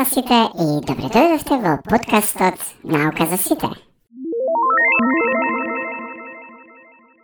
на 0.00 0.06
сите 0.06 0.36
и 0.56 0.66
добре 0.80 1.08
дојдовте 1.12 1.56
во 1.60 1.72
подкастот 1.84 2.56
Наука 2.84 3.26
за 3.28 3.36
сите. 3.36 3.68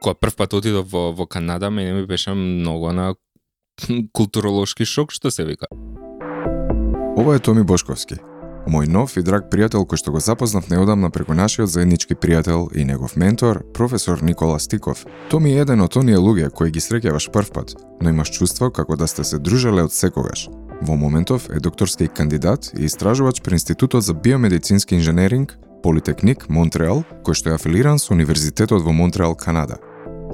Кога 0.02 0.14
прв 0.14 0.36
пат 0.36 0.52
отидов 0.52 0.90
во, 0.90 1.12
во 1.16 1.26
Канада, 1.26 1.70
мене 1.70 1.92
ми 1.92 2.06
беше 2.06 2.34
многу 2.34 2.92
на 2.92 3.14
културолошки 4.12 4.84
шок, 4.84 5.12
што 5.12 5.30
се 5.30 5.44
вика. 5.44 5.66
Ова 7.16 7.36
е 7.36 7.40
Томи 7.40 7.64
Бошковски, 7.64 8.20
мој 8.68 8.92
нов 8.92 9.16
и 9.16 9.24
драг 9.24 9.48
пријател 9.48 9.88
кој 9.88 9.96
што 9.96 10.12
го 10.12 10.20
запознав 10.20 10.68
неодамна 10.68 11.08
преку 11.08 11.32
нашиот 11.32 11.72
заеднички 11.72 12.12
пријател 12.12 12.68
и 12.76 12.84
негов 12.84 13.16
ментор, 13.16 13.64
професор 13.72 14.20
Никола 14.20 14.60
Стиков. 14.60 15.06
Томи 15.30 15.56
е 15.56 15.64
еден 15.64 15.80
од 15.80 15.96
оние 15.96 16.20
луѓе 16.20 16.52
кои 16.52 16.70
ги 16.70 16.84
среќаваш 16.84 17.32
прв 17.32 17.56
пат, 17.56 17.76
но 18.02 18.12
имаш 18.12 18.36
чувство 18.36 18.68
како 18.70 19.00
да 19.00 19.08
сте 19.08 19.24
се 19.24 19.38
дружеле 19.38 19.88
од 19.88 19.96
секогаш. 19.96 20.50
Во 20.82 20.96
моментов 20.96 21.48
е 21.50 21.60
докторски 21.60 22.08
кандидат 22.08 22.70
и 22.78 22.84
истражувач 22.84 23.40
при 23.40 23.54
Институтот 23.54 24.02
за 24.02 24.14
биомедицински 24.14 24.94
инженеринг, 24.94 25.58
Политехник 25.82 26.48
Монтреал, 26.48 27.04
кој 27.22 27.34
што 27.34 27.50
е 27.50 27.54
афилиран 27.54 27.98
со 27.98 28.12
Универзитетот 28.12 28.82
во 28.82 28.92
Монтреал, 28.92 29.36
Канада. 29.38 29.76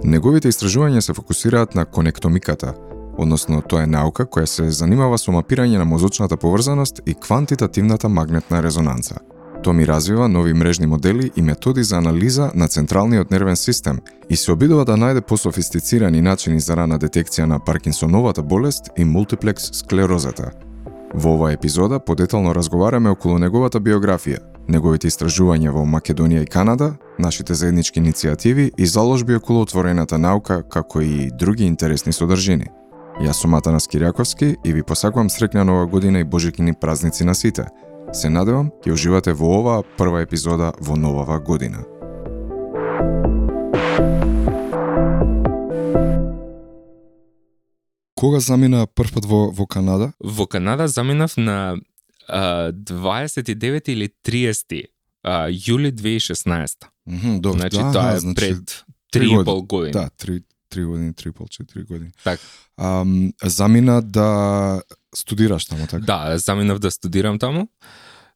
Неговите 0.05 0.49
истражувања 0.49 1.01
се 1.01 1.15
фокусираат 1.15 1.75
на 1.75 1.85
конектомиката, 1.85 2.75
односно 3.19 3.61
тоа 3.63 3.85
е 3.85 3.91
наука 3.91 4.25
која 4.25 4.47
се 4.47 4.71
занимава 4.71 5.19
со 5.19 5.31
мапирање 5.31 5.79
на 5.79 5.85
мозочната 5.85 6.37
поврзаност 6.37 7.03
и 7.07 7.15
квантитативната 7.15 8.09
магнетна 8.09 8.63
резонанца. 8.63 9.21
Тоа 9.63 9.73
ми 9.73 9.87
развива 9.87 10.29
нови 10.29 10.55
мрежни 10.55 10.87
модели 10.87 11.31
и 11.37 11.43
методи 11.43 11.83
за 11.83 11.97
анализа 11.97 12.51
на 12.55 12.69
централниот 12.69 13.31
нервен 13.31 13.57
систем 13.57 13.99
и 14.31 14.37
се 14.37 14.53
обидува 14.53 14.85
да 14.85 14.97
најде 14.99 15.21
пософистицирани 15.21 16.23
начини 16.23 16.61
за 16.61 16.75
рана 16.77 16.99
детекција 16.99 17.47
на 17.47 17.61
Паркинсоновата 17.61 18.43
болест 18.43 18.91
и 18.99 19.05
мултиплекс 19.05 19.71
склерозата. 19.73 20.51
Во 21.15 21.35
оваа 21.35 21.53
епизода 21.53 22.01
подетално 22.01 22.55
разговараме 22.55 23.11
околу 23.11 23.39
неговата 23.39 23.79
биографија, 23.79 24.41
неговите 24.69 25.07
истражувања 25.07 25.71
во 25.71 25.87
Македонија 25.87 26.43
и 26.43 26.51
Канада, 26.51 26.97
нашите 27.19 27.55
заеднички 27.55 28.01
иницијативи 28.01 28.73
и 28.79 28.87
заложби 28.87 29.37
околу 29.37 29.63
отворената 29.63 30.19
наука, 30.19 30.63
како 30.63 31.01
и 31.01 31.31
други 31.39 31.65
интересни 31.65 32.13
содржини. 32.13 32.67
Јас 33.23 33.39
сум 33.39 33.55
Атанас 33.55 33.87
Кирјаковски 33.87 34.57
и 34.65 34.73
ви 34.73 34.83
посакувам 34.83 35.31
среќна 35.31 35.63
нова 35.63 35.87
година 35.87 36.19
и 36.19 36.25
божикини 36.25 36.75
празници 36.75 37.25
на 37.25 37.35
сите– 37.35 37.67
Се 38.13 38.29
надевам 38.29 38.67
ќе 38.85 38.93
уживате 38.93 39.33
во 39.33 39.49
оваа 39.57 39.83
прва 39.97 40.21
епизода 40.21 40.75
во 40.85 40.99
новава 41.01 41.39
година. 41.41 41.81
Кога 48.21 48.41
замина 48.45 48.85
прв 48.87 49.17
во, 49.25 49.49
во 49.49 49.67
Канада? 49.67 50.11
Во 50.21 50.47
Канада 50.47 50.89
заминав 50.89 51.39
на 51.39 51.81
а, 52.29 52.73
29 52.73 53.89
или 53.89 54.11
30 54.23 54.85
а, 55.25 55.49
јули 55.49 55.91
2016. 55.91 56.85
Mm 57.09 57.19
-hmm, 57.19 57.41
добро, 57.41 57.59
значи 57.59 57.77
да, 57.77 57.93
тоа 57.93 58.13
е 58.13 58.21
значи, 58.21 58.37
пред 58.37 58.85
3 59.15 59.41
и 59.41 59.45
пол 59.45 59.63
години. 59.63 59.93
Да, 59.93 60.11
3, 60.21 60.43
3 60.75 60.85
години, 60.85 61.13
3 61.13 61.33
пол, 61.33 61.47
4 61.47 61.87
години. 61.87 62.11
Так. 62.25 62.41
Um, 62.79 63.33
замина 63.43 64.03
да 64.03 64.83
студираш 65.15 65.65
таму, 65.65 65.87
така? 65.87 66.05
Да, 66.05 66.39
заминав 66.39 66.79
да 66.79 66.91
студирам 66.91 67.39
таму. 67.39 67.69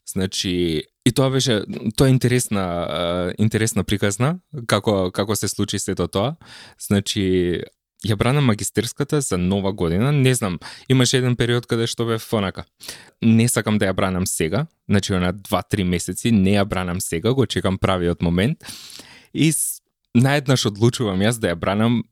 Значи, 0.06 0.82
и 1.06 1.12
тоа 1.12 1.30
беше 1.30 1.62
тоа 1.96 2.08
е 2.08 2.14
интересна 2.14 2.64
интересна 3.38 3.84
приказна 3.84 4.38
како 4.66 5.10
како 5.10 5.36
се 5.36 5.48
случи 5.48 5.78
сето 5.78 6.06
тоа. 6.06 6.36
Значи, 6.78 7.62
ја 8.06 8.16
брана 8.16 8.40
магистерската 8.40 9.20
за 9.20 9.38
нова 9.38 9.72
година. 9.72 10.12
Не 10.12 10.34
знам, 10.34 10.58
имаше 10.88 11.18
еден 11.18 11.36
период 11.36 11.66
каде 11.66 11.86
што 11.86 12.06
бев 12.06 12.22
фонака. 12.22 12.64
Не 13.22 13.48
сакам 13.48 13.78
да 13.78 13.88
ја 13.90 13.96
бранам 13.96 14.27
сега, 14.27 14.66
значи 14.88 15.12
на 15.12 15.32
2-3 15.34 15.84
месеци, 15.84 16.30
не 16.30 16.56
ја 16.56 16.64
бранам 16.64 17.00
сега, 17.00 17.32
го 17.32 17.46
чекам 17.46 17.78
правиот 17.78 18.22
момент. 18.22 18.64
И 19.34 19.52
наеднаш 20.14 20.66
одлучувам 20.66 21.20
јас 21.20 21.40
да 21.40 21.55
ја 21.55 21.58
бранам 21.58 22.05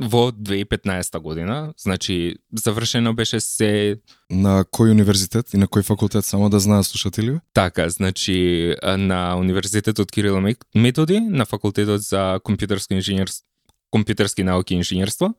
во 0.00 0.30
2015 0.32 1.18
година, 1.20 1.74
значи 1.78 2.36
завршено 2.52 3.12
беше 3.14 3.40
се 3.40 4.00
на 4.30 4.64
кој 4.64 4.94
универзитет 4.96 5.52
и 5.52 5.60
на 5.60 5.68
кој 5.68 5.84
факултет 5.84 6.24
само 6.24 6.48
да 6.48 6.60
знаат 6.60 6.86
слушатели? 6.86 7.38
Така, 7.52 7.88
значи 7.88 8.74
на 8.82 9.36
универзитетот 9.36 10.10
Кирило 10.10 10.40
Методи, 10.74 11.20
на 11.20 11.44
факултетот 11.44 12.00
за 12.00 12.40
компјутерско 12.40 12.96
инженерство, 12.96 13.44
компјутерски 13.92 14.42
науки 14.42 14.74
и 14.74 14.80
инженерство 14.80 15.34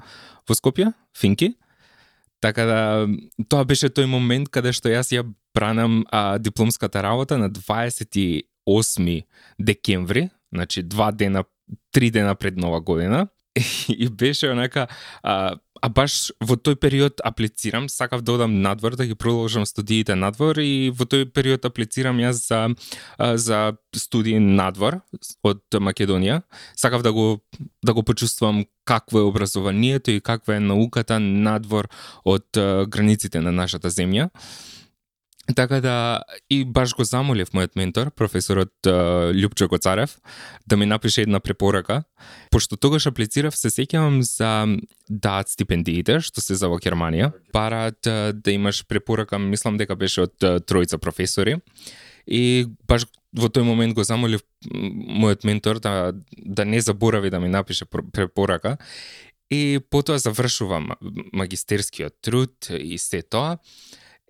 во 0.48 0.54
Скопје, 0.54 0.94
Финки. 1.18 1.56
Така 2.40 2.66
да 2.66 3.08
тоа 3.50 3.66
беше 3.66 3.90
тој 3.90 4.06
момент 4.06 4.50
каде 4.50 4.74
што 4.74 4.94
јас 4.94 5.10
ја 5.10 5.26
бранам 5.56 6.06
а, 6.12 6.38
дипломската 6.38 7.02
работа 7.02 7.38
на 7.38 7.50
28 7.50 9.26
декември, 9.60 10.30
значи 10.54 10.84
два 10.84 11.12
дена, 11.12 11.44
три 11.92 12.12
дена 12.12 12.36
пред 12.36 12.58
нова 12.58 12.82
година 12.82 13.28
и 13.90 14.10
беше 14.10 14.50
онака 14.50 14.88
а, 15.24 15.56
а 15.82 15.90
баш 15.90 16.32
во 16.40 16.56
тој 16.56 16.78
период 16.80 17.22
аплицирам, 17.26 17.90
сакав 17.90 18.22
да 18.22 18.38
одам 18.38 18.62
надвор 18.62 18.96
да 18.96 19.06
ги 19.06 19.16
продолжам 19.16 19.66
студиите 19.66 20.16
надвор 20.16 20.62
и 20.62 20.92
во 20.94 21.08
тој 21.10 21.26
период 21.34 21.66
аплицирам 21.66 22.22
јас 22.22 22.46
за 22.48 22.62
за 23.36 23.74
студии 23.96 24.40
надвор 24.40 25.02
од 25.44 25.64
Македонија. 25.74 26.42
Сакав 26.78 27.04
да 27.04 27.12
го 27.14 27.42
да 27.84 27.94
го 27.94 28.04
почувствувам 28.04 28.66
какво 28.86 29.20
е 29.20 29.30
образованието 29.30 30.12
и 30.12 30.22
каква 30.22 30.56
е 30.56 30.60
науката 30.60 31.20
надвор 31.20 31.90
од 32.26 32.48
границите 32.88 33.42
на 33.42 33.52
нашата 33.52 33.92
земја. 33.92 34.30
Така 35.56 35.82
да 35.82 36.22
и 36.50 36.62
баш 36.66 36.94
го 36.94 37.04
замолив 37.04 37.50
мојот 37.50 37.74
ментор, 37.76 38.12
професорот 38.14 38.72
uh, 38.86 39.34
Лјупчо 39.34 39.68
Коцарев, 39.68 40.20
да 40.68 40.78
ми 40.78 40.86
напише 40.86 41.22
една 41.22 41.40
препорака, 41.40 42.04
пошто 42.52 42.78
тогаш 42.78 43.08
аплицирав, 43.10 43.58
се 43.58 43.74
сеќавам 43.74 44.22
за 44.22 44.78
даат 45.10 45.50
стипендиите, 45.50 46.20
што 46.22 46.46
се 46.46 46.56
за 46.56 46.70
во 46.70 46.78
Германија, 46.78 47.32
парат 47.52 48.06
uh, 48.06 48.32
да 48.38 48.54
имаш 48.54 48.86
препорака, 48.86 49.40
мислам 49.40 49.82
дека 49.82 49.98
беше 49.98 50.28
од 50.30 50.38
uh, 50.46 50.62
тројца 50.62 51.02
професори, 51.02 51.58
и 52.30 52.70
баш 52.88 53.10
во 53.34 53.50
тој 53.50 53.66
момент 53.66 53.98
го 53.98 54.06
замолив 54.06 54.46
мојот 54.70 55.44
ментор 55.44 55.82
да, 55.82 56.14
да 56.38 56.66
не 56.66 56.82
заборави 56.82 57.34
да 57.34 57.40
ми 57.40 57.50
напише 57.50 57.86
препорака, 57.90 58.78
и 59.50 59.80
потоа 59.90 60.20
завршувам 60.20 60.94
магистерскиот 61.34 62.22
труд 62.22 62.70
и 62.70 62.98
се 62.98 63.22
тоа, 63.22 63.58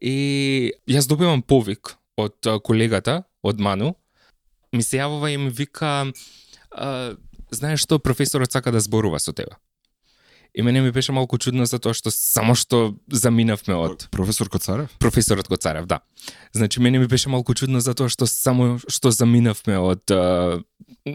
И 0.01 0.73
јас 0.89 1.07
добивам 1.07 1.43
повик 1.45 1.95
од 2.17 2.47
колегата, 2.65 3.23
од 3.45 3.59
Ману, 3.61 3.95
ми 4.73 4.83
се 4.83 4.97
јавува 4.97 5.29
и 5.29 5.37
ми 5.37 5.49
вика, 5.53 6.11
знаеш 7.51 7.85
што, 7.85 7.99
професорот 7.99 8.51
сака 8.51 8.71
да 8.71 8.81
зборува 8.81 9.19
со 9.19 9.33
тебе. 9.33 9.57
И 10.53 10.61
мене 10.61 10.81
ми 10.81 10.91
беше 10.91 11.11
малку 11.11 11.37
чудно 11.37 11.65
за 11.65 11.79
тоа 11.79 11.95
што 11.95 12.11
само 12.11 12.57
што 12.59 12.97
заминавме 13.07 13.75
од 13.75 14.09
професор 14.11 14.49
Коцарев. 14.51 14.91
Професорот 14.99 15.47
Коцарев, 15.47 15.85
да. 15.85 16.01
Значи 16.51 16.79
мене 16.79 16.99
ми 16.99 17.07
беше 17.07 17.29
малку 17.29 17.53
чудно 17.53 17.79
за 17.79 17.93
тоа 17.95 18.11
што 18.11 18.27
само 18.27 18.75
што 18.91 19.11
заминавме 19.15 19.77
од 19.79 20.11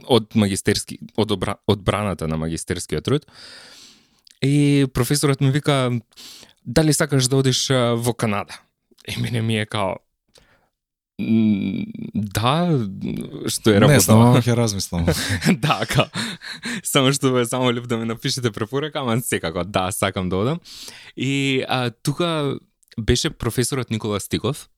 од 0.09 0.35
магистерски 0.35 0.99
од 1.17 1.33
обра, 1.37 1.59
одбраната 1.69 2.27
на 2.27 2.37
магистерскиот 2.37 3.05
труд. 3.05 3.27
И 4.41 4.87
професорот 4.95 5.41
ми 5.41 5.51
вика 5.51 5.93
дали 6.65 6.93
сакаш 6.93 7.29
да 7.29 7.37
одиш 7.37 7.69
во 7.69 8.15
Канада? 8.15 8.57
И 9.07 9.21
мене 9.21 9.43
ми 9.43 9.59
е 9.59 9.67
као, 9.67 9.97
да, 11.19 12.77
што 13.49 13.73
е 13.73 13.81
работа. 13.81 13.95
Не 13.95 14.01
знам, 14.05 14.37
ќе 14.45 14.57
размислам. 14.57 15.07
да, 15.65 15.81
ка. 15.89 16.11
Само 16.85 17.13
што 17.17 17.33
ве 17.33 17.47
само 17.49 17.73
леп 17.73 17.89
да 17.89 17.97
ми 17.97 18.05
напишете 18.05 18.53
препорака, 18.53 19.01
ама 19.01 19.17
секако, 19.25 19.65
да, 19.65 19.89
сакам 19.93 20.29
да 20.29 20.37
одам. 20.37 20.61
И 21.17 21.65
а, 21.69 21.91
тука 21.91 22.59
беше 23.01 23.31
професорот 23.31 23.91
Никола 23.91 24.21
Стиков, 24.21 24.69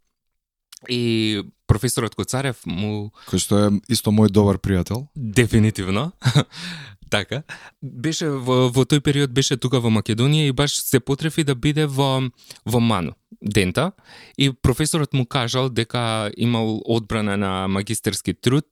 И 0.89 1.43
професорот 1.67 2.15
Коцарев 2.15 2.63
му... 2.67 3.11
Кој 3.27 3.43
што 3.43 3.59
е 3.59 3.71
исто 3.91 4.13
мој 4.15 4.31
добар 4.31 4.61
пријател. 4.63 5.09
Дефинитивно. 5.17 6.13
така. 7.11 7.43
Беше 7.83 8.31
во, 8.31 8.69
во 8.71 8.85
тој 8.87 9.03
период 9.03 9.35
беше 9.35 9.59
тука 9.59 9.81
во 9.83 9.91
Македонија 9.91 10.49
и 10.49 10.55
баш 10.55 10.79
се 10.79 11.01
потрефи 11.01 11.43
да 11.43 11.59
биде 11.59 11.87
во 11.87 12.31
во 12.65 12.81
Ману 12.81 13.19
дента 13.43 13.93
и 14.39 14.53
професорот 14.53 15.15
му 15.15 15.27
кажал 15.27 15.69
дека 15.69 16.31
имал 16.37 16.83
одбрана 16.85 17.37
на 17.37 17.69
магистерски 17.69 18.35
труд 18.35 18.67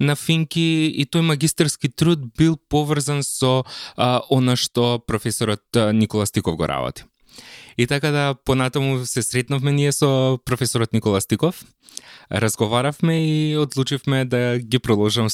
на 0.00 0.16
Финки 0.16 0.88
и 0.94 1.04
тој 1.04 1.20
магистерски 1.20 1.88
труд 1.88 2.20
бил 2.38 2.56
поврзан 2.56 3.22
со 3.22 3.64
а, 3.96 4.22
она 4.30 4.56
што 4.56 4.98
професорот 4.98 5.62
Никола 5.92 6.26
Стиков 6.26 6.56
го 6.56 6.68
работи. 6.68 7.04
И 7.76 7.86
така 7.86 8.10
да 8.10 8.34
понатаму 8.44 9.06
се 9.06 9.22
сретнавме 9.22 9.72
ние 9.72 9.92
со 9.92 10.38
професорот 10.44 10.92
Никола 10.92 11.20
Стиков, 11.20 11.64
разговаравме 12.32 13.28
и 13.28 13.56
одлучивме 13.56 14.24
да 14.24 14.58
ги 14.58 14.78
продолжам 14.78 15.28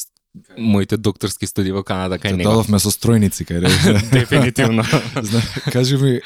моите 0.57 0.97
докторски 0.97 1.47
студии 1.47 1.71
во 1.71 1.83
Канада 1.83 2.17
кај 2.17 2.31
него. 2.33 2.49
дадовме 2.49 2.79
со 2.79 2.89
стројници 2.89 3.43
кај 3.43 3.59
рече. 3.61 4.07
Дефинитивно. 4.11 4.83
Зна, 5.21 5.41
кажи 5.71 5.97
ми, 5.97 6.19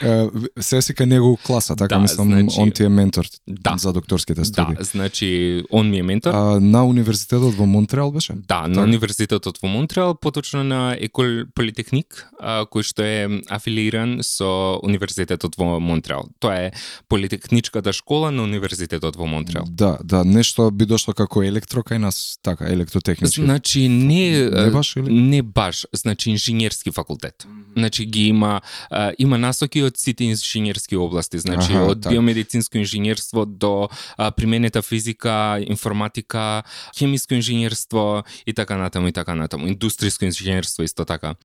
се 0.60 0.82
си 0.82 0.94
кај 0.94 1.06
него 1.06 1.38
класа, 1.38 1.76
така 1.76 1.96
Да, 1.96 2.02
мислам, 2.02 2.28
значи- 2.30 2.60
он 2.60 2.72
ти 2.72 2.84
е 2.84 2.90
ментор 2.90 3.26
Да. 3.48 3.76
за 3.78 3.94
докторските 3.94 4.46
студии. 4.46 4.76
да, 4.76 4.84
значи 4.84 5.64
он 5.72 5.90
ми 5.90 6.00
е 6.00 6.04
ментор. 6.04 6.32
А, 6.32 6.60
на 6.60 6.86
универзитетот 6.86 7.56
во 7.56 7.66
Монтреал 7.66 8.12
беше? 8.12 8.34
Да, 8.48 8.68
на 8.68 8.84
Универзитетот 8.84 9.58
во 9.58 9.68
Монтреал, 9.68 10.16
поточно 10.16 10.64
на 10.64 10.98
Екол 11.00 11.26
Политехник, 11.54 12.28
а, 12.40 12.66
кој 12.66 12.84
што 12.84 13.04
е 13.04 13.28
афилиран 13.50 14.20
со 14.22 14.80
Универзитетот 14.84 15.56
во 15.56 15.80
Монтреал. 15.80 16.28
Тоа 16.40 16.56
е 16.58 16.72
политехничката 17.10 17.94
школа 17.94 18.32
на 18.32 18.44
Универзитетот 18.44 19.16
во 19.16 19.26
Монтреал. 19.26 19.66
Да, 19.70 19.98
да, 20.04 20.24
нешто 20.24 20.72
би 20.72 20.86
дошло 20.86 21.14
како 21.14 21.44
електро 21.44 21.82
кај 21.84 21.98
нас, 21.98 22.40
така, 22.44 22.66
електротехнички. 22.66 23.42
Значи 23.42 23.88
не 24.08 24.50
Не 24.50 24.72
баш, 24.72 24.96
или? 24.96 25.14
не 25.14 25.42
баш, 25.42 25.86
значи 25.94 26.30
инженерски 26.32 26.92
факултет. 26.92 27.48
Значи 27.78 28.06
ги 28.06 28.28
има 28.28 28.62
а, 28.90 29.12
има 29.20 29.38
насоки 29.38 29.84
од 29.84 29.98
сите 29.98 30.24
инженерски 30.24 30.96
области, 30.96 31.40
значи 31.40 31.74
Аха, 31.74 31.84
од 31.84 32.02
така. 32.02 32.14
биомедицинско 32.14 32.78
инженерство 32.78 33.46
до 33.46 33.90
а, 34.18 34.32
применета 34.32 34.82
физика, 34.82 35.64
информатика, 35.68 36.64
хемиско 36.98 37.34
инженерство 37.34 38.24
и 38.46 38.54
така 38.54 38.78
натаму 38.78 39.08
и 39.08 39.12
така 39.12 39.36
натаму. 39.36 39.68
Индустријско 39.68 40.26
инженерство 40.26 40.84
исто 40.84 41.06
така. 41.06 41.36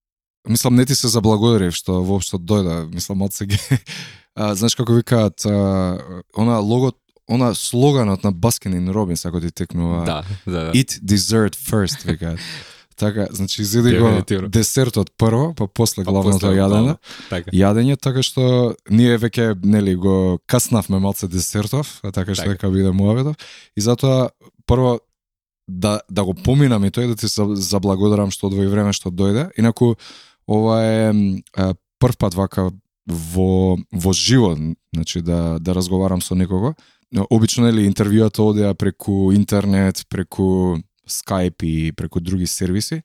Мислам, 0.49 0.75
не 0.75 0.87
ти 0.87 0.95
се 0.95 1.09
заблагодарив 1.09 1.73
што 1.73 2.03
воопшто 2.05 2.39
дојда, 2.39 2.85
мислам, 2.95 3.23
од 3.23 3.33
сега. 3.33 3.57
А, 4.37 4.51
знаеш 4.59 4.75
како 4.75 4.97
викаат, 4.99 5.45
она 5.47 6.57
логот, 6.59 6.97
она 7.29 7.55
слоганот 7.55 8.25
на 8.25 8.33
Баскин 8.33 8.89
Робинс, 8.89 9.25
ако 9.25 9.41
ти 9.41 9.51
текнува, 9.51 10.05
Да, 10.05 10.25
да, 10.47 10.53
да. 10.53 10.73
Eat 10.73 11.01
dessert 11.01 11.57
first, 11.57 12.07
викаат. 12.07 12.39
така, 12.97 13.27
значи, 13.31 13.63
изеди 13.63 13.99
го 13.99 14.23
десертот 14.49 15.11
прво, 15.19 15.55
па 15.55 15.69
после 15.69 16.05
Па 16.05 16.11
главното 16.11 16.39
после 16.39 16.61
јадење. 16.61 16.97
Така. 17.31 17.51
Јадење, 17.51 17.97
така 17.97 18.23
што 18.23 18.75
ние 18.91 19.19
веќе, 19.19 19.55
нели, 19.65 19.97
го 19.97 20.39
каснавме 20.47 20.99
малце 20.99 21.29
десертов, 21.29 22.01
а 22.03 22.13
така 22.13 22.35
што 22.35 22.55
Така. 22.55 22.71
биде 22.71 22.93
муаветов. 22.93 23.37
И 23.77 23.81
затоа, 23.81 24.31
прво, 24.67 25.01
да, 25.69 26.01
да 26.11 26.25
го 26.25 26.35
поминам 26.35 26.85
и 26.85 26.91
тој 26.91 27.09
да 27.09 27.17
ти 27.17 27.27
заблагодарам 27.27 28.31
што 28.31 28.47
одвои 28.47 28.67
време 28.67 28.93
што 28.93 29.11
дојде. 29.11 29.51
Инаку, 29.59 29.97
ова 30.47 30.83
е 30.85 31.13
прв 31.99 32.17
пат 32.19 32.35
вака 32.35 32.71
во, 33.07 33.77
во 33.93 34.13
живот, 34.13 34.59
значи 34.95 35.21
да, 35.21 35.59
да 35.59 35.75
разговарам 35.75 36.21
со 36.21 36.35
некого. 36.35 36.75
Но, 37.15 37.27
Обично, 37.31 37.65
нели, 37.65 37.87
интервјуата 37.87 38.43
одеа 38.43 38.75
преку 38.75 39.33
интернет, 39.33 40.03
преку 40.09 40.79
Skype 41.09 41.63
и 41.65 41.93
преку 41.93 42.21
други 42.21 42.47
сервиси, 42.47 43.03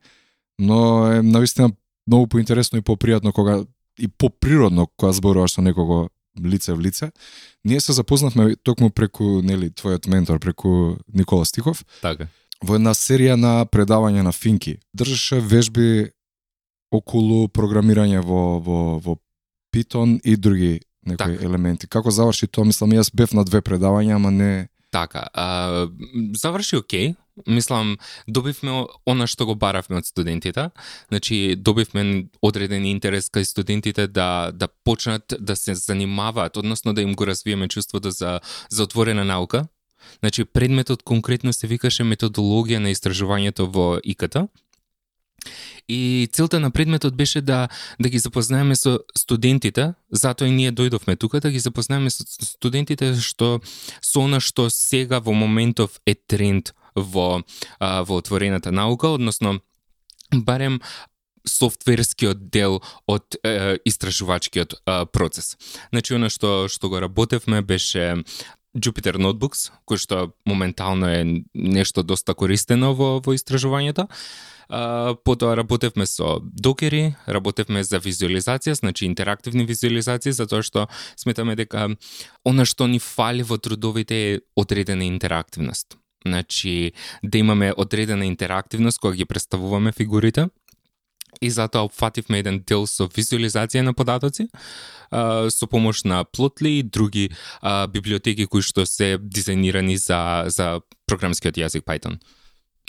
но 0.59 1.11
е 1.11 1.21
навистина 1.21 1.71
многу 2.07 2.27
поинтересно 2.27 2.79
и 2.79 2.81
попријатно 2.81 3.31
кога 3.31 3.65
и 4.00 4.07
поприродно 4.07 4.88
кога 4.97 5.11
зборуваш 5.13 5.51
со 5.51 5.61
некого 5.61 6.09
лице 6.39 6.73
в 6.73 6.79
лице. 6.79 7.11
Ние 7.65 7.79
се 7.79 7.94
запознавме 7.94 8.56
токму 8.56 8.89
преку 8.89 9.41
нели 9.41 9.69
твојот 9.69 10.07
ментор, 10.07 10.39
преку 10.39 10.97
Никола 11.13 11.45
Стихов, 11.45 11.85
Така. 12.01 12.27
во 12.63 12.75
една 12.75 12.94
серија 12.94 13.35
на 13.35 13.65
предавања 13.65 14.23
на 14.23 14.31
Финки. 14.31 14.79
Држеше 14.94 15.39
вежби 15.39 16.12
околу 16.91 17.47
програмирање 17.47 18.21
во 18.23 18.59
во 18.59 19.00
во 19.00 19.17
Python 19.71 20.19
и 20.23 20.35
други 20.35 20.81
некои 21.06 21.36
Така. 21.36 21.46
елементи. 21.46 21.88
Како 21.88 22.12
заврши 22.12 22.48
тоа? 22.48 22.66
Мислам, 22.66 22.92
јас 22.92 23.12
бев 23.13 23.34
на 23.34 23.46
две 23.46 23.62
предавања, 23.62 24.16
ама 24.16 24.31
не 24.31 24.69
Така, 24.92 25.28
а, 25.34 25.88
заврши 26.34 26.75
окей. 26.78 27.16
Мислам, 27.48 27.98
добивме 28.28 28.88
она 29.07 29.28
што 29.28 29.46
го 29.46 29.56
баравме 29.56 30.01
од 30.01 30.06
студентите. 30.06 30.69
Значи, 31.07 31.56
добивме 31.56 32.25
одреден 32.42 32.86
интерес 32.90 33.30
кај 33.30 33.46
студентите 33.46 34.07
да 34.07 34.51
да 34.54 34.68
почнат 34.68 35.34
да 35.40 35.56
се 35.56 35.75
занимаваат, 35.75 36.57
односно 36.57 36.94
да 36.94 37.01
им 37.01 37.13
го 37.13 37.28
развиеме 37.28 37.68
чувството 37.68 38.12
за 38.12 38.40
за 38.69 38.84
отворена 38.84 39.25
наука. 39.25 39.68
Значи, 40.19 40.46
предметот 40.46 41.04
конкретно 41.04 41.54
се 41.54 41.68
викаше 41.68 42.04
методологија 42.04 42.80
на 42.80 42.90
истражувањето 42.90 43.69
во 43.69 44.00
ИКТ. 44.04 44.50
И 45.88 46.30
целта 46.31 46.60
на 46.60 46.72
предметот 46.72 47.16
беше 47.16 47.42
да 47.42 47.69
да 48.00 48.10
ги 48.10 48.19
запознаеме 48.19 48.75
со 48.75 49.00
студентите, 49.18 49.94
затоа 50.12 50.48
и 50.48 50.51
ние 50.51 50.72
дојдовме 50.72 51.18
тука 51.18 51.40
да 51.40 51.51
ги 51.51 51.60
запознаеме 51.60 52.10
со 52.10 52.24
студентите 52.25 53.16
што 53.16 53.60
со 54.01 54.22
она 54.22 54.40
што 54.40 54.69
сега 54.69 55.19
во 55.19 55.34
моментов 55.34 56.00
е 56.06 56.16
тренд 56.16 56.74
во 56.96 57.42
а, 57.80 58.04
во 58.04 58.18
отворената 58.18 58.72
наука, 58.72 59.07
односно 59.07 59.62
барем 60.34 60.81
софтверскиот 61.48 62.50
дел 62.50 62.81
од 63.07 63.38
е, 63.44 63.78
истражувачкиот 63.86 64.74
е, 64.74 65.06
процес. 65.06 65.57
Значи, 65.90 66.13
она 66.13 66.30
што, 66.30 66.68
што 66.69 66.90
го 66.90 67.00
работевме 67.01 67.62
беше 67.62 68.24
Jupyter 68.78 69.18
Notebooks, 69.18 69.69
кој 69.90 69.98
што 69.98 70.18
моментално 70.46 71.10
е 71.10 71.22
нешто 71.54 72.04
доста 72.04 72.36
користено 72.38 72.94
во, 72.94 73.18
во 73.24 73.34
истражувањето. 73.34 74.06
А, 74.69 75.16
потоа 75.25 75.56
работевме 75.57 76.06
со 76.06 76.39
докери, 76.39 77.16
работевме 77.27 77.83
за 77.83 77.98
визуализација, 78.00 78.77
значи 78.77 79.06
интерактивни 79.06 79.66
визуализации, 79.66 80.31
затоа 80.31 80.62
што 80.62 80.86
сметаме 81.18 81.56
дека 81.57 81.89
она 82.45 82.66
што 82.66 82.86
ни 82.86 83.00
фали 83.00 83.42
во 83.42 83.57
трудовите 83.57 84.16
е 84.16 84.39
одредена 84.56 85.06
интерактивност. 85.10 85.98
Значи, 86.25 86.94
да 87.24 87.38
имаме 87.38 87.74
одредена 87.77 88.25
интерактивност 88.25 89.00
кога 89.00 89.16
ги 89.16 89.25
представуваме 89.25 89.92
фигурите, 89.92 90.50
и 91.42 91.50
затоа 91.50 91.88
опфативме 91.88 92.39
еден 92.39 92.63
дел 92.68 92.86
со 92.86 93.07
визуализација 93.07 93.81
на 93.81 93.94
податоци, 93.94 94.50
со 95.10 95.68
помош 95.68 96.04
на 96.04 96.25
Plotly 96.25 96.80
и 96.80 96.83
други 96.83 97.30
библиотеки 97.89 98.45
кои 98.45 98.62
што 98.62 98.86
се 98.86 99.18
дизајнирани 99.18 99.95
за, 99.98 100.45
за 100.48 100.81
програмскиот 101.07 101.57
јазик 101.57 101.86
Python 101.86 102.19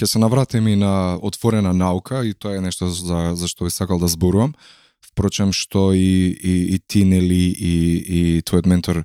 ќе 0.01 0.07
се 0.07 0.19
навратим 0.19 0.69
и 0.69 0.77
на 0.77 1.19
отворена 1.23 1.73
наука 1.75 2.25
и 2.25 2.33
тоа 2.35 2.57
е 2.57 2.61
нешто 2.61 2.89
за, 2.89 3.33
за 3.37 3.49
што 3.49 3.65
би 3.65 3.71
сакал 3.71 3.99
да 3.99 4.09
зборувам. 4.09 4.55
Впрочем, 5.03 5.53
што 5.53 5.93
и, 5.93 6.33
и, 6.33 6.75
и 6.75 6.79
ти, 6.81 7.05
нели, 7.05 7.53
и, 7.53 7.73
и 7.99 8.43
твојот 8.43 8.67
ментор 8.67 9.05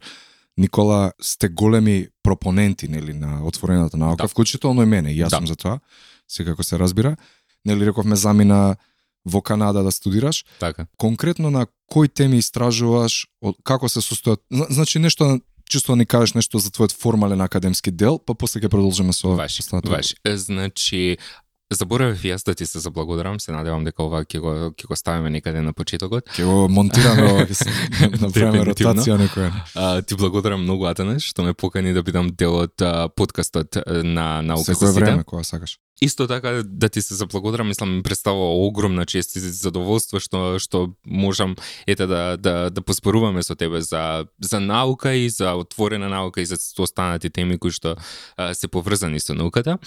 Никола 0.57 1.11
сте 1.21 1.49
големи 1.49 2.07
пропоненти, 2.23 2.87
нели, 2.87 3.13
на 3.13 3.43
отворената 3.43 3.97
наука, 3.97 4.23
Да. 4.23 4.27
вклучително 4.27 4.83
и 4.83 4.85
мене, 4.85 5.11
и 5.11 5.19
јас 5.19 5.29
Да. 5.29 5.37
сум 5.37 5.47
за 5.47 5.55
тоа, 5.55 5.79
секако 6.27 6.63
се 6.63 6.79
разбира. 6.79 7.17
Нели, 7.65 7.85
рековме 7.85 8.15
замина 8.15 8.75
во 9.25 9.41
Канада 9.41 9.83
да 9.83 9.91
студираш, 9.91 10.45
Така. 10.59 10.85
конкретно 10.97 11.51
на 11.51 11.67
кои 11.87 12.07
теми 12.07 12.37
истражуваш, 12.37 13.27
како 13.63 13.89
се 13.89 13.99
состојат, 13.99 14.39
зна- 14.51 14.67
значи 14.69 14.99
нешто 14.99 15.39
чисто 15.69 15.91
да 15.91 15.95
ни 15.97 16.05
кажеш 16.05 16.33
нешто 16.33 16.59
за 16.59 16.69
твојот 16.69 16.95
формален 16.97 17.41
академски 17.41 17.91
дел, 17.91 18.19
па 18.19 18.33
после 18.35 18.61
ќе 18.61 18.69
продолжиме 18.69 19.13
со 19.13 19.35
Ваши, 19.35 19.63
ваши. 19.83 20.15
Значи, 20.25 21.17
заборавив 21.73 22.21
јас 22.21 22.45
да 22.45 22.53
ти 22.55 22.65
се 22.65 22.79
заблагодарам, 22.79 23.39
се 23.39 23.51
надевам 23.51 23.83
дека 23.83 24.03
ова 24.03 24.21
ќе 24.25 24.39
го 24.39 24.51
ќе 24.71 24.87
го 24.87 24.95
ставиме 24.95 25.29
некаде 25.29 25.61
на 25.61 25.73
почетокот. 25.73 26.29
Ќе 26.37 26.45
го 26.45 26.67
монтираме 26.69 27.23
ова, 27.31 27.45
направиме 28.25 28.63
Дефинитивно. 28.63 29.01
ротација 29.01 29.17
некоја. 29.17 29.49
А, 29.75 30.01
ти 30.01 30.15
благодарам 30.15 30.61
многу 30.63 30.85
Атанас 30.85 31.23
што 31.23 31.43
ме 31.43 31.53
покани 31.53 31.93
да 31.93 32.03
бидам 32.03 32.29
дел 32.29 32.55
од 32.65 32.77
подкастот 33.15 33.81
на 34.03 34.41
наука 34.41 34.75
сите. 34.75 34.91
време 34.93 35.23
кога 35.23 35.43
сакаш. 35.43 35.79
Исто 36.01 36.27
така 36.27 36.63
да 36.65 36.89
ти 36.89 37.01
се 37.01 37.15
заблагодарам, 37.15 37.67
мислам 37.67 37.95
ми 37.95 38.03
представува 38.03 38.65
огромна 38.67 39.05
чест 39.05 39.35
и 39.35 39.39
задоволство 39.39 40.19
што 40.19 40.59
што 40.59 40.91
можам 41.07 41.55
ете 41.87 42.03
да 42.07 42.35
да 42.35 42.69
да 42.69 42.81
поспоруваме 42.81 43.43
со 43.43 43.55
тебе 43.55 43.81
за 43.81 44.27
за 44.41 44.59
наука 44.59 45.15
и 45.15 45.29
за 45.29 45.55
отворена 45.55 46.09
наука 46.09 46.41
и 46.41 46.45
за 46.45 46.57
останати 46.79 47.29
теми 47.29 47.57
кои 47.57 47.71
што 47.71 47.95
а, 48.35 48.53
се 48.53 48.67
поврзани 48.67 49.19
со 49.19 49.33
науката. 49.33 49.77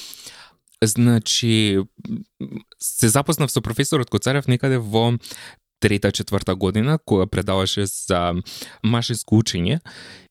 Значи 0.83 1.85
се 2.81 3.09
запознав 3.09 3.51
со 3.53 3.61
професорот 3.61 4.11
Коцарев 4.11 4.49
некаде 4.49 4.79
во 4.79 5.19
трета, 5.81 6.13
четврта 6.13 6.55
година, 6.55 6.99
кога 7.05 7.27
предаваше 7.27 7.87
за 7.87 8.33
машинско 8.83 9.37
учење 9.37 9.81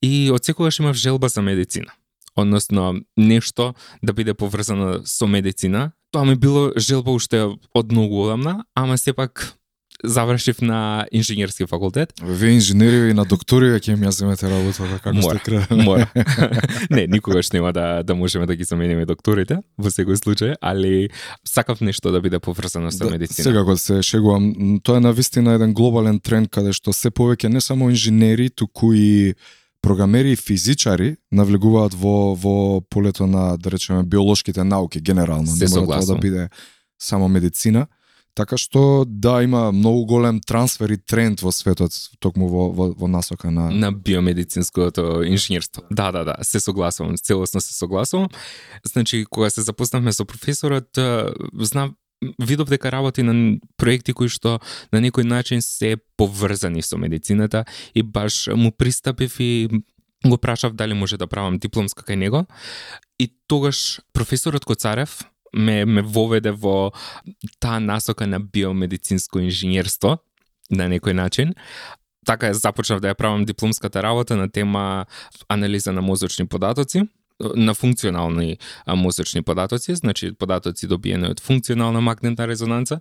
и 0.02 0.32
од 0.34 0.42
секогаш 0.44 0.80
имав 0.80 0.98
желба 0.98 1.30
за 1.30 1.42
медицина 1.42 1.94
односно 2.38 3.02
нешто 3.18 3.74
да 4.02 4.14
биде 4.14 4.34
поврзано 4.34 5.02
со 5.06 5.28
медицина. 5.28 5.92
Тоа 6.12 6.26
ми 6.26 6.36
било 6.36 6.72
желба 6.78 7.12
уште 7.12 7.44
од 7.74 7.92
многу 7.92 8.24
одамна, 8.24 8.64
ама 8.76 8.98
сепак 8.98 9.58
завршив 10.04 10.62
на 10.62 11.08
инженерски 11.12 11.66
факултет. 11.66 12.14
Вие 12.22 12.54
инженери 12.54 13.10
и 13.10 13.14
на 13.14 13.26
доктори 13.26 13.74
ќе 13.80 13.96
им 13.96 14.06
ја 14.06 14.12
земете 14.14 14.50
работа 14.50 14.86
како 15.02 15.16
Мора, 15.18 15.40
сте. 15.40 15.66
Мора. 15.76 16.08
не, 16.90 17.08
никогаш 17.08 17.52
нема 17.52 17.74
да 17.74 18.04
да 18.04 18.16
можеме 18.16 18.46
да 18.46 18.56
ги 18.56 18.64
замениме 18.64 19.06
докторите 19.06 19.62
во 19.78 19.90
секој 19.90 20.20
случај, 20.22 20.56
али 20.62 21.10
сакав 21.46 21.82
нешто 21.82 22.12
да 22.12 22.22
биде 22.22 22.40
поврзано 22.40 22.92
со 22.92 23.10
медицина. 23.10 23.44
Сега 23.44 23.64
кога 23.64 23.78
се 23.78 24.02
шегувам, 24.02 24.80
тоа 24.84 24.98
е 24.98 25.06
навистина 25.10 25.58
еден 25.58 25.74
глобален 25.74 26.20
тренд 26.20 26.52
каде 26.52 26.74
што 26.74 26.94
се 26.94 27.10
повеќе 27.10 27.50
не 27.50 27.62
само 27.62 27.90
инженери, 27.90 28.50
туку 28.50 28.94
и 28.94 29.34
програмери 29.88 30.32
и 30.32 30.36
физичари 30.36 31.16
навлегуваат 31.32 31.94
во 31.96 32.36
во 32.36 32.82
полето 32.82 33.28
на 33.28 33.58
да 33.58 33.72
речеме 33.72 34.04
биолошките 34.04 34.64
науки 34.64 35.00
генерално, 35.02 35.48
Се 35.48 35.66
не 35.66 35.80
мора 35.80 36.00
тоа 36.00 36.06
да 36.06 36.20
биде 36.20 36.50
само 37.00 37.30
медицина, 37.30 37.88
така 38.36 38.58
што 38.58 39.06
да 39.08 39.42
има 39.44 39.72
многу 39.72 40.06
голем 40.06 40.42
трансфер 40.44 40.92
и 40.92 40.98
тренд 40.98 41.42
во 41.42 41.52
светот 41.56 41.96
токму 42.20 42.50
во 42.52 42.68
во, 42.72 42.92
во 42.98 43.08
насока 43.08 43.52
на 43.52 43.72
на 43.72 43.92
биомедицинското 43.92 45.24
инженерство. 45.24 45.84
Да, 45.92 46.12
да, 46.12 46.24
да, 46.24 46.36
се 46.42 46.60
согласувам, 46.60 47.16
целосно 47.18 47.62
се 47.62 47.74
согласувам. 47.74 48.28
Значи, 48.84 49.26
кога 49.30 49.50
се 49.50 49.62
запознавме 49.62 50.12
со 50.12 50.26
професорот, 50.26 51.00
знам 51.54 51.96
видов 52.40 52.70
дека 52.70 52.92
работи 52.92 53.24
на 53.24 53.60
проекти 53.78 54.14
кои 54.14 54.30
што 54.30 54.60
на 54.92 55.02
некој 55.02 55.24
начин 55.28 55.62
се 55.62 55.98
поврзани 56.18 56.82
со 56.82 56.98
медицината 56.98 57.66
и 57.94 58.04
баш 58.04 58.48
му 58.56 58.72
пристапив 58.72 59.40
и 59.40 59.70
го 60.26 60.38
прашав 60.38 60.74
дали 60.74 60.94
може 60.94 61.18
да 61.18 61.28
правам 61.28 61.60
дипломска 61.60 62.04
кај 62.04 62.16
него. 62.16 62.46
И 63.20 63.34
тогаш 63.48 64.00
професорот 64.14 64.66
Коцарев 64.66 65.26
ме, 65.54 65.86
ме 65.86 66.02
воведе 66.02 66.52
во 66.52 66.92
таа 67.60 67.80
насока 67.80 68.28
на 68.28 68.40
биомедицинско 68.40 69.40
инженерство 69.40 70.20
на 70.72 70.90
некој 70.90 71.14
начин. 71.14 71.54
Така 72.26 72.54
започнав 72.54 73.00
да 73.00 73.14
ја 73.14 73.16
правам 73.16 73.46
дипломската 73.46 74.04
работа 74.04 74.36
на 74.36 74.50
тема 74.50 75.06
анализа 75.50 75.94
на 75.94 76.02
мозочни 76.02 76.48
податоци 76.48 77.08
на 77.40 77.74
функционални 77.74 78.58
музични 78.88 79.18
мозочни 79.18 79.42
податоци, 79.42 79.96
значи 79.96 80.32
податоци 80.32 80.88
добиени 80.88 81.30
од 81.32 81.40
функционална 81.40 82.02
магнетна 82.02 82.48
резонанца. 82.48 83.00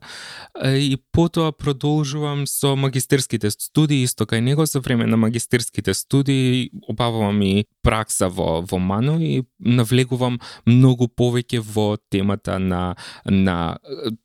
И 0.64 0.96
потоа 1.12 1.52
продолжувам 1.52 2.46
со 2.46 2.76
магистерските 2.76 3.50
студии, 3.50 4.04
исто 4.04 4.24
кај 4.24 4.40
него 4.40 4.66
со 4.66 4.80
време 4.80 5.06
на 5.06 5.16
магистерските 5.16 5.94
студии 5.94 6.70
обавувам 6.88 7.42
и 7.42 7.66
пракса 7.82 8.28
во 8.28 8.62
во 8.62 8.78
МАНО 8.78 9.20
и 9.20 9.44
навлегувам 9.58 10.40
многу 10.66 11.08
повеќе 11.08 11.60
во 11.60 11.98
темата 12.10 12.58
на 12.58 12.96
на 13.24 13.78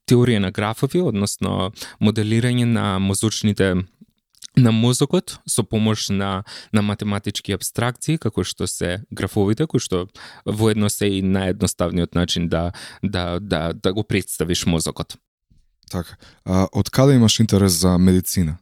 теорија 0.08 0.40
на 0.40 0.52
графови, 0.52 1.02
односно 1.02 1.72
моделирање 2.00 2.66
на 2.66 3.00
мозочните 3.00 3.76
на 4.58 4.72
мозокот 4.72 5.40
со 5.48 5.64
помош 5.64 6.10
на, 6.10 6.44
на 6.74 6.82
математички 6.82 7.52
абстракции, 7.52 8.18
како 8.18 8.44
што 8.44 8.68
се 8.68 9.02
графовите, 9.12 9.68
кои 9.68 9.80
што 9.80 10.08
воедно 10.46 10.90
се 10.90 11.08
и 11.08 11.22
наједноставниот 11.24 12.16
начин 12.16 12.50
да, 12.50 12.72
да, 13.04 13.40
да, 13.40 13.74
да 13.74 13.94
го 13.94 14.04
представиш 14.04 14.66
мозокот. 14.66 15.16
Така. 15.92 16.18
А, 16.46 16.68
од 16.72 16.90
каде 16.90 17.16
имаш 17.16 17.40
интерес 17.40 17.80
за 17.80 17.98
медицина? 17.98 18.58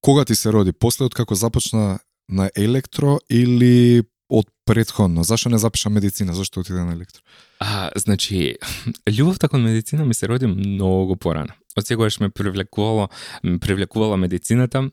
Кога 0.00 0.24
ти 0.24 0.34
се 0.34 0.52
роди? 0.52 0.72
После 0.72 1.06
од 1.06 1.14
како 1.14 1.34
започна 1.34 1.98
на 2.28 2.50
електро 2.56 3.18
или 3.30 4.04
од 4.28 4.48
предходно? 4.64 5.24
Зашо 5.24 5.48
не 5.48 5.58
запиша 5.58 5.90
медицина? 5.90 6.34
Зашто 6.34 6.60
отиде 6.60 6.84
на 6.84 6.92
електро? 6.92 7.22
А, 7.60 7.90
значи, 7.96 8.56
љубовта 9.08 9.48
кон 9.48 9.62
медицина 9.62 10.04
ми 10.04 10.14
се 10.14 10.28
роди 10.28 10.46
многу 10.46 11.16
порано. 11.16 11.52
Од 11.76 11.86
сегаш 11.86 12.20
ме 12.20 12.30
привлекувало, 12.30 13.08
ме 13.42 13.58
привлекувала 13.58 14.16
медицината, 14.16 14.90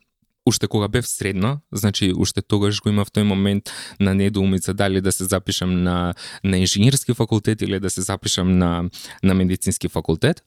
уште 0.52 0.68
кога 0.68 0.88
бев 0.88 1.08
средно, 1.08 1.60
значи 1.72 2.12
уште 2.12 2.42
тогаш 2.42 2.82
го 2.84 2.92
имав 2.92 3.08
тој 3.08 3.24
момент 3.24 3.72
на 4.00 4.12
недоумица 4.16 4.76
дали 4.76 5.02
да 5.02 5.12
се 5.12 5.26
запишам 5.26 5.84
на 5.84 6.14
на 6.44 6.58
инженерски 6.60 7.16
факултет 7.16 7.62
или 7.62 7.80
да 7.80 7.90
се 7.90 8.02
запишам 8.02 8.58
на 8.60 8.90
на 9.24 9.34
медицински 9.34 9.88
факултет. 9.88 10.44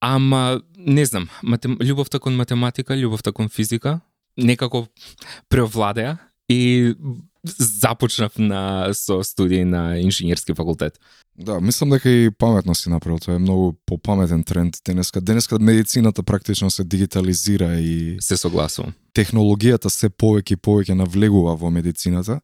Ама 0.00 0.60
не 0.78 1.04
знам, 1.06 1.28
матем, 1.42 1.78
љубовта 1.78 2.18
кон 2.18 2.36
математика, 2.36 2.94
љубовта 2.94 3.32
кон 3.32 3.48
физика 3.48 4.00
некако 4.36 4.86
преовладеа 5.48 6.18
и 6.48 6.94
започнав 7.58 8.38
на 8.38 8.94
со 8.94 9.22
студии 9.22 9.64
на 9.64 9.98
инженерски 9.98 10.54
факултет. 10.54 11.00
Да, 11.36 11.60
мислам 11.60 11.90
дека 11.90 12.10
и 12.10 12.30
паметно 12.30 12.74
си 12.74 12.90
направил, 12.90 13.18
тоа 13.18 13.34
е 13.34 13.38
многу 13.38 13.72
попаметен 13.86 14.44
тренд 14.44 14.76
денеска. 14.84 15.20
Денеска 15.20 15.58
медицината 15.58 16.22
практично 16.22 16.70
се 16.70 16.84
дигитализира 16.84 17.74
и 17.78 18.16
Се 18.20 18.36
согласувам. 18.36 18.92
технологијата 19.14 19.88
се 19.88 20.10
повеќе 20.10 20.52
и 20.52 20.56
повеќе 20.56 20.94
навлегува 20.94 21.54
во 21.54 21.70
медицината 21.70 22.40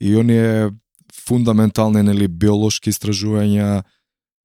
и 0.00 0.16
оние 0.16 0.70
фундаментални 1.14 2.02
нели 2.02 2.28
биолошки 2.28 2.90
истражувања, 2.90 3.82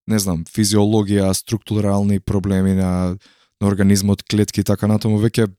не 0.07 0.19
знам, 0.19 0.45
физиологија, 0.45 1.33
структурални 1.33 2.19
проблеми 2.19 2.73
на 2.73 3.17
на 3.61 3.67
организмот, 3.67 4.23
клетки 4.23 4.61
и 4.61 4.63
така 4.63 4.87
натаму 4.87 5.19
веќе 5.19 5.49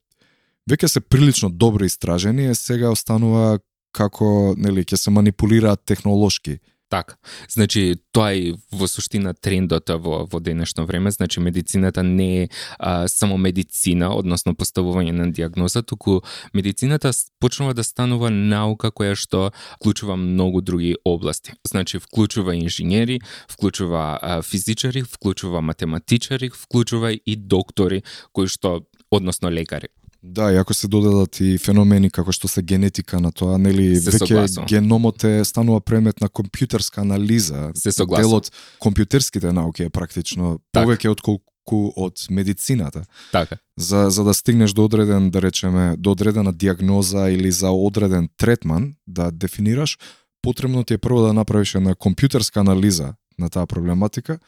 веќе 0.69 0.89
се 0.89 1.01
прилично 1.01 1.51
добро 1.51 1.85
истражени, 1.85 2.51
е 2.51 2.55
сега 2.55 2.91
останува 2.91 3.61
како 3.93 4.55
нели 4.57 4.85
ќе 4.85 4.97
се 4.97 5.11
манипулираат 5.11 5.85
технолошки. 5.87 6.59
Така. 6.91 7.15
Значи, 7.49 7.95
тоа 8.11 8.33
е 8.35 8.57
во 8.75 8.89
суштина 8.91 9.31
трендот 9.31 9.93
во, 10.03 10.25
во 10.27 10.41
денешно 10.43 10.87
време. 10.87 11.13
Значи, 11.15 11.39
медицината 11.41 12.03
не 12.03 12.43
е 12.43 12.49
а, 12.79 13.07
само 13.09 13.39
медицина, 13.39 14.09
односно 14.11 14.57
поставување 14.59 15.15
на 15.15 15.29
диагноза, 15.31 15.85
туку 15.87 16.19
медицината 16.53 17.13
почнува 17.39 17.77
да 17.79 17.85
станува 17.87 18.33
наука 18.35 18.91
која 18.91 19.15
што 19.15 19.53
вклучува 19.79 20.19
многу 20.19 20.67
други 20.67 20.97
области. 21.05 21.55
Значи, 21.63 22.03
вклучува 22.03 22.59
инженери, 22.59 23.21
вклучува 23.47 24.19
а, 24.19 24.43
физичари, 24.43 25.07
вклучува 25.07 25.63
математичари, 25.63 26.51
вклучува 26.51 27.15
и 27.15 27.37
доктори, 27.37 28.03
кои 28.33 28.51
што, 28.51 28.83
односно 29.15 29.51
лекари. 29.51 29.95
Да, 30.23 30.53
и 30.53 30.57
ако 30.57 30.75
се 30.75 30.89
додадат 30.89 31.41
и 31.41 31.59
феномени 31.59 32.11
како 32.11 32.33
што 32.33 32.49
се 32.49 32.63
генетика 32.63 33.21
на 33.21 33.33
тоа, 33.33 33.59
нели 33.59 33.97
Се 33.97 34.11
веќе 34.11 34.19
согласувам. 34.27 34.67
геномот 34.69 35.25
е 35.25 35.45
станува 35.45 35.81
предмет 35.81 36.21
на 36.21 36.29
компјутерска 36.29 37.01
анализа. 37.01 37.71
Се 37.75 37.93
согласувам. 37.93 38.31
Дел 38.31 38.37
од 38.37 38.51
компјутерските 38.81 39.53
науки 39.53 39.83
е 39.83 39.91
практично 39.91 40.59
Така. 40.73 40.87
повеќе 40.87 41.09
отколку 41.09 41.93
од 41.97 42.27
медицината. 42.31 43.05
Така. 43.33 43.57
За 43.77 44.11
за 44.11 44.25
да 44.25 44.35
стигнеш 44.35 44.73
до 44.73 44.85
одреден, 44.85 45.31
да 45.31 45.43
речеме, 45.43 45.97
до 45.97 46.11
одредена 46.13 46.53
диагноза 46.53 47.31
или 47.31 47.51
за 47.51 47.71
одреден 47.71 48.29
третман 48.37 48.95
да 49.07 49.31
дефинираш, 49.31 49.99
потребно 50.43 50.85
ти 50.85 50.95
е 50.95 50.99
прво 50.99 51.23
да 51.23 51.33
направиш 51.33 51.75
една 51.75 51.95
компјутерска 51.95 52.61
анализа 52.61 53.15
на 53.39 53.49
таа 53.49 53.67
проблематика, 53.67 54.39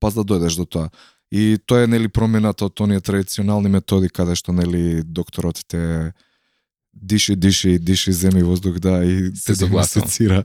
па 0.00 0.10
да 0.10 0.20
дојдеш 0.20 0.56
до 0.56 0.64
тоа. 0.64 0.88
И 1.34 1.58
тоа 1.66 1.82
е 1.82 1.86
нели 1.90 2.06
промената 2.08 2.68
од 2.68 2.80
оние 2.80 3.00
традиционални 3.02 3.68
методи 3.68 4.06
каде 4.08 4.36
што 4.38 4.52
нели 4.54 5.02
докторот 5.02 5.64
те 5.66 6.12
диши, 6.94 7.34
диши, 7.34 7.78
диши, 7.78 8.12
земи 8.12 8.42
воздух, 8.42 8.78
да, 8.78 9.02
и 9.04 9.34
Се 9.34 9.54
согласувам. 9.54 10.06
диагностицира. 10.06 10.44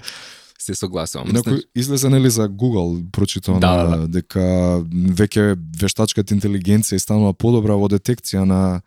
Се 0.59 0.75
согласувам. 0.75 1.29
Инаку 1.29 1.49
Значи, 1.49 1.63
излезе 1.75 2.09
нели 2.09 2.29
за 2.29 2.49
Google 2.49 3.11
прочитано 3.11 3.59
Да, 3.59 3.83
да, 3.83 3.97
да. 3.97 4.07
дека 4.07 4.41
веќе 4.89 5.53
вештачката 5.81 6.33
интелигенција 6.35 6.95
и 6.95 6.99
станува 6.99 7.33
подобра 7.33 7.77
во 7.77 7.87
детекција 7.87 8.43
на 8.43 8.81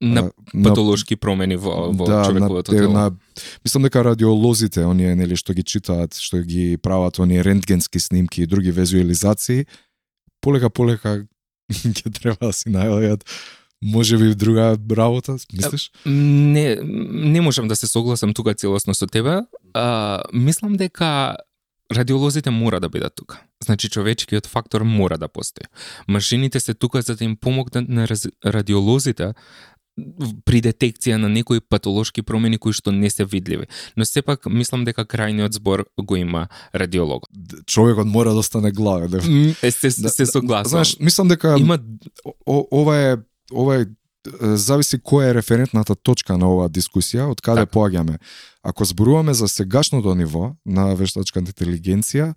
на 0.00 0.32
на 0.54 0.68
патолошки 0.68 1.16
промени 1.16 1.56
во, 1.56 1.92
во 1.92 2.06
да, 2.06 2.24
човековото 2.24 2.72
на, 2.72 2.78
тело. 2.78 2.92
на, 2.92 3.10
мислам 3.64 3.82
дека 3.82 4.04
радиолозите, 4.04 4.84
оние 4.84 5.14
нели 5.14 5.36
што 5.36 5.54
ги 5.54 5.62
читаат, 5.62 6.16
што 6.18 6.42
ги 6.42 6.76
прават 6.76 7.18
оние 7.18 7.44
рентгенски 7.44 8.00
снимки 8.00 8.42
и 8.42 8.46
други 8.46 8.72
визуализации, 8.72 9.66
полека 10.40 10.70
полека 10.70 11.26
ќе 11.98 12.12
треба 12.20 12.46
да 12.46 12.52
си 12.52 12.70
најават 12.70 13.26
може 13.82 14.18
би 14.18 14.34
друга 14.34 14.76
работа, 14.90 15.36
мислиш? 15.52 15.90
Не, 16.06 16.78
не 17.12 17.40
можам 17.40 17.68
да 17.68 17.76
се 17.76 17.86
согласам 17.86 18.34
тука 18.34 18.54
целосно 18.54 18.94
со 18.94 19.06
тебе. 19.06 19.42
А, 19.74 20.22
мислам 20.32 20.76
дека 20.76 21.36
радиолозите 21.92 22.50
мора 22.50 22.80
да 22.80 22.88
бидат 22.88 23.14
тука. 23.14 23.42
Значи 23.64 23.90
човечкиот 23.90 24.46
фактор 24.46 24.82
мора 24.82 25.18
да 25.18 25.28
постои. 25.28 25.66
Машините 26.08 26.60
се 26.60 26.74
тука 26.74 27.02
за 27.02 27.16
да 27.16 27.24
им 27.24 27.36
помогнат 27.36 27.88
на 27.88 28.08
раз, 28.08 28.26
радиолозите 28.46 29.34
при 30.44 30.62
детекција 30.64 31.16
на 31.20 31.28
некои 31.28 31.60
патолошки 31.60 32.22
промени 32.22 32.58
кои 32.58 32.72
што 32.72 32.92
не 32.92 33.10
се 33.10 33.24
видливи. 33.24 33.66
Но 33.96 34.04
сепак 34.04 34.46
мислам 34.46 34.84
дека 34.84 35.04
крајниот 35.04 35.52
збор 35.52 35.84
го 36.00 36.16
има 36.16 36.48
радиологот. 36.74 37.28
Човекот 37.66 38.06
мора 38.06 38.32
да 38.32 38.38
остане 38.40 38.72
главен. 38.72 39.10
Да. 39.10 39.20
Е, 39.62 39.70
се, 39.70 39.90
се 39.90 40.26
согласувам. 40.26 40.70
Знаеш, 40.70 40.96
мислам 41.00 41.28
дека 41.28 41.56
има 41.58 41.78
о, 42.46 42.64
ова 42.70 42.96
е 42.98 43.16
ова 43.52 43.76
е 43.76 43.86
зависи 44.40 44.98
која 44.98 45.30
е 45.30 45.34
референтната 45.34 45.94
точка 45.94 46.36
на 46.38 46.48
оваа 46.48 46.70
дискусија, 46.70 47.26
од 47.30 47.40
каде 47.40 47.66
Така. 47.66 47.72
поаѓаме. 47.74 48.18
Ако 48.62 48.84
зборуваме 48.84 49.34
за 49.34 49.48
сегашното 49.48 50.14
ниво 50.14 50.54
на 50.66 50.94
вештачката 50.94 51.50
интелигенција, 51.52 52.34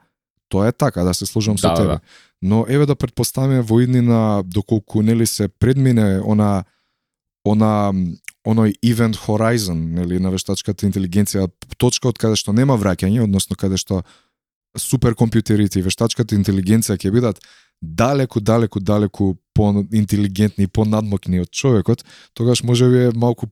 тоа 0.50 0.68
е 0.68 0.72
така, 0.72 1.04
да 1.04 1.14
се 1.14 1.26
служам 1.26 1.58
со 1.58 1.68
Да, 1.68 1.76
тебе. 1.76 1.88
да. 1.88 2.00
Но 2.42 2.66
еве 2.68 2.86
да 2.86 2.96
предпоставиме 2.96 3.62
во 3.62 3.80
иднина 3.80 4.44
доколку 4.46 5.02
нели 5.02 5.26
се 5.28 5.48
предмине 5.48 6.22
она 6.26 6.64
она 7.46 7.94
оној 8.46 8.76
event 8.86 9.18
horizon 9.26 9.78
нели 9.98 10.20
на 10.22 10.32
вештачката 10.34 10.86
интелигенција 10.88 11.48
точка 11.78 12.10
од 12.10 12.22
каде 12.22 12.38
што 12.40 12.54
нема 12.54 12.78
враќање, 12.78 13.24
односно 13.26 13.58
каде 13.58 13.78
што 13.82 14.04
суперкомпјутерите 14.78 15.80
и 15.80 15.86
вештачката 15.86 16.36
интелигенција 16.36 16.98
ќе 17.00 17.12
бидат 17.14 17.42
далеку, 17.82 18.40
далеку, 18.40 18.80
далеку 18.80 19.36
поинтелигентни 19.54 20.66
и 20.66 20.72
понадмокни 20.72 21.42
од 21.44 21.52
човекот, 21.52 22.06
тогаш 22.34 22.64
може 22.64 22.90
би 22.90 23.06
е 23.06 23.12
малку 23.16 23.48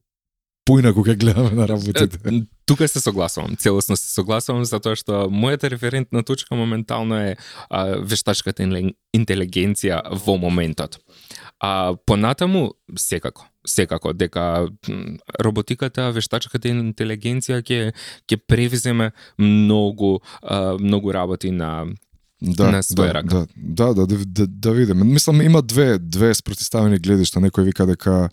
поинаку 0.66 1.04
ќе 1.04 1.16
гледаме 1.20 1.52
на 1.52 1.68
работите. 1.68 2.20
Тука 2.66 2.88
се 2.88 3.02
согласувам, 3.04 3.56
целосно 3.60 3.98
се 4.00 4.08
согласувам 4.14 4.64
затоа 4.66 4.96
што 4.96 5.26
мојата 5.28 5.72
референтна 5.72 6.24
точка 6.24 6.56
моментално 6.56 7.20
е 7.20 7.36
а, 7.70 8.00
вештачката 8.00 8.64
интелигенција 8.64 10.00
во 10.26 10.38
моментот. 10.40 11.00
А 11.60 11.96
понатаму 12.08 12.72
секако, 12.96 13.48
секако 13.68 14.14
дека 14.14 14.68
роботиката, 15.44 16.12
вештачката 16.12 16.72
интелигенција 16.72 17.62
ќе 17.64 17.94
ќе 18.28 18.40
превземе 18.48 19.12
многу 19.38 20.20
а, 20.42 20.78
многу 20.80 21.14
работи 21.14 21.52
на 21.52 21.86
да, 22.44 22.72
на 22.72 22.84
своја 22.84 23.08
да, 23.08 23.14
рака. 23.14 23.46
Да, 23.56 23.94
да, 23.94 23.94
да, 23.94 24.08
да, 24.08 24.26
да, 24.26 24.48
да 24.48 24.72
видиме. 24.72 25.04
Мислам 25.04 25.42
има 25.42 25.62
две 25.62 26.00
две 26.00 26.34
спротивставени 26.34 27.00
гледишта, 27.00 27.40
некој 27.40 27.70
вика 27.72 27.88
дека 27.88 28.30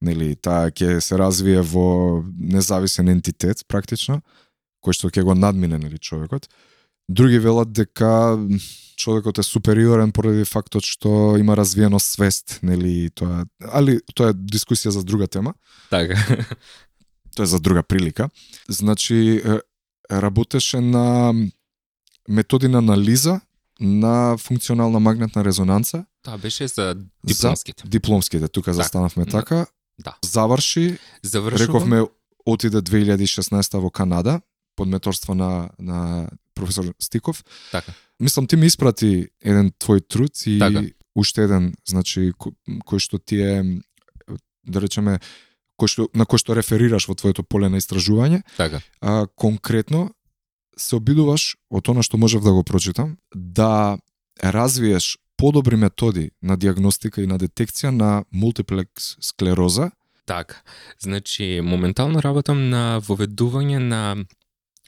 нели 0.00 0.34
таа 0.36 0.72
ќе 0.72 1.00
се 1.04 1.18
развие 1.20 1.60
во 1.60 2.24
независен 2.38 3.08
ентитет 3.12 3.64
практично, 3.68 4.22
кој 4.80 4.96
што 4.96 5.12
ќе 5.12 5.24
го 5.28 5.36
надмине 5.36 5.78
нели 5.78 5.98
човекот. 5.98 6.48
Други 7.08 7.38
велат 7.38 7.72
дека 7.72 8.38
човекот 9.00 9.38
е 9.38 9.42
супериорен 9.42 10.12
поради 10.12 10.44
фактот 10.44 10.84
што 10.84 11.08
има 11.38 11.56
развиено 11.56 11.96
свест, 11.98 12.58
нели 12.62 13.08
тоа, 13.10 13.44
али 13.72 14.00
тоа 14.14 14.30
е 14.30 14.34
дискусија 14.34 14.88
за 14.90 15.02
друга 15.02 15.26
тема, 15.26 15.54
така. 15.90 16.14
тоа 17.34 17.42
е 17.42 17.46
за 17.46 17.60
друга 17.60 17.82
прилика. 17.82 18.28
Значи 18.68 19.40
работеше 20.12 20.80
на 20.80 21.32
методи 22.28 22.68
на 22.68 22.78
анализа 22.78 23.40
на 23.80 24.36
функционална 24.38 25.00
магнетна 25.00 25.44
резонанца 25.44 26.04
Тоа 26.22 26.38
беше 26.38 26.68
за 26.68 26.94
дипломските. 27.24 27.82
дипломските, 27.86 28.48
тука 28.48 28.70
Да. 28.70 28.74
застанавме 28.74 29.24
Да. 29.24 29.30
така. 29.30 29.66
Да. 29.98 30.16
Заврши, 30.24 30.98
Завршувам. 31.22 31.66
рековме 31.66 32.02
отиде 32.46 32.76
2016 32.78 33.78
во 33.78 33.90
Канада 33.90 34.40
под 34.76 34.88
менторство 34.88 35.34
на 35.34 35.70
на 35.78 36.28
професор 36.54 36.94
Стиков. 37.00 37.44
Така. 37.72 37.92
Мислам 38.20 38.46
ти 38.46 38.56
ми 38.56 38.66
испрати 38.66 39.28
еден 39.42 39.72
твој 39.72 40.08
труд 40.08 40.32
и 40.46 40.58
Така. 40.58 40.82
уште 41.16 41.42
еден, 41.42 41.74
значи 41.88 42.32
ко- 42.38 42.52
кој 42.84 42.98
што 42.98 43.18
ти 43.18 43.40
е 43.40 43.80
да 44.64 44.80
речеме 44.80 45.18
кој 45.80 45.88
што 45.88 46.08
на 46.14 46.26
кој 46.26 46.38
што 46.38 46.54
реферираш 46.54 47.08
во 47.08 47.14
твоето 47.14 47.42
поле 47.42 47.68
на 47.68 47.80
истражување, 47.80 48.42
Така. 48.56 48.80
а 49.00 49.26
конкретно 49.36 50.10
се 50.76 50.96
обидуваш 50.96 51.56
од 51.70 51.88
она 51.88 52.02
што 52.02 52.16
можев 52.16 52.42
да 52.44 52.52
го 52.52 52.62
прочитам 52.64 53.16
да 53.34 53.98
развиеш 54.44 55.18
подобри 55.36 55.76
методи 55.76 56.30
на 56.42 56.56
диагностика 56.56 57.22
и 57.22 57.26
на 57.26 57.38
детекција 57.38 57.90
на 57.90 58.24
мултиплекс 58.32 59.16
склероза 59.20 59.90
Така. 60.26 60.62
Значи, 61.00 61.60
моментално 61.64 62.22
работам 62.22 62.68
на 62.70 63.00
воведување 63.00 63.78
на 63.78 64.16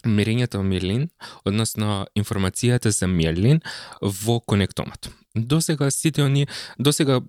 мерењето 0.05 0.63
миелин, 0.63 1.09
односно 1.45 2.07
информацијата 2.19 2.91
за 2.91 3.07
миелин 3.07 3.61
во 4.01 4.41
конектомот. 4.41 5.11
Досега 5.35 5.91
сите 5.91 6.23
они, 6.23 6.47
досега 6.79 7.21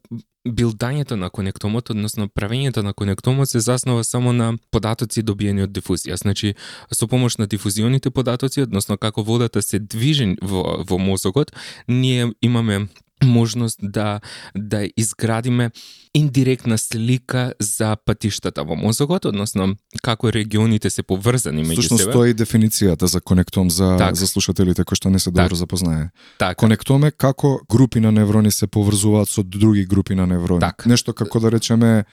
билдањето 0.44 1.15
на 1.15 1.30
конектомот, 1.30 1.89
односно 1.89 2.27
правењето 2.27 2.84
на 2.84 2.94
конектомот 2.94 3.50
се 3.50 3.60
заснова 3.60 4.03
само 4.03 4.34
на 4.34 4.53
податоци 4.72 5.24
добиени 5.24 5.63
од 5.63 5.72
дифузија. 5.72 6.18
Значи, 6.20 6.56
со 6.92 7.08
помош 7.08 7.38
на 7.38 7.48
дифузионите 7.48 8.12
податоци, 8.12 8.62
односно 8.62 8.98
како 8.98 9.24
водата 9.24 9.62
се 9.62 9.80
движи 9.80 10.36
во, 10.42 10.84
во 10.84 10.98
мозокот, 10.98 11.56
ние 11.88 12.34
имаме 12.42 12.88
можност 13.24 13.80
да 13.82 14.20
да 14.56 14.88
изградиме 14.98 15.72
индиректна 16.13 16.77
слика 16.77 17.53
за 17.60 17.96
патиштата 18.05 18.63
во 18.63 18.75
мозокот, 18.75 19.25
односно 19.25 19.75
како 20.03 20.29
регионите 20.32 20.89
се 20.89 21.03
поврзани 21.03 21.65
меѓу 21.65 21.98
себе. 21.98 22.12
тоа 22.12 22.27
е 22.29 22.34
дефиницијата 22.34 23.05
за 23.05 23.22
конектом 23.22 23.70
за 23.70 23.96
Так. 23.98 24.15
за 24.15 24.27
слушателите 24.27 24.84
кои 24.84 24.96
што 24.96 25.10
не 25.10 25.20
се 25.20 25.32
добро 25.32 25.50
Так. 25.50 25.58
запознае. 25.58 26.10
Така, 26.38 26.55
Конектом 26.55 27.03
е 27.03 27.12
како 27.12 27.60
групи 27.70 28.00
на 28.00 28.12
неврони 28.12 28.51
се 28.51 28.67
поврзуваат 28.67 29.29
со 29.29 29.43
други 29.43 29.86
групи 29.86 30.15
на 30.15 30.27
неврони. 30.27 30.60
Так. 30.60 30.86
Нешто 30.86 31.13
како 31.13 31.39
да 31.39 31.51
речеме 31.51 32.05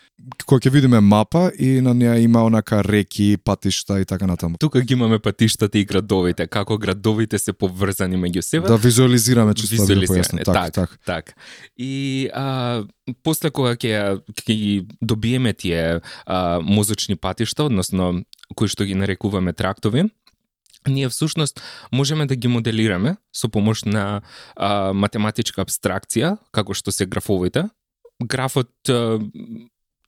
кога 0.47 0.61
ќе 0.61 0.71
видиме 0.71 1.01
мапа 1.01 1.53
и 1.59 1.81
на 1.81 1.95
неа 1.95 2.19
има 2.21 2.45
онака 2.45 2.85
реки, 2.85 3.37
патишта 3.45 4.01
и 4.01 4.05
така 4.05 4.27
натаму. 4.27 4.57
тука 4.59 4.81
ги 4.81 4.95
имаме 4.95 5.19
патиштата 5.19 5.79
и 5.79 5.85
градовите, 5.85 6.47
како 6.47 6.79
градовите 6.79 7.39
се 7.39 7.53
поврзани 7.53 8.17
меѓу 8.17 8.41
себе. 8.41 8.69
Да 8.69 8.77
визуализираме 8.77 9.55
чисто 9.55 9.87
да. 9.87 10.07
Так, 10.45 10.45
так, 10.45 10.73
так. 10.73 10.99
так. 11.07 11.35
И 11.77 12.29
а, 12.35 12.83
после 13.23 13.51
кога 13.51 13.75
ќе 13.77 14.21
ќе 14.43 14.55
ги 14.55 14.87
добиеме 15.01 15.53
тие 15.53 16.01
а, 16.27 16.61
мозочни 16.63 17.17
патишта, 17.17 17.65
односно 17.65 18.25
кои 18.57 18.69
што 18.69 18.85
ги 18.85 18.95
нарекуваме 18.95 19.53
трактови, 19.53 20.09
ние 20.89 21.09
всушност 21.09 21.61
можеме 21.93 22.27
да 22.27 22.37
ги 22.37 22.49
моделираме 22.49 23.17
со 23.33 23.49
помош 23.49 23.85
на 23.85 24.23
а, 24.57 24.93
математичка 24.93 25.65
абстракција, 25.65 26.39
како 26.53 26.75
што 26.75 26.93
се 26.93 27.07
графовите. 27.07 27.69
Графот 28.21 28.73
а, 28.89 29.21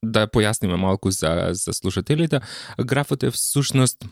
да 0.03 0.27
појасниме 0.27 0.77
малку 0.77 1.11
за 1.11 1.53
за 1.53 1.73
слушателите, 1.73 2.41
графот 2.79 3.23
е 3.23 3.31
всушност 3.31 4.05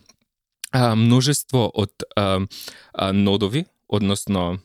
а, 0.73 0.95
множество 0.95 1.71
од 1.75 2.05
а, 2.17 2.41
а, 2.93 3.13
нодови, 3.13 3.65
односно 3.89 4.61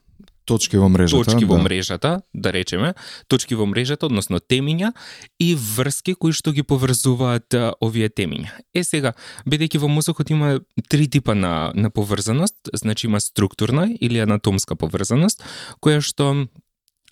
Точки 0.46 0.78
во 0.78 0.90
мрежата. 0.90 1.24
точки 1.24 1.46
во 1.46 1.58
да. 1.58 1.64
мрежата, 1.64 2.22
да 2.34 2.54
речеме, 2.54 2.94
точки 3.28 3.56
во 3.56 3.66
мрежата, 3.66 4.06
односно 4.06 4.40
темиња 4.40 4.94
и 5.40 5.56
врски 5.56 6.14
кои 6.14 6.34
што 6.34 6.52
ги 6.54 6.64
поврзуваат 6.64 7.54
а, 7.54 7.74
овие 7.82 8.10
темиња. 8.10 8.54
Е 8.74 8.84
сега, 8.84 9.14
бидејќи 9.50 9.82
во 9.82 9.90
мозокот 9.90 10.30
има 10.30 10.60
три 10.90 11.10
типа 11.10 11.36
на 11.36 11.72
на 11.76 11.90
поврзаност, 11.90 12.56
значи 12.74 13.08
има 13.08 13.20
структурна 13.20 13.90
или 14.02 14.20
анатомска 14.20 14.76
поврзаност, 14.76 15.44
која 15.82 16.02
што 16.02 16.48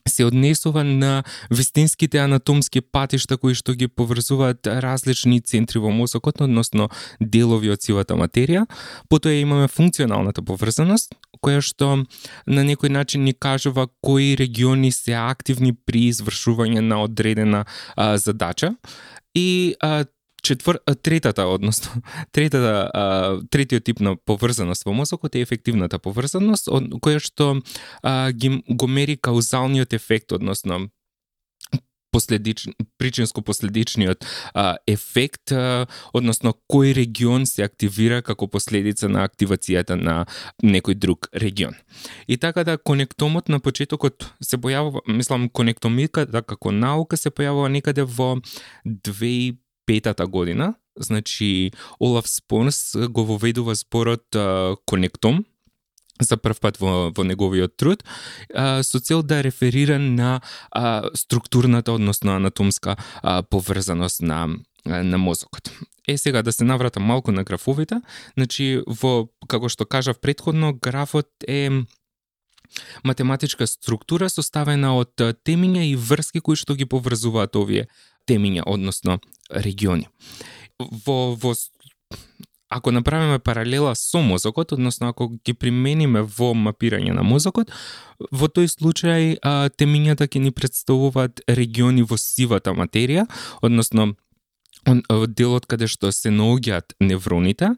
се 0.07 0.25
однесува 0.25 0.83
на 0.83 1.23
вистинските 1.49 2.17
анатомски 2.17 2.81
патишта 2.81 3.37
кои 3.37 3.55
што 3.55 3.73
ги 3.73 3.87
поврзуваат 3.87 4.67
различни 4.67 5.39
центри 5.41 5.79
во 5.79 5.91
мозокот, 5.91 6.41
односно 6.41 6.89
делови 7.19 7.71
од 7.71 7.81
сивата 7.81 8.17
материја. 8.19 8.65
Потоа 9.09 9.33
имаме 9.33 9.67
функционалната 9.67 10.43
поврзаност, 10.43 11.15
која 11.43 11.61
што 11.61 11.99
на 12.47 12.63
некој 12.63 12.89
начин 12.89 13.27
ни 13.27 13.35
кажува 13.35 13.87
кои 14.01 14.33
региони 14.39 14.91
се 14.95 15.17
активни 15.19 15.73
при 15.73 16.07
извршување 16.09 16.79
на 16.79 17.03
одредена 17.03 17.65
а, 17.95 18.17
задача. 18.17 18.75
И 19.35 19.75
а, 19.81 20.05
четвр... 20.43 20.79
третата, 21.01 21.45
односно, 21.47 22.01
третата, 22.31 22.89
а, 22.93 23.39
третиот 23.49 23.83
тип 23.83 23.99
на 23.99 24.15
поврзаност 24.15 24.85
во 24.85 24.93
мозокот 24.93 25.35
е 25.35 25.41
ефективната 25.41 25.99
поврзаност, 25.99 26.67
од, 26.67 26.91
која 27.03 27.19
што 27.23 27.55
а, 28.03 28.31
ги, 28.31 28.61
го 28.69 28.87
мери 28.87 29.17
каузалниот 29.17 29.93
ефект, 29.93 30.31
односно 30.31 30.87
последич, 32.13 32.67
причинско-последичниот 33.01 34.25
а, 34.53 34.77
ефект, 34.87 35.51
а, 35.51 35.87
односно 36.13 36.53
кој 36.69 36.93
регион 36.95 37.47
се 37.49 37.65
активира 37.65 38.21
како 38.21 38.47
последица 38.47 39.09
на 39.09 39.25
активацијата 39.25 39.97
на 39.97 40.25
некој 40.63 40.95
друг 40.95 41.27
регион. 41.33 41.73
И 42.27 42.37
така 42.37 42.63
да 42.63 42.77
конектомот 42.77 43.49
на 43.49 43.59
почетокот 43.59 44.29
се 44.41 44.61
појавува, 44.61 45.01
мислам 45.07 45.49
конектомиката 45.49 46.45
како 46.45 46.71
наука 46.71 47.17
се 47.17 47.33
појавува 47.33 47.73
некаде 47.73 48.05
во 48.05 48.37
2005 48.85 50.25
година, 50.29 50.75
значи 50.95 51.71
Олаф 51.99 52.29
Спонс 52.29 52.93
го 53.09 53.25
воведува 53.25 53.75
зборот 53.75 54.35
а, 54.35 54.75
конектом, 54.85 55.45
за 56.21 56.37
прв 56.37 56.59
пат 56.59 56.77
во, 56.77 57.11
во 57.15 57.23
неговиот 57.23 57.77
труд, 57.77 58.03
а, 58.53 58.83
со 58.83 58.99
цел 58.99 59.23
да 59.23 59.43
реферира 59.43 59.99
на 59.99 60.41
а, 60.71 61.09
структурната, 61.15 61.91
односно 61.91 62.35
анатомска 62.35 62.97
а, 63.21 63.43
поврзаност 63.43 64.21
на 64.21 64.49
а, 64.85 65.03
на 65.03 65.17
мозокот. 65.17 65.71
Е 66.07 66.17
сега 66.17 66.41
да 66.43 66.51
се 66.51 66.63
навратам 66.63 67.03
малку 67.03 67.31
на 67.31 67.43
графовите, 67.43 68.01
значи 68.37 68.83
во 68.87 69.29
како 69.47 69.69
што 69.69 69.85
кажав 69.85 70.19
предходно, 70.19 70.73
графот 70.73 71.29
е 71.47 71.85
математичка 73.03 73.67
структура 73.67 74.29
составена 74.29 74.97
од 74.97 75.15
темиња 75.45 75.85
и 75.87 75.95
врски 75.95 76.41
кои 76.41 76.59
што 76.59 76.75
ги 76.75 76.85
поврзуваат 76.85 77.55
овие 77.55 77.87
темиња, 78.27 78.63
односно 78.65 79.19
региони. 79.49 80.09
Во 80.79 81.35
во 81.39 81.53
ако 82.73 82.91
направиме 82.91 83.39
паралела 83.39 83.95
со 83.95 84.21
мозокот, 84.21 84.71
односно 84.71 85.07
ако 85.07 85.29
ги 85.45 85.53
примениме 85.53 86.21
во 86.21 86.53
мапирање 86.57 87.13
на 87.13 87.23
мозокот, 87.23 87.71
во 88.31 88.49
тој 88.49 88.71
случај 88.71 89.37
а, 89.41 89.69
темињата 89.69 90.25
ќе 90.27 90.41
ни 90.41 90.51
представуваат 90.51 91.43
региони 91.47 92.01
во 92.01 92.17
сивата 92.17 92.73
материја, 92.73 93.27
односно 93.61 94.13
делот 95.37 95.65
каде 95.69 95.87
што 95.87 96.11
се 96.11 96.31
наоѓаат 96.33 96.97
невроните, 96.99 97.75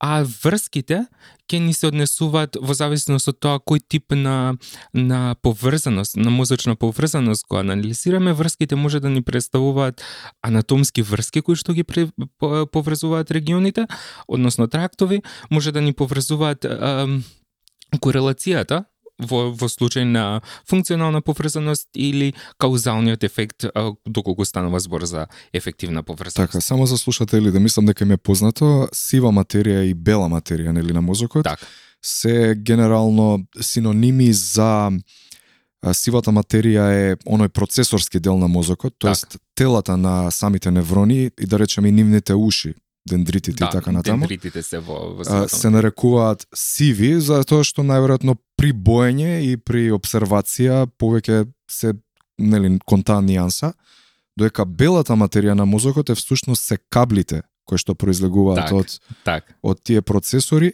а 0.00 0.24
врските 0.44 1.06
ќе 1.46 1.60
ни 1.62 1.72
се 1.74 1.88
однесуваат 1.88 2.58
во 2.60 2.74
зависност 2.74 3.30
од 3.30 3.38
тоа 3.40 3.60
кој 3.62 3.80
тип 3.88 4.12
на 4.12 4.56
на 4.92 5.36
поврзаност, 5.42 6.16
на 6.16 6.30
мозочна 6.30 6.76
поврзаност 6.76 7.46
го 7.48 7.58
анализираме, 7.58 8.32
врските 8.32 8.76
може 8.76 9.00
да 9.00 9.08
ни 9.08 9.22
представуваат 9.22 10.02
анатомски 10.42 11.02
врски 11.02 11.42
кои 11.42 11.56
што 11.56 11.72
ги 11.72 11.84
пре, 11.84 12.08
по, 12.38 12.66
поврзуваат 12.66 13.30
регионите, 13.30 13.86
односно 14.28 14.68
трактови, 14.68 15.22
може 15.50 15.72
да 15.72 15.80
ни 15.80 15.92
поврзуваат 15.92 16.64
ам, 16.64 17.22
корелацијата 18.00 18.84
во, 19.18 19.50
во 19.52 19.68
случај 19.68 20.04
на 20.04 20.40
функционална 20.68 21.20
поврзаност 21.20 21.88
или 21.94 22.34
каузалниот 22.58 23.24
ефект 23.24 23.64
а, 23.64 23.92
доколку 24.06 24.44
станува 24.44 24.80
збор 24.80 25.04
за 25.04 25.26
ефективна 25.52 26.02
поврзаност. 26.02 26.36
Така, 26.52 26.60
само 26.60 26.86
за 26.86 26.98
слушатели 26.98 27.50
да 27.50 27.60
мислам 27.60 27.86
дека 27.86 28.04
им 28.04 28.12
е 28.12 28.16
познато, 28.16 28.88
сива 28.92 29.32
материја 29.32 29.86
и 29.88 29.94
бела 29.94 30.28
материја 30.28 30.72
нели 30.72 30.92
на 30.92 31.02
мозокот 31.02 31.44
Така. 31.44 31.66
се 32.04 32.54
генерално 32.58 33.46
синоними 33.60 34.32
за 34.32 34.90
сивата 35.92 36.32
материја 36.32 36.86
е 36.90 37.16
оној 37.26 37.48
процесорски 37.48 38.20
дел 38.20 38.38
на 38.38 38.48
мозокот, 38.48 38.94
тоест 38.98 39.38
телата 39.54 39.96
на 39.96 40.30
самите 40.30 40.70
неврони 40.70 41.30
и 41.40 41.46
да 41.46 41.58
речеме 41.58 41.88
и 41.88 41.92
нивните 41.92 42.34
уши, 42.34 42.74
дендритите 43.06 43.64
и 43.64 43.68
така 43.72 43.92
натаму. 43.92 44.26
дендритите 44.26 44.62
се 44.62 44.78
во, 44.78 45.14
во 45.16 45.22
а, 45.26 45.48
се 45.48 45.70
нарекуваат 45.70 46.46
сиви 46.54 47.14
затоа 47.20 47.64
што 47.64 47.82
најверојатно 47.86 48.36
при 48.56 48.72
боење 48.72 49.40
и 49.46 49.56
при 49.56 49.90
обсервација 49.94 50.86
повеќе 50.98 51.46
се 51.70 51.94
нели 52.38 52.78
кон 52.84 53.02
таа 53.02 53.22
нијанса, 53.24 53.72
додека 54.36 54.64
белата 54.64 55.16
материја 55.16 55.54
на 55.54 55.64
мозокот 55.66 56.10
е 56.10 56.14
всушност 56.14 56.64
се 56.64 56.78
каблите 56.90 57.42
кои 57.66 57.78
што 57.78 57.94
произлегуваат 57.94 58.70
Так. 58.70 58.72
од 58.72 58.98
Так, 59.24 59.54
од 59.62 59.82
тие 59.82 60.02
процесори 60.02 60.72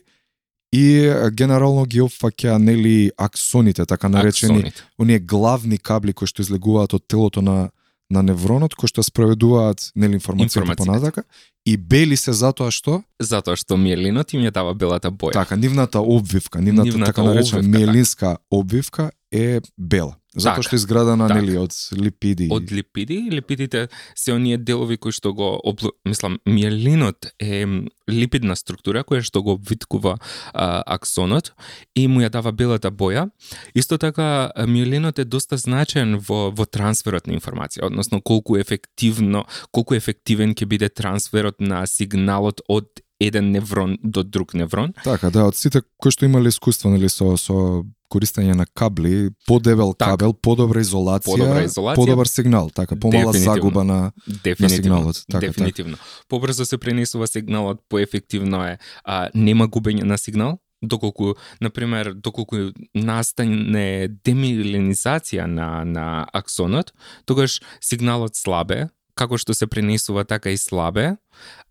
и 0.72 1.08
генерално 1.36 1.84
ги 1.84 2.00
опфаќа 2.00 2.58
нели 2.58 3.10
аксоните, 3.16 3.86
така 3.86 4.08
наречени 4.08 4.58
аксоните. 4.58 4.82
оние 4.98 5.18
главни 5.18 5.78
кабли 5.78 6.12
кои 6.12 6.26
што 6.26 6.42
излегуваат 6.42 6.94
од 6.94 7.04
телото 7.08 7.42
на 7.42 7.70
на 8.12 8.22
невронот 8.22 8.76
кои 8.76 8.90
што 8.90 9.02
спроведуваат 9.02 9.90
нели 9.96 10.18
информацијата 10.20 10.76
понатака 10.76 11.24
и 11.64 11.76
бели 11.76 12.16
се 12.16 12.34
затоа 12.36 12.70
што 12.70 13.00
Затоа 13.20 13.56
што 13.56 13.78
миелинот 13.80 14.34
им 14.36 14.44
ја 14.44 14.52
дава 14.52 14.74
белата 14.74 15.10
боја. 15.10 15.32
така 15.32 15.56
нивната 15.56 16.00
обвивка, 16.00 16.60
нивната, 16.60 16.90
Нивната 16.90 17.12
така 17.12 17.22
наречена 17.22 17.60
обвивка, 17.60 17.78
миелинска 17.78 18.36
обвивка 18.50 19.10
е 19.32 19.60
бела. 19.78 20.16
Затоа 20.32 20.62
Так, 20.62 20.64
што 20.64 20.76
е 20.76 20.80
изградена 20.80 21.28
так. 21.28 21.36
нели 21.36 21.58
од 21.60 21.72
липиди. 21.92 22.48
од 22.50 22.72
липиди. 22.72 23.28
Липидите 23.30 23.88
се 24.14 24.32
оние 24.32 24.56
делови 24.56 24.96
кои 24.96 25.12
што 25.12 25.34
го 25.34 25.60
облу... 25.60 25.92
мислам 26.04 26.38
миелинот 26.46 27.36
е 27.38 27.66
липидна 28.08 28.56
структура 28.56 29.04
која 29.04 29.20
што 29.20 29.42
го 29.42 29.58
обвиткува 29.60 30.16
а, 30.54 30.82
аксонот 30.86 31.52
и 31.94 32.08
му 32.08 32.24
ја 32.24 32.30
дава 32.32 32.52
белата 32.52 32.90
боја. 32.90 33.28
Исто 33.74 33.98
така 33.98 34.50
миелинот 34.56 35.18
е 35.18 35.24
доста 35.24 35.56
значаен 35.56 36.16
во 36.16 36.48
во 36.50 36.64
трансферот 36.64 37.26
на 37.26 37.36
информација, 37.36 37.84
односно 37.84 38.22
колку 38.22 38.56
ефективно, 38.56 39.44
колку 39.70 39.94
ефективен 39.94 40.54
ќе 40.56 40.64
биде 40.66 40.88
трансферот 40.88 41.60
на 41.60 41.84
сигналот 41.86 42.64
од 42.68 42.88
еден 43.20 43.50
неврон 43.52 43.98
до 44.02 44.22
друг 44.22 44.54
неврон. 44.54 44.94
Така, 45.04 45.30
да, 45.30 45.46
од 45.46 45.56
сите 45.56 45.82
кои 46.00 46.10
што 46.10 46.26
имале 46.26 46.48
искуство 46.48 46.90
нели 46.90 47.08
со 47.12 47.36
со 47.36 47.84
користење 48.12 48.54
на 48.54 48.66
кабли, 48.68 49.30
подебел 49.46 49.94
Така. 49.94 50.10
кабел, 50.12 50.32
подобра 50.34 50.80
изолација, 50.80 51.24
Подобра 51.24 51.64
изолација. 51.64 51.94
подобар 51.96 52.26
сигнал, 52.26 52.70
така, 52.70 52.96
помала 52.96 53.32
загуба 53.32 53.84
на 53.84 54.12
Дефинитивно. 54.44 54.68
сигналот, 54.76 55.24
така, 55.30 55.46
дефинитивно. 55.46 55.96
Побрзо 56.28 56.64
се 56.64 56.78
пренесува 56.78 57.26
сигналот, 57.26 57.80
поефективно 57.88 58.64
е. 58.64 58.78
А, 59.04 59.28
нема 59.34 59.68
губење 59.68 60.04
на 60.04 60.18
сигнал, 60.18 60.58
доколку, 60.82 61.34
например, 61.60 62.12
доколку 62.14 62.56
настане 62.94 64.08
демиелинизација 64.26 65.46
на, 65.46 65.84
на 65.84 66.26
аксонот, 66.32 66.92
тогаш 67.26 67.60
сигналот 67.80 68.36
слабе, 68.36 68.88
како 69.14 69.38
што 69.38 69.54
се 69.54 69.66
пренесува 69.66 70.24
така 70.24 70.50
и 70.50 70.56
слабе, 70.58 71.16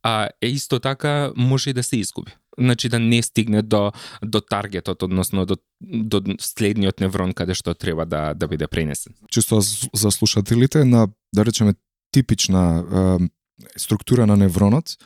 а 0.04 0.30
е 0.42 0.48
исто 0.48 0.80
така 0.80 1.32
може 1.36 1.70
и 1.70 1.74
да 1.74 1.84
се 1.84 1.98
изгуби. 1.98 2.32
Значи 2.60 2.90
да 2.90 3.00
не 3.00 3.22
стигне 3.24 3.62
до 3.62 3.92
до 4.22 4.42
таргетот, 4.42 5.04
односно 5.04 5.46
до 5.46 5.58
до 5.82 6.22
следниот 6.40 7.00
неврон 7.00 7.34
каде 7.34 7.54
што 7.54 7.74
треба 7.74 8.06
да 8.06 8.34
да 8.34 8.48
биде 8.48 8.68
пренесен. 8.68 9.14
чисто 9.30 9.62
за- 9.62 10.12
слушателите 10.12 10.86
на 10.86 11.08
да 11.34 11.46
речеме 11.46 11.74
типична 12.12 12.84
е, 13.22 13.30
структура 13.80 14.28
на 14.28 14.36
невронот. 14.38 14.98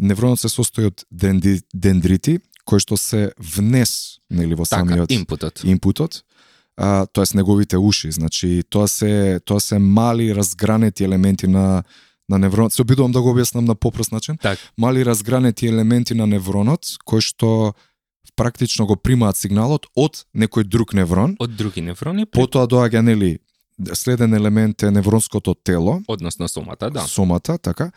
Невронот 0.00 0.40
се 0.40 0.48
состои 0.48 0.84
од 0.86 1.04
денди, 1.10 1.60
дендрити 1.74 2.40
кои 2.64 2.80
што 2.80 2.96
се 2.96 3.32
внес 3.38 4.18
нели 4.30 4.54
во 4.54 4.64
Така, 4.64 4.86
самиот 4.86 5.10
импутот. 5.10 5.64
импутот, 5.64 6.24
а, 6.76 7.06
тоест 7.06 7.34
неговите 7.34 7.76
уши, 7.78 8.10
значи 8.10 8.62
тоа 8.70 8.88
се 8.88 9.40
тоа 9.44 9.60
се 9.60 9.78
мали 9.78 10.34
разгранети 10.34 11.04
елементи 11.04 11.46
на 11.46 11.82
на 12.30 12.38
невронот. 12.38 12.72
Се 12.72 12.82
обидувам 12.82 13.12
да 13.12 13.20
го 13.20 13.34
објаснам 13.34 13.60
на 13.62 13.74
попрост 13.74 14.12
начин. 14.12 14.38
Така. 14.38 14.60
Мали 14.78 15.04
разгранети 15.04 15.66
елементи 15.66 16.14
на 16.14 16.26
невронот 16.26 16.86
кои 17.04 17.20
што 17.20 17.74
практично 18.36 18.86
го 18.86 18.96
примаат 18.96 19.36
сигналот 19.36 19.86
од 19.96 20.24
некој 20.34 20.64
друг 20.64 20.94
неврон. 20.94 21.36
од 21.38 21.50
други 21.52 21.80
неврони, 21.80 22.26
при- 22.26 22.38
Потоа 22.38 22.66
доаѓа 22.66 23.00
нели 23.00 23.38
следен 23.92 24.34
елемент 24.34 24.82
е 24.82 24.90
невронското 24.90 25.54
тело, 25.54 26.02
односно 26.08 26.48
сомата, 26.48 26.90
да. 26.90 27.00
сомата, 27.00 27.58
така. 27.58 27.90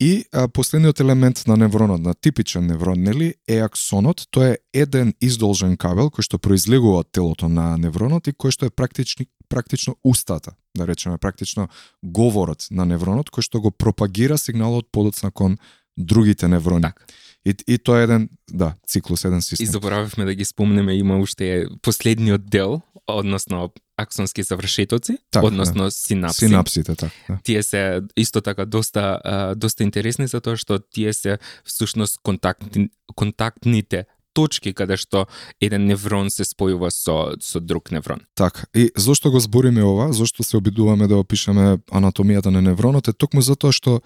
И 0.00 0.24
а, 0.32 0.48
последниот 0.48 1.00
елемент 1.00 1.44
на 1.46 1.56
невронот, 1.56 2.00
на 2.00 2.14
типичен 2.14 2.66
неврон, 2.66 3.02
нели, 3.02 3.34
е 3.48 3.60
аксонот. 3.62 4.26
Тоа 4.30 4.54
е 4.54 4.58
еден 4.74 5.14
издолжен 5.20 5.76
кабел 5.76 6.10
кој 6.10 6.26
што 6.26 6.38
произлегува 6.42 7.04
од 7.04 7.12
телото 7.12 7.48
на 7.48 7.76
невронот 7.78 8.26
и 8.26 8.34
кој 8.34 8.50
што 8.50 8.66
е 8.66 8.74
практично 8.74 9.26
практично 9.52 9.96
устата, 10.04 10.54
да 10.74 10.86
речеме, 10.86 11.18
практично 11.18 11.68
говорот 12.02 12.66
на 12.70 12.86
невронот 12.88 13.28
кој 13.28 13.44
што 13.44 13.60
го 13.60 13.70
пропагира 13.70 14.38
сигналот 14.38 14.88
подоцна 14.90 15.30
кон 15.30 15.58
другите 15.96 16.48
неврони. 16.48 16.82
Так. 16.82 17.06
И, 17.46 17.54
и 17.66 17.78
тоа 17.78 18.00
е 18.00 18.02
еден, 18.02 18.28
да, 18.50 18.74
циклус, 18.86 19.24
еден 19.24 19.38
И 19.38 19.42
систем. 19.42 19.66
заборавивме 19.66 20.24
да 20.24 20.34
ги 20.34 20.44
спомнеме, 20.44 20.94
има 20.94 21.18
уште 21.18 21.66
последниот 21.82 22.50
дел, 22.50 22.80
односно 23.06 23.72
аксонски 23.96 24.42
завршетоци, 24.42 25.18
Така, 25.30 25.46
односно 25.46 25.90
синапси. 25.90 26.46
Синапсите, 26.46 26.94
така. 26.94 27.12
Да. 27.28 27.38
Тие 27.42 27.62
се 27.62 28.00
исто 28.16 28.40
така 28.40 28.64
доста 28.66 29.20
а, 29.24 29.54
доста 29.54 29.82
интересни 29.82 30.26
затоа 30.26 30.56
што 30.56 30.78
тие 30.78 31.12
се 31.12 31.38
всушност 31.64 32.18
контактни, 32.22 32.88
контактните 33.14 34.06
точки 34.32 34.72
каде 34.72 34.96
што 34.96 35.26
еден 35.60 35.86
неврон 35.86 36.30
се 36.30 36.44
спојува 36.44 36.90
со 36.90 37.34
со 37.40 37.60
друг 37.60 37.90
неврон. 37.90 38.20
Така, 38.34 38.64
и 38.74 38.90
зошто 38.96 39.30
го 39.30 39.40
збориме 39.40 39.82
ова, 39.82 40.12
зошто 40.12 40.42
се 40.42 40.56
обидуваме 40.56 41.08
да 41.08 41.16
опишеме 41.16 41.78
анатомијата 41.90 42.50
на 42.50 42.62
невронот, 42.62 43.08
е 43.08 43.12
токму 43.12 43.42
затоа 43.42 43.72
што 43.72 44.00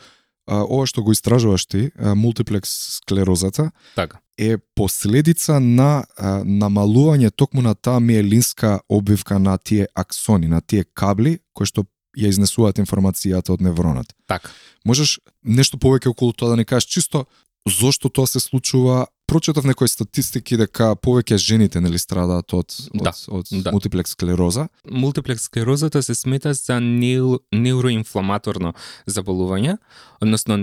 а, 0.46 0.62
ова 0.64 0.86
што 0.86 1.02
го 1.02 1.12
истражуваш 1.12 1.66
ти, 1.66 1.90
а, 1.98 2.14
мултиплекс 2.14 2.70
склерозата, 2.98 3.70
Така. 3.94 4.18
е 4.38 4.56
последица 4.74 5.60
на 5.60 6.06
а, 6.16 6.42
намалување 6.44 7.30
токму 7.30 7.62
на 7.62 7.74
таа 7.74 8.00
миелинска 8.00 8.80
обвивка 8.88 9.38
на 9.38 9.58
тие 9.58 9.88
аксони, 9.94 10.48
на 10.48 10.60
тие 10.60 10.84
кабли 10.84 11.38
кои 11.52 11.66
што 11.66 11.84
ја 12.16 12.32
изнесуваат 12.32 12.78
информацијата 12.80 13.52
од 13.52 13.60
невронот. 13.60 14.14
Така. 14.26 14.50
Можеш 14.84 15.18
нешто 15.44 15.76
повеќе 15.76 16.08
околу 16.08 16.32
тоа 16.32 16.54
да 16.54 16.56
не 16.56 16.64
кажеш 16.64 16.88
чисто 16.88 17.26
зошто 17.68 18.08
тоа 18.08 18.26
се 18.26 18.40
случува? 18.40 19.06
Прочитав 19.26 19.64
некои 19.66 19.88
статистики 19.90 20.56
дека 20.56 20.92
повеќе 21.02 21.36
жените 21.42 21.80
нели 21.82 21.98
страдаат 21.98 22.54
од 22.54 22.70
од, 22.94 23.02
Да, 23.02 23.12
од 23.28 23.50
да. 23.50 23.72
мултиплекс 23.74 24.14
склероза. 24.14 24.68
Мултиплекс 24.90 25.42
склерозата 25.42 26.02
се 26.02 26.14
смета 26.14 26.54
за 26.54 26.80
неу, 26.80 27.40
неуроинфламаторно 27.52 28.74
заболување, 29.06 29.76
односно 30.20 30.56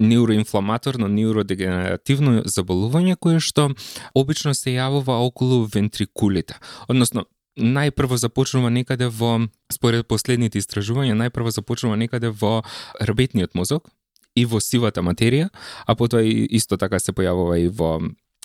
неуроинфламаторно, 0.00 1.08
неуродегенеративно 1.08 2.42
заболување 2.44 3.16
кое 3.16 3.38
што 3.40 3.70
обично 4.14 4.54
се 4.54 4.74
јавува 4.74 5.22
околу 5.22 5.68
вентрикулите. 5.70 6.58
Односно, 6.88 7.24
најпрво 7.58 8.16
започнува 8.16 8.70
некаде 8.70 9.08
во, 9.08 9.46
според 9.72 10.06
последните 10.08 10.58
истражувања, 10.58 11.14
најпрво 11.18 11.50
започнува 11.54 11.96
некаде 11.96 12.30
во 12.30 12.62
рбетниот 13.02 13.54
мозок 13.54 13.90
и 14.38 14.44
во 14.46 14.60
сивата 14.62 15.02
материја, 15.02 15.48
а 15.86 15.94
потоа 15.98 16.22
и 16.22 16.46
исто 16.56 16.78
така 16.78 16.98
се 17.02 17.12
појавува 17.12 17.58
и 17.60 17.68
во 17.68 17.98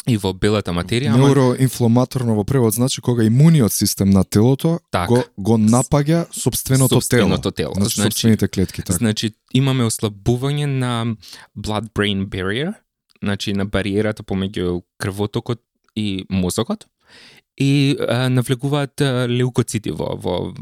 и 0.08 0.18
во 0.20 0.34
белата 0.36 0.74
материја, 0.76 1.14
ама 1.14 1.30
Неуроинфламаторно 1.30 2.36
во 2.36 2.44
превод 2.44 2.74
значи 2.76 3.02
кога 3.02 3.24
имуниот 3.24 3.72
систем 3.74 4.10
на 4.10 4.24
телото 4.24 4.80
Така. 4.92 5.08
го 5.08 5.24
го 5.38 5.58
напаѓа 5.58 6.26
собственото, 6.32 6.96
Собственото 7.00 7.52
тело. 7.52 7.72
тело. 7.72 7.74
Значи, 7.76 7.96
Значи- 7.96 8.12
собствените 8.12 8.48
клетки 8.48 8.82
така. 8.82 8.98
Значи, 8.98 9.32
имаме 9.54 9.84
ослабување 9.88 10.66
на 10.66 11.16
blood-brain 11.58 12.26
barrier, 12.28 12.74
значи 13.24 13.54
на 13.54 13.66
бариерата 13.66 14.24
помеѓу 14.24 14.82
крвотокот 15.00 15.62
и 15.96 16.26
мозокот, 16.30 16.86
и 17.58 17.96
а, 18.10 18.30
навлегуваат 18.30 19.02
а, 19.02 19.28
леукоцити 19.30 19.92
во, 19.92 20.18
во 20.18 20.54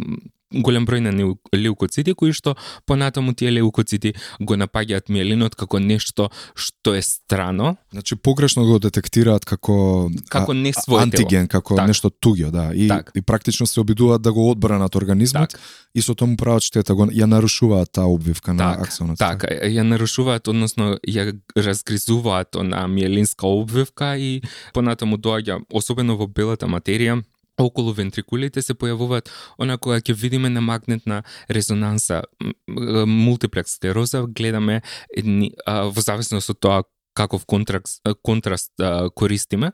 голем 0.52 0.86
број 0.86 1.00
на 1.00 1.12
леукоцити 1.56 2.14
кои 2.14 2.34
што 2.34 2.56
понатаму 2.86 3.34
тие 3.34 3.52
леукоцити 3.52 4.14
го 4.40 4.56
напаѓаат 4.56 5.10
миелинот 5.10 5.56
како 5.56 5.80
нешто 5.80 6.30
што 6.56 6.96
е 6.96 7.02
страно, 7.02 7.78
Значи 7.92 8.16
погрешно 8.16 8.66
го 8.66 8.80
детектираат 8.80 9.46
како 9.46 10.10
како 10.30 10.54
не 10.54 10.72
антиген, 11.00 11.48
како 11.48 11.76
Так. 11.76 11.88
нешто 11.88 12.10
туѓо, 12.10 12.52
да. 12.52 12.72
И, 12.76 12.88
Так. 12.88 13.12
и 13.16 13.22
практично 13.22 13.68
се 13.68 13.80
обидуваат 13.80 14.22
да 14.22 14.34
го 14.34 14.50
одбранат 14.52 14.96
организмот 14.96 15.50
Так. 15.50 15.60
и 15.96 16.02
со 16.02 16.16
тому 16.16 16.38
прават 16.38 16.64
штета, 16.64 16.96
го 16.96 17.06
ја 17.06 17.26
нарушуваат 17.26 17.92
таа 17.92 18.08
обвивка 18.08 18.54
на 18.54 18.76
Так, 18.76 18.88
аксонот. 18.88 19.18
Така, 19.18 19.48
ја 19.48 19.84
нарушуваат, 19.84 20.48
односно 20.48 20.98
ја 21.08 21.40
разгризуваат 21.56 22.56
она 22.56 22.88
миелинска 22.88 23.48
обвивка 23.48 24.18
и 24.18 24.42
понатаму 24.74 25.18
доаѓа, 25.18 25.62
особено 25.72 26.18
во 26.18 26.28
белата 26.28 26.68
материја, 26.68 27.24
околу 27.60 27.94
вентрикулите 27.94 28.62
се 28.62 28.74
појавуваат 28.74 29.30
она 29.60 29.78
кога 29.78 30.00
ќе 30.00 30.16
видиме 30.16 30.50
на 30.50 30.62
магнетна 30.62 31.24
резонанса 31.50 32.24
мултиплекс 32.68 33.76
склероза 33.78 34.26
гледаме 34.28 34.82
едни, 35.16 35.52
а, 35.66 35.90
во 35.90 36.02
зависност 36.02 36.50
од 36.50 36.60
тоа 36.60 36.84
каков 37.14 37.46
контраст, 37.46 38.02
контраст 38.24 38.72
а, 38.80 39.10
користиме, 39.10 39.72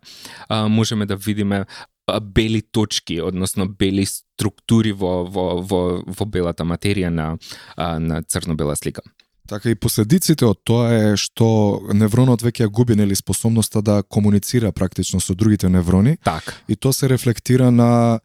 а, 0.50 0.68
можеме 0.68 1.06
да 1.06 1.16
видиме 1.16 1.66
бели 2.22 2.62
точки, 2.62 3.22
односно 3.22 3.68
бели 3.68 4.06
структури 4.06 4.92
во, 4.92 5.26
во, 5.26 5.62
во, 5.62 6.04
во 6.08 6.26
белата 6.26 6.64
материја 6.64 7.10
на, 7.12 7.38
на 7.78 8.22
црно-бела 8.24 8.76
слика. 8.80 9.02
Така 9.48 9.70
и 9.70 9.76
последиците 9.76 10.46
од 10.46 10.60
тоа 10.64 10.92
е 10.92 11.18
што 11.18 11.48
невронот 11.94 12.42
веќе 12.42 12.66
ја 12.66 12.70
губи 12.70 12.96
нели 12.96 13.16
способноста 13.16 13.82
да 13.82 14.04
комуницира 14.04 14.72
практично 14.72 15.20
со 15.20 15.36
другите 15.36 15.70
неврони 15.70 16.18
Така. 16.24 16.54
и 16.68 16.76
тоа 16.76 16.94
се 16.94 17.10
рефлектира 17.10 17.72
на 17.72 18.20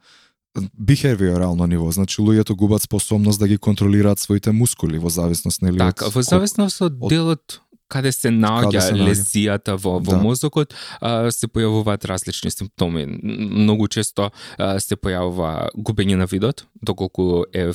бихевиорално 0.76 1.66
ниво, 1.66 1.90
значи 1.90 2.20
луѓето 2.20 2.54
губат 2.54 2.82
способност 2.82 3.38
да 3.38 3.48
ги 3.48 3.58
контролираат 3.58 4.18
своите 4.18 4.52
мускули 4.52 4.98
во 4.98 5.08
зависност 5.08 5.62
нели 5.62 5.78
Така, 5.78 6.08
во 6.08 6.22
зависност 6.22 6.80
од 6.80 6.92
од- 7.00 7.08
делот 7.08 7.60
каде 7.88 8.12
се 8.12 8.28
наоѓа 8.28 8.92
лезијата 8.92 9.76
во, 9.76 9.98
во 9.98 10.12
Да. 10.12 10.16
мозокот, 10.16 10.72
а, 11.00 11.30
се 11.30 11.46
појавуваат 11.46 12.04
различни 12.04 12.50
симптоми. 12.50 13.04
Многу 13.22 13.88
често 13.88 14.30
а, 14.58 14.80
се 14.80 14.96
појавува 14.96 15.68
губење 15.76 16.16
на 16.16 16.24
видот, 16.24 16.64
доколку 16.82 17.44
е 17.52 17.68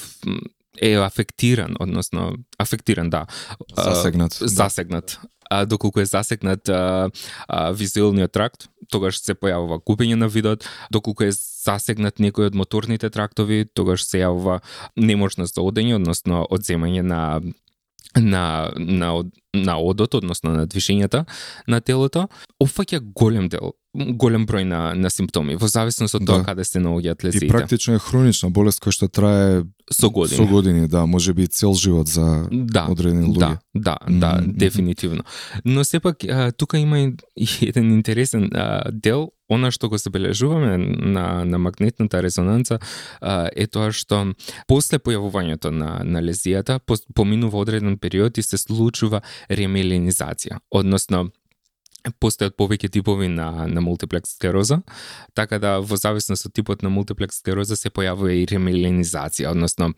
е 0.82 0.94
афектиран, 0.96 1.76
односно 1.80 2.36
афектиран, 2.58 3.10
да. 3.10 3.26
а, 3.76 3.94
засегнат. 3.94 4.38
да. 4.40 4.48
засегнат. 4.48 5.20
А, 5.50 5.66
доколку 5.66 6.00
е 6.00 6.06
засегнат 6.06 6.70
а, 6.70 7.10
а, 7.48 7.72
визуелниот 7.72 8.32
тракт, 8.32 8.68
тогаш 8.92 9.22
се 9.22 9.36
појавува 9.36 9.80
губење 9.80 10.16
на 10.20 10.28
видот, 10.28 10.68
доколку 10.92 11.24
е 11.24 11.32
засегнат 11.32 12.20
некој 12.20 12.52
од 12.52 12.56
моторните 12.56 13.10
трактови, 13.10 13.66
тогаш 13.74 14.04
се 14.04 14.26
јавува 14.26 14.60
неможност 14.96 15.56
за 15.56 15.64
одење, 15.64 15.96
односно 15.96 16.44
одземање 16.52 17.02
на 17.02 17.22
на 18.16 18.72
на 18.76 19.24
на 19.54 19.80
одот, 19.80 20.16
односно 20.16 20.52
на 20.54 20.68
движењата 20.68 21.26
на 21.68 21.82
телото, 21.82 22.28
опфаќа 22.64 23.00
голем 23.00 23.50
дел, 23.50 23.74
голем 23.98 24.46
број 24.46 24.64
на 24.64 24.94
на 24.96 25.10
симптоми 25.10 25.56
во 25.56 25.68
зависност 25.68 26.16
од 26.16 26.26
тоа 26.26 26.38
Да. 26.38 26.44
каде 26.46 26.64
се 26.64 26.80
наоѓаат 26.80 27.24
И 27.24 27.28
лезиите. 27.28 27.48
практично 27.48 27.96
е 27.96 28.00
хронична 28.00 28.50
болест 28.50 28.80
која 28.80 28.92
што 28.92 29.08
трае 29.08 29.64
со 29.92 30.10
години. 30.10 30.38
со 30.38 30.46
години, 30.46 30.88
да, 30.88 31.06
може 31.06 31.34
би 31.34 31.48
цел 31.48 31.74
живот 31.74 32.08
за 32.08 32.48
да, 32.52 32.88
одредени 32.90 33.26
луѓе. 33.26 33.40
Да, 33.40 33.58
да, 33.76 33.98
да, 34.10 34.28
Мгм, 34.32 34.44
мгм. 34.44 34.58
дефинитивно. 34.58 35.24
Но 35.66 35.84
сепак 35.84 36.24
а, 36.24 36.52
тука 36.52 36.78
има 36.78 37.00
и 37.00 37.14
и 37.38 37.48
еден 37.62 37.92
интересен 37.92 38.50
а, 38.54 38.92
дел, 38.92 39.32
она 39.50 39.72
што 39.72 39.90
го 39.90 39.98
забележуваме 39.98 40.78
на 40.78 41.46
на 41.46 41.58
магнетната 41.58 42.22
резонанца 42.22 42.80
а, 43.22 43.50
е 43.56 43.66
тоа 43.68 43.92
што 43.92 44.34
после 44.68 45.00
појавувањето 45.00 45.72
на 45.72 46.02
на 46.04 46.20
лезијата 46.22 46.80
поминува 47.16 47.58
одреден 47.58 47.98
период 47.98 48.38
и 48.38 48.42
се 48.44 48.58
случува 48.58 49.22
ремеленизација, 49.50 50.60
односно 50.72 51.30
постојат 52.22 52.56
повеќе 52.58 52.90
типови 52.92 53.28
на, 53.28 53.68
на 53.68 53.82
мултиплекс 53.82 54.36
склероза, 54.36 54.82
така 55.34 55.60
да 55.60 55.80
во 55.80 55.98
зависност 55.98 56.46
од 56.46 56.54
типот 56.54 56.84
на 56.84 56.90
мултиплекс 56.90 57.40
склероза 57.40 57.76
се 57.76 57.90
појавува 57.90 58.32
и 58.32 58.46
ремеленизација, 58.46 59.52
односно 59.52 59.94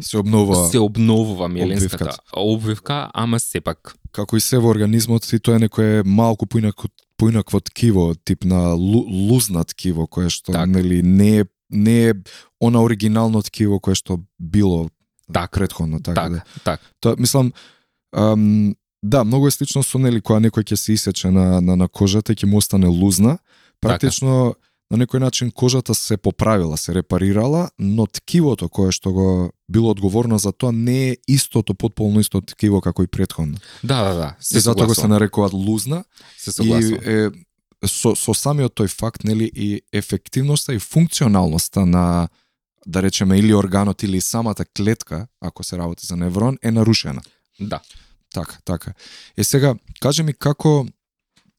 Се 0.00 0.18
обнова 0.18 0.68
се 0.70 0.78
обновува 0.78 1.48
миелинската 1.48 2.04
обвивката. 2.04 2.22
обвивка, 2.32 3.10
ама 3.14 3.40
сепак 3.40 3.94
како 4.12 4.36
и 4.36 4.40
се 4.40 4.58
во 4.58 4.70
организмот 4.70 5.24
и 5.32 5.38
тоа 5.38 5.56
е 5.56 5.58
некое 5.68 6.02
малку 6.04 6.46
поинако 6.46 6.88
поинакво 7.16 7.60
ткиво, 7.60 8.14
тип 8.24 8.44
на 8.44 8.72
лу, 8.74 9.04
лузна 9.06 9.64
ткиво 9.64 10.06
кое 10.06 10.30
што 10.30 10.52
Так. 10.52 10.68
нели 10.68 11.02
не 11.02 11.40
е 11.40 11.44
не 11.70 12.08
е 12.08 12.14
она 12.60 12.82
оригинално 12.82 13.42
ткиво 13.42 13.80
кое 13.80 13.94
што 13.94 14.20
било 14.40 14.88
Так. 15.32 15.52
предходно, 15.52 16.00
така 16.02 16.28
да. 16.28 16.36
так, 16.38 16.64
так. 16.64 16.80
Тоа 17.00 17.16
мислам 17.18 17.52
ам, 18.16 18.74
да, 19.02 19.24
многу 19.24 19.46
е 19.46 19.50
слично 19.50 19.82
со 19.82 19.98
нели 19.98 20.20
кога 20.20 20.40
некој 20.40 20.62
ќе 20.62 20.76
се 20.76 20.92
исече 20.92 21.30
на 21.30 21.60
на, 21.60 21.76
на 21.76 21.88
кожата 21.88 22.32
и 22.32 22.36
ќе 22.36 22.46
му 22.46 22.58
остане 22.62 22.86
лузна, 22.86 23.38
практично 23.80 24.54
на 24.92 24.98
некој 25.00 25.18
начин 25.24 25.50
кожата 25.50 25.94
се 25.94 26.16
поправила, 26.16 26.76
се 26.76 26.94
репарирала, 26.94 27.70
но 27.78 28.06
ткивото 28.06 28.68
кое 28.68 28.92
што 28.92 29.12
го 29.12 29.28
било 29.68 29.90
одговорно 29.90 30.38
за 30.38 30.52
тоа 30.52 30.72
не 30.72 31.10
е 31.10 31.16
истото, 31.28 31.74
потполно 31.74 32.20
исто 32.20 32.40
ткиво 32.40 32.80
како 32.80 33.02
и 33.02 33.06
претходно. 33.06 33.58
Да, 33.82 34.02
да, 34.04 34.14
да. 34.14 34.34
Се 34.40 34.60
Се 34.60 34.60
затоа 34.60 34.86
го 34.86 34.94
се 34.94 35.08
нарекуваат 35.08 35.52
лузна 35.52 36.04
Се 36.38 36.50
и 36.50 36.52
согласувам. 36.52 37.00
е, 37.04 37.30
со, 37.88 38.12
со 38.14 38.34
самиот 38.36 38.76
тој 38.76 38.92
факт 38.92 39.24
нели 39.24 39.50
и 39.54 39.80
ефективноста 39.92 40.74
и 40.74 40.78
функционалноста 40.78 41.86
на 41.86 42.28
да 42.86 43.02
речеме 43.02 43.38
или 43.38 43.54
органот 43.54 44.02
или 44.02 44.20
самата 44.20 44.64
клетка, 44.76 45.26
ако 45.40 45.64
се 45.64 45.78
работи 45.78 46.06
за 46.06 46.16
неврон, 46.16 46.58
е 46.62 46.70
нарушена. 46.70 47.22
Да. 47.60 47.80
Така, 48.32 48.58
така. 48.64 48.92
Е 49.36 49.44
сега, 49.44 49.74
кажи 50.00 50.22
ми 50.22 50.32
како 50.32 50.86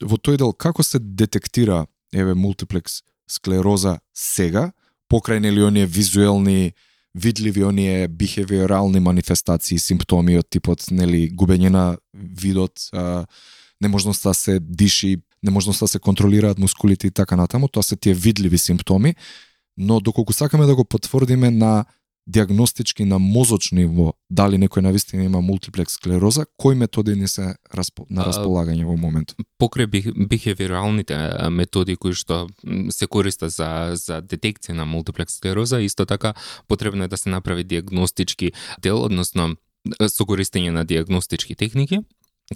во 0.02 0.18
тој 0.18 0.38
дел 0.38 0.54
како 0.54 0.84
се 0.84 1.00
детектира 1.00 1.86
еве 2.14 2.34
мултиплекс 2.34 3.02
склероза 3.30 4.00
сега, 4.14 4.72
покрај 5.12 5.40
нели 5.40 5.64
оние 5.64 5.86
визуелни 5.86 6.74
видливи 7.16 7.64
оние 7.64 8.08
бихевиорални 8.08 9.00
манифестации, 9.00 9.80
симптоми 9.80 10.40
од 10.42 10.50
типот 10.50 10.88
нели 10.92 11.28
губење 11.30 11.70
на 11.70 11.98
видот, 12.14 12.90
а, 12.92 13.26
неможноста 13.82 14.30
да 14.30 14.34
се 14.34 14.60
диши, 14.60 15.18
неможноста 15.44 15.86
да 15.86 15.88
се 15.88 16.00
контролираат 16.00 16.60
мускулите 16.60 17.08
и 17.08 17.12
така 17.12 17.36
натаму, 17.36 17.68
тоа 17.68 17.84
се 17.84 17.96
тие 17.96 18.14
видливи 18.14 18.58
симптоми, 18.58 19.16
но 19.78 20.00
доколку 20.00 20.34
сакаме 20.34 20.66
да 20.66 20.76
го 20.76 20.86
потврдиме 20.86 21.52
на 21.52 21.86
диагностички 22.28 23.06
на 23.06 23.20
мозочно 23.20 23.78
ниво 23.80 24.14
дали 24.30 24.58
некој 24.58 24.82
навистина 24.82 25.24
има 25.24 25.42
мултиплекс 25.42 25.94
склероза, 25.94 26.46
кои 26.58 26.76
методи 26.76 27.16
ни 27.16 27.28
се 27.28 27.56
распо, 27.74 28.06
на 28.10 28.24
располагање 28.24 28.86
во 28.86 28.96
моментот? 28.98 29.38
Покрај 29.60 29.88
бих, 29.88 30.08
бихевиоралните 30.16 31.50
методи 31.50 31.96
кои 31.96 32.14
што 32.14 32.48
се 32.90 33.08
користат 33.08 33.52
за, 33.52 33.94
за 34.00 34.22
детекција 34.22 34.78
на 34.78 34.86
мултиплекс 34.86 35.36
склероза, 35.36 35.82
исто 35.82 36.06
така 36.06 36.34
потребно 36.68 37.04
е 37.04 37.12
да 37.12 37.18
се 37.18 37.30
направи 37.30 37.64
диагностички 37.64 38.54
дел, 38.82 39.04
односно 39.04 39.56
со 40.08 40.26
користење 40.26 40.72
на 40.72 40.86
диагностички 40.86 41.56
техники, 41.56 42.00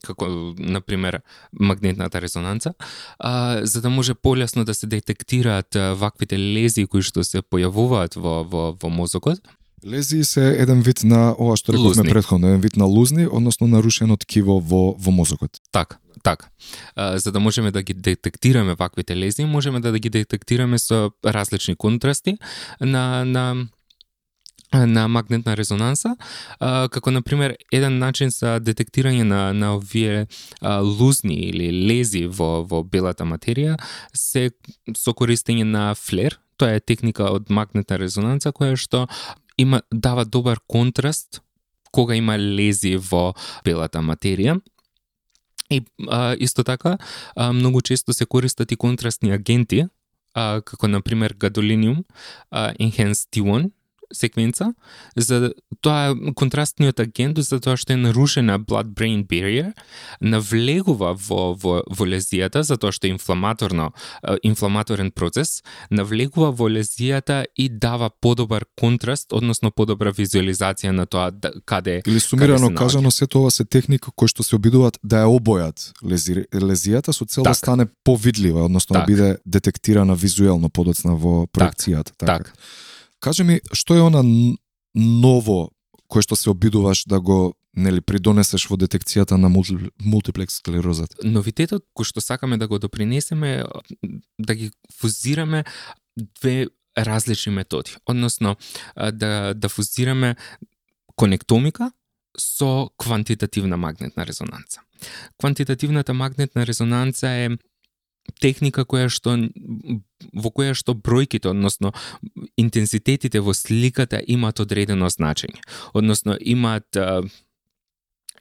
како 0.04 0.28
например 0.58 1.22
магнетната 1.52 2.22
резонанца, 2.22 2.74
а, 3.20 3.66
за 3.66 3.82
да 3.82 3.90
може 3.90 4.14
полесно 4.14 4.66
да 4.66 4.74
се 4.74 4.88
детектираат 4.88 5.76
ваквите 5.76 6.38
лези 6.38 6.88
кои 6.88 7.02
што 7.02 7.24
се 7.24 7.42
појавуваат 7.42 8.20
во 8.20 8.44
во 8.44 8.72
во 8.82 8.90
мозокот. 8.90 9.42
Лезии 9.86 10.24
се 10.24 10.50
еден 10.58 10.82
вид 10.82 11.04
на 11.04 11.36
ова 11.38 11.54
што 11.58 11.74
рековме 11.74 12.10
претходно, 12.10 12.48
еден 12.50 12.62
вид 12.62 12.78
на 12.78 12.86
лузни, 12.86 13.28
односно 13.30 13.68
нарушено 13.68 14.18
ткиво 14.18 14.58
во 14.60 14.96
во 14.98 15.12
мозокот. 15.12 15.62
Так, 15.72 16.00
так. 16.24 16.50
А, 16.96 17.20
за 17.20 17.32
да 17.32 17.40
можеме 17.40 17.72
да 17.72 17.84
ги 17.84 17.94
детектираме 17.94 18.74
ваквите 18.74 19.16
лези, 19.16 19.46
можеме 19.46 19.80
да, 19.80 19.92
да 19.92 20.00
ги 20.00 20.10
детектираме 20.10 20.80
со 20.80 21.12
различни 21.26 21.76
контрасти 21.76 22.38
на 22.82 23.26
на 23.26 23.68
на 24.74 25.08
магнетна 25.08 25.58
резонанса, 25.58 26.16
а, 26.60 26.90
како 26.90 27.12
на 27.12 27.22
пример 27.22 27.56
еден 27.72 28.00
начин 28.00 28.30
за 28.30 28.60
детектирање 28.60 29.24
на 29.24 29.54
на 29.54 29.76
овие 29.78 30.28
а, 30.62 30.82
лузни 30.82 31.36
или 31.36 31.70
лези 31.70 32.26
во 32.26 32.66
во 32.66 32.84
белата 32.84 33.24
материја 33.24 33.78
се 34.14 34.52
со 34.98 35.14
користење 35.14 35.64
на 35.64 35.94
флер. 35.96 36.40
Тоа 36.58 36.74
е 36.74 36.80
техника 36.80 37.30
од 37.30 37.52
магнетна 37.54 38.02
резонанца 38.02 38.50
која 38.52 38.76
што 38.76 39.06
има 39.58 39.82
дава 39.94 40.26
добар 40.26 40.60
контраст 40.68 41.42
кога 41.92 42.16
има 42.16 42.38
лези 42.38 42.96
во 42.98 43.34
белата 43.66 44.00
материја. 44.00 44.60
И 45.70 45.82
а, 46.08 46.36
исто 46.40 46.64
така, 46.64 46.98
а, 47.36 47.54
многу 47.54 47.82
често 47.82 48.14
се 48.14 48.26
користат 48.26 48.72
и 48.72 48.76
контрастни 48.76 49.32
агенти, 49.32 49.88
а, 50.34 50.62
како 50.62 50.88
на 50.88 51.02
пример 51.02 51.34
гадолиниум, 51.34 52.04
а, 52.52 52.74
Enhanced 52.80 53.28
T1, 53.34 53.72
секвенца, 54.14 54.74
за 55.16 55.52
тоа 55.82 56.12
е 56.12 56.34
контрастниот 56.34 57.00
агент 57.00 57.38
за 57.38 57.60
тоа 57.60 57.78
што 57.78 57.94
е 57.94 57.98
нарушена 57.98 58.60
blood-brain 58.60 59.26
barrier, 59.28 59.74
навлегува 60.22 61.14
во, 61.14 61.54
во, 61.56 61.84
во 61.88 62.06
лезијата, 62.06 62.62
затоа 62.64 62.92
што 62.92 63.08
е 63.08 63.14
инфламаторно, 63.16 63.92
инфламаторен 64.44 65.12
процес, 65.12 65.62
навлегува 65.90 66.52
во 66.52 66.70
лезијата 66.70 67.46
и 67.56 67.70
дава 67.70 68.10
подобар 68.10 68.66
контраст, 68.80 69.34
односно 69.34 69.72
подобра 69.72 70.12
визуализација 70.12 70.92
на 70.92 71.06
тоа 71.06 71.32
да- 71.32 71.52
каде 71.66 72.02
Или 72.06 72.20
сумирано 72.20 72.58
се 72.58 72.66
наоѓа. 72.66 72.78
кажано, 72.78 73.12
сето 73.12 73.40
ова 73.40 73.52
се 73.52 73.66
техника 73.66 74.12
кои 74.16 74.28
што 74.28 74.44
се 74.44 74.56
обидуваат 74.56 75.00
да 75.04 75.24
ја 75.26 75.30
обојат 75.30 75.92
лези, 76.04 76.46
лезијата 76.54 77.12
со 77.14 77.26
цел 77.26 77.44
да 77.44 77.50
Так. 77.52 77.58
стане 77.58 77.86
повидлива, 78.04 78.66
односно 78.66 78.94
да 78.94 79.00
Так. 79.00 79.08
биде 79.08 79.38
детектирана 79.46 80.16
визуелно 80.16 80.70
подоцна 80.70 81.16
во 81.16 81.48
проекцијата. 81.48 82.12
Так. 82.18 82.54
Кажи 83.20 83.44
ми, 83.44 83.62
што 83.74 83.96
е 83.96 84.02
она 84.02 84.22
ново 84.96 85.72
кое 86.08 86.22
што 86.22 86.36
се 86.36 86.50
обидуваш 86.50 87.04
да 87.08 87.20
го 87.20 87.54
нели 87.78 88.02
придонесеш 88.02 88.66
во 88.70 88.78
детекцијата 88.78 89.38
на 89.38 89.50
мулти- 89.50 89.92
мултиплекс 90.02 90.58
склерозата? 90.58 91.16
новитетот 91.24 91.86
кој 91.94 92.06
што 92.06 92.22
сакаме 92.22 92.58
да 92.58 92.68
го 92.68 92.80
допринесеме 92.80 93.64
да 94.40 94.56
ги 94.56 94.72
фузираме 95.00 95.64
две 96.18 96.68
различни 96.98 97.52
методи. 97.54 97.96
Односно, 98.06 98.56
да, 98.96 99.54
да 99.54 99.70
фузираме 99.70 100.36
конектомика 101.16 101.92
со 102.40 102.90
квантитативна 102.98 103.78
магнетна 103.78 104.26
резонанца. 104.26 104.82
Квантитативната 105.38 106.14
магнетна 106.14 106.66
резонанца 106.66 107.30
е 107.30 107.50
техника 108.40 108.86
која 108.86 109.10
што 109.10 109.36
во 110.34 110.50
која 110.52 110.74
што 110.74 110.94
бројките, 110.94 111.50
односно 111.50 111.94
интензитетите 112.58 113.40
во 113.40 113.54
сликата 113.54 114.22
имаат 114.28 114.60
одредено 114.60 115.10
значење. 115.10 115.62
Односно 115.94 116.38
имаат 116.40 116.96
а, 116.98 117.22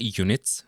units, 0.00 0.64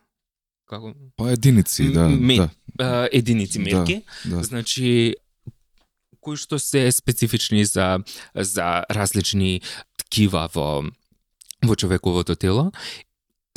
како 0.69 0.95
Па 1.17 1.31
единици, 1.33 1.89
да, 1.93 2.09
ме- 2.09 2.37
да, 2.37 2.51
а, 2.79 3.09
единици 3.13 3.59
Да. 3.59 3.65
мерки, 3.65 4.03
да. 4.25 4.43
значи 4.43 5.15
кои 6.21 6.37
што 6.37 6.59
се 6.59 6.93
специфични 6.93 7.65
за 7.65 7.99
за 8.35 8.85
различни 8.91 9.63
ткива 9.99 10.49
во 10.55 10.85
во 11.65 11.75
човековото 11.77 12.37
тело. 12.37 12.71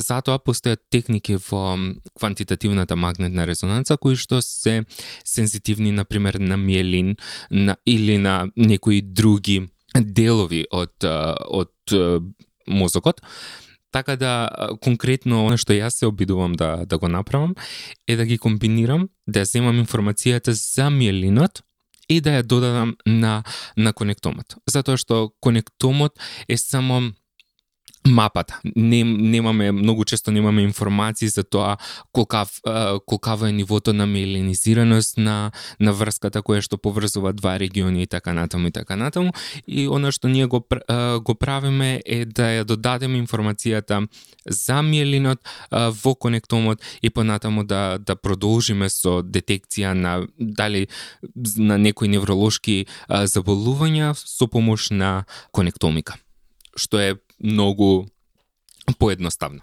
Затоа 0.02 0.40
постојат 0.42 0.82
техники 0.90 1.36
во 1.50 1.76
квантитативната 2.18 2.96
магнетна 2.96 3.46
резонанца 3.46 3.96
кои 3.96 4.16
што 4.18 4.42
се 4.42 4.82
сензитивни 5.24 5.92
на 5.92 6.04
пример 6.04 6.40
на 6.40 6.56
миелин 6.56 7.16
на 7.50 7.76
или 7.86 8.18
на 8.18 8.48
некои 8.56 9.02
други 9.02 9.68
делови 9.94 10.64
од 10.70 11.04
од 11.04 11.96
мозокот. 12.66 13.22
Така 13.92 14.16
да 14.16 14.48
конкретно 14.80 15.44
она 15.46 15.58
што 15.60 15.76
јас 15.76 16.00
се 16.00 16.08
обидувам 16.08 16.56
да 16.56 16.84
да 16.86 16.98
го 16.98 17.08
направам 17.08 17.54
е 18.08 18.16
да 18.16 18.24
ги 18.24 18.38
комбинирам, 18.38 19.08
да 19.26 19.44
ја 19.44 19.50
земам 19.52 19.84
информацијата 19.84 20.56
за 20.56 20.90
миелинот 20.90 21.62
и 22.08 22.20
да 22.20 22.40
ја 22.40 22.42
додадам 22.42 22.96
на 23.06 23.42
на 23.76 23.92
конектомот. 23.92 24.56
Затоа 24.66 24.96
што 24.96 25.30
конектомот 25.40 26.18
е 26.48 26.56
само 26.56 27.12
мапата. 28.06 28.60
Не, 28.76 29.04
немаме, 29.04 29.72
многу 29.72 30.04
често 30.04 30.30
немаме 30.30 30.62
информации 30.62 31.28
за 31.28 31.44
тоа 31.44 31.76
колкав, 32.12 32.60
колкаво 33.06 33.46
е 33.46 33.52
нивото 33.52 33.92
на 33.92 34.06
меленизираност 34.06 35.18
на, 35.18 35.52
на 35.80 35.92
врската 35.92 36.42
која 36.42 36.60
што 36.60 36.78
поврзува 36.82 37.32
два 37.32 37.58
региони 37.58 38.02
и 38.02 38.06
така 38.06 38.32
натаму 38.32 38.68
и 38.68 38.72
така 38.72 38.96
натаму. 38.96 39.32
И 39.66 39.86
она 39.88 40.10
што 40.10 40.28
ние 40.28 40.46
го, 40.46 40.64
го 41.22 41.34
правиме 41.34 42.02
е 42.06 42.24
да 42.24 42.50
ја 42.50 42.64
додадеме 42.64 43.22
информацијата 43.22 44.08
за 44.46 44.82
миелинот 44.82 45.38
во 45.70 46.14
конектомот 46.14 46.82
и 47.02 47.10
понатаму 47.10 47.64
да, 47.64 47.98
да 47.98 48.16
продолжиме 48.16 48.90
со 48.90 49.22
детекција 49.22 49.94
на 49.94 50.26
дали 50.38 50.88
на 51.56 51.78
некои 51.78 52.08
невролошки 52.08 52.86
заболувања 53.08 54.14
со 54.18 54.50
помош 54.50 54.90
на 54.90 55.24
конектомика 55.52 56.18
што 56.76 56.98
е 56.98 57.16
многу 57.42 58.06
поедноставно. 58.98 59.60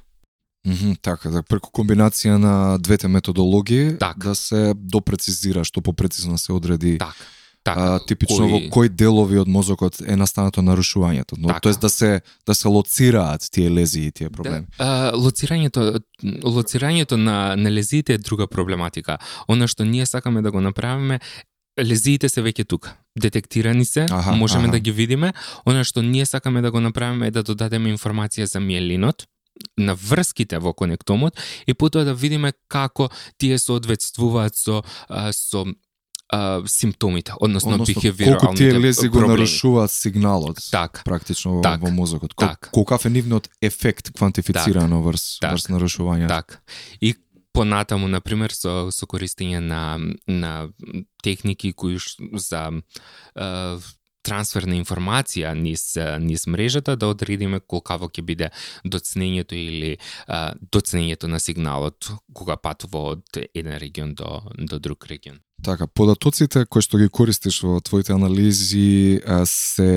Мгм, 0.67 0.93
така, 1.01 1.29
да 1.31 1.43
преку 1.43 1.71
комбинација 1.71 2.35
на 2.37 2.77
двете 2.77 3.07
методологии 3.07 3.97
Так. 3.97 4.17
да 4.17 4.35
се 4.35 4.73
допрецизира, 4.75 5.63
што 5.63 5.81
попрецизно 5.81 6.37
се 6.37 6.51
одреди 6.53 6.97
Така. 6.97 7.15
Така, 7.63 7.95
а, 7.95 7.99
типично 7.99 8.47
во 8.47 8.59
кои 8.71 8.89
делови 8.89 9.37
од 9.39 9.47
мозокот 9.47 9.99
е 10.01 10.15
настанато 10.15 10.61
нарушувањето, 10.63 11.35
но 11.37 11.47
Така. 11.47 11.59
тоест 11.59 11.81
да 11.81 11.89
се 11.89 12.21
да 12.45 12.55
се 12.55 12.67
лоцираат 12.67 13.47
тие 13.51 13.71
лезии 13.71 14.07
и 14.07 14.11
тие 14.11 14.29
проблеми. 14.29 14.65
Да, 14.77 15.11
а, 15.11 15.11
лоцирањето 15.11 15.99
лоцирањето 16.23 17.15
на 17.15 17.55
на 17.55 17.71
лезиите 17.71 18.13
е 18.13 18.17
друга 18.17 18.47
проблематика. 18.47 19.17
Она 19.47 19.67
што 19.67 19.83
ние 19.85 20.05
сакаме 20.05 20.41
да 20.41 20.51
го 20.51 20.61
направиме 20.61 21.19
лезиите 21.83 22.29
се 22.29 22.41
веќе 22.41 22.67
тука. 22.67 22.95
Детектирани 23.19 23.85
се, 23.85 24.05
Аха, 24.11 24.31
можеме 24.31 24.63
аха. 24.63 24.71
да 24.71 24.79
ги 24.79 24.91
видиме. 24.91 25.33
Она 25.65 25.83
што 25.83 26.01
ние 26.01 26.25
сакаме 26.25 26.61
да 26.61 26.71
го 26.71 26.79
направиме 26.79 27.27
е 27.27 27.31
да 27.31 27.43
додадеме 27.43 27.89
информација 27.95 28.43
за 28.43 28.59
миелинот, 28.59 29.27
на 29.77 29.95
врските 29.95 30.59
во 30.59 30.73
конектомот 30.73 31.35
и 31.67 31.73
потоа 31.73 32.05
да 32.05 32.13
видиме 32.13 32.53
како 32.67 33.09
тие 33.37 33.59
соодветствуваат 33.59 34.55
со 34.55 34.83
а, 35.09 35.33
со 35.33 35.65
а, 36.31 36.61
симптомите, 36.65 37.33
односно, 37.41 37.73
Односно, 37.73 37.93
бихевиоралните 37.95 38.39
колку 38.39 38.55
тие 38.57 38.79
лези 38.79 39.09
го 39.09 39.19
нарушуваат 39.19 39.91
сигналот 39.91 40.57
Так. 40.71 41.01
практично 41.03 41.51
во, 41.51 41.61
Так. 41.61 41.81
во 41.81 41.91
мозокот. 41.91 42.33
Кол, 42.33 42.47
Так. 42.47 42.69
Колкав 42.71 43.05
е 43.05 43.09
нивниот 43.09 43.49
ефект 43.61 44.11
квантифицирано 44.13 45.01
врз, 45.01 45.39
Так. 45.41 45.51
врз 45.51 45.67
нарушувањето. 45.67 46.27
Так. 46.27 46.61
И 47.01 47.15
понатаму, 47.59 48.07
на 48.07 48.21
пример, 48.23 48.55
со, 48.55 48.87
со 48.95 49.07
користење 49.09 49.59
на, 49.59 49.99
на 50.27 50.69
техники 51.23 51.73
кои 51.75 51.97
ш, 51.99 52.15
за 52.39 52.61
е, 52.71 53.49
трансфер 54.23 54.67
на 54.69 54.77
информација 54.79 55.51
низ, 55.59 55.83
низ 56.23 56.47
мрежата, 56.47 56.95
да 56.95 57.09
одредиме 57.11 57.59
колкаво 57.59 58.07
ќе 58.07 58.23
биде 58.23 58.51
доцнењето 58.87 59.59
или 59.59 59.91
е, 59.97 60.39
доцнењето 60.71 61.27
на 61.27 61.43
сигналот 61.43 62.13
кога 62.33 62.55
патува 62.55 63.03
од 63.17 63.43
еден 63.51 63.75
регион 63.83 64.15
до, 64.15 64.39
до 64.55 64.79
друг 64.79 65.11
регион. 65.11 65.43
Така, 65.63 65.87
податоците 65.87 66.65
кои 66.65 66.81
што 66.81 66.97
ги 66.97 67.09
користиш 67.11 67.61
во 67.63 67.79
твоите 67.83 68.13
анализи 68.15 69.19
се 69.45 69.89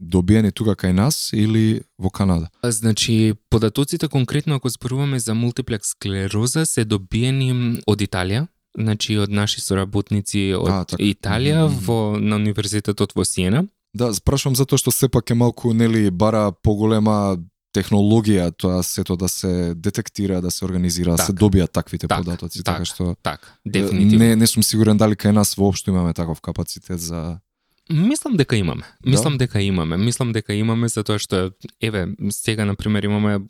добиени 0.00 0.52
тука 0.52 0.76
кај 0.76 0.92
нас 0.92 1.30
или 1.32 1.80
во 1.98 2.10
Канада? 2.10 2.50
Значи, 2.62 3.34
податоците 3.50 4.08
конкретно 4.08 4.54
ако 4.54 4.68
зборуваме 4.68 5.18
за 5.18 5.34
мултиплекс 5.34 5.88
склероза 5.96 6.66
се 6.66 6.84
добиени 6.84 7.80
од 7.86 8.00
Италија, 8.04 8.46
значи 8.78 9.16
од 9.18 9.30
наши 9.32 9.60
соработници 9.60 10.54
од 10.58 10.68
А, 10.68 10.84
така. 10.84 11.02
Италија 11.02 11.66
Мгм. 11.66 11.78
во 11.84 12.18
на 12.20 12.36
универзитетот 12.36 13.14
во 13.16 13.24
Сиена. 13.24 13.64
Да, 13.94 14.12
спрашувам 14.14 14.56
затоа 14.56 14.78
што 14.78 14.90
сепак 14.92 15.30
е 15.30 15.34
малку 15.34 15.72
нели 15.72 16.10
бара 16.10 16.52
поголема 16.52 17.38
технологија 17.78 18.50
тоа 18.56 18.82
сето 18.82 19.16
да 19.16 19.28
се 19.28 19.74
детектира, 19.74 20.40
да 20.42 20.50
се 20.50 20.64
организира, 20.64 21.16
да 21.16 21.22
се 21.22 21.32
Така. 21.32 21.44
добијат 21.44 21.72
таквите 21.72 22.08
Така, 22.08 22.22
податоци, 22.22 22.62
така. 22.64 22.72
така 22.72 22.84
што 22.84 23.16
Так, 23.22 23.58
дефинитивно. 23.66 24.18
не 24.24 24.36
не 24.36 24.46
сум 24.46 24.62
сигурен 24.62 24.96
дали 24.96 25.14
кај 25.14 25.30
нас 25.30 25.54
воопшто 25.54 25.90
имаме 25.90 26.14
таков 26.14 26.40
капацитет 26.40 27.00
за 27.00 27.38
Мислам 27.90 28.36
дека 28.36 28.56
имаме. 28.56 28.82
Да? 29.00 29.10
Мислам 29.10 29.38
дека 29.38 29.60
имаме. 29.62 29.96
Мислам 29.96 30.32
дека 30.32 30.52
имаме 30.52 30.88
затоа 30.88 31.16
што 31.18 31.52
еве 31.80 32.06
сега 32.30 32.64
на 32.68 32.74
пример 32.76 33.02
имаме 33.08 33.40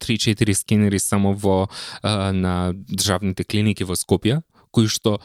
3-4 0.00 0.52
скенери 0.52 0.98
само 0.98 1.34
во 1.34 1.68
а, 2.02 2.32
на 2.32 2.72
државните 2.74 3.44
клиники 3.44 3.84
во 3.84 3.94
Скопје 3.94 4.42
кои 4.74 4.88
што 4.88 5.20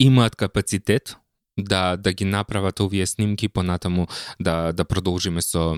имаат 0.00 0.36
капацитет 0.36 1.16
да 1.58 1.96
да 1.96 2.12
ги 2.12 2.24
направат 2.24 2.80
овие 2.80 3.06
снимки 3.06 3.48
понатаму 3.48 4.06
да 4.40 4.72
да 4.72 4.84
продолжиме 4.84 5.42
со 5.42 5.76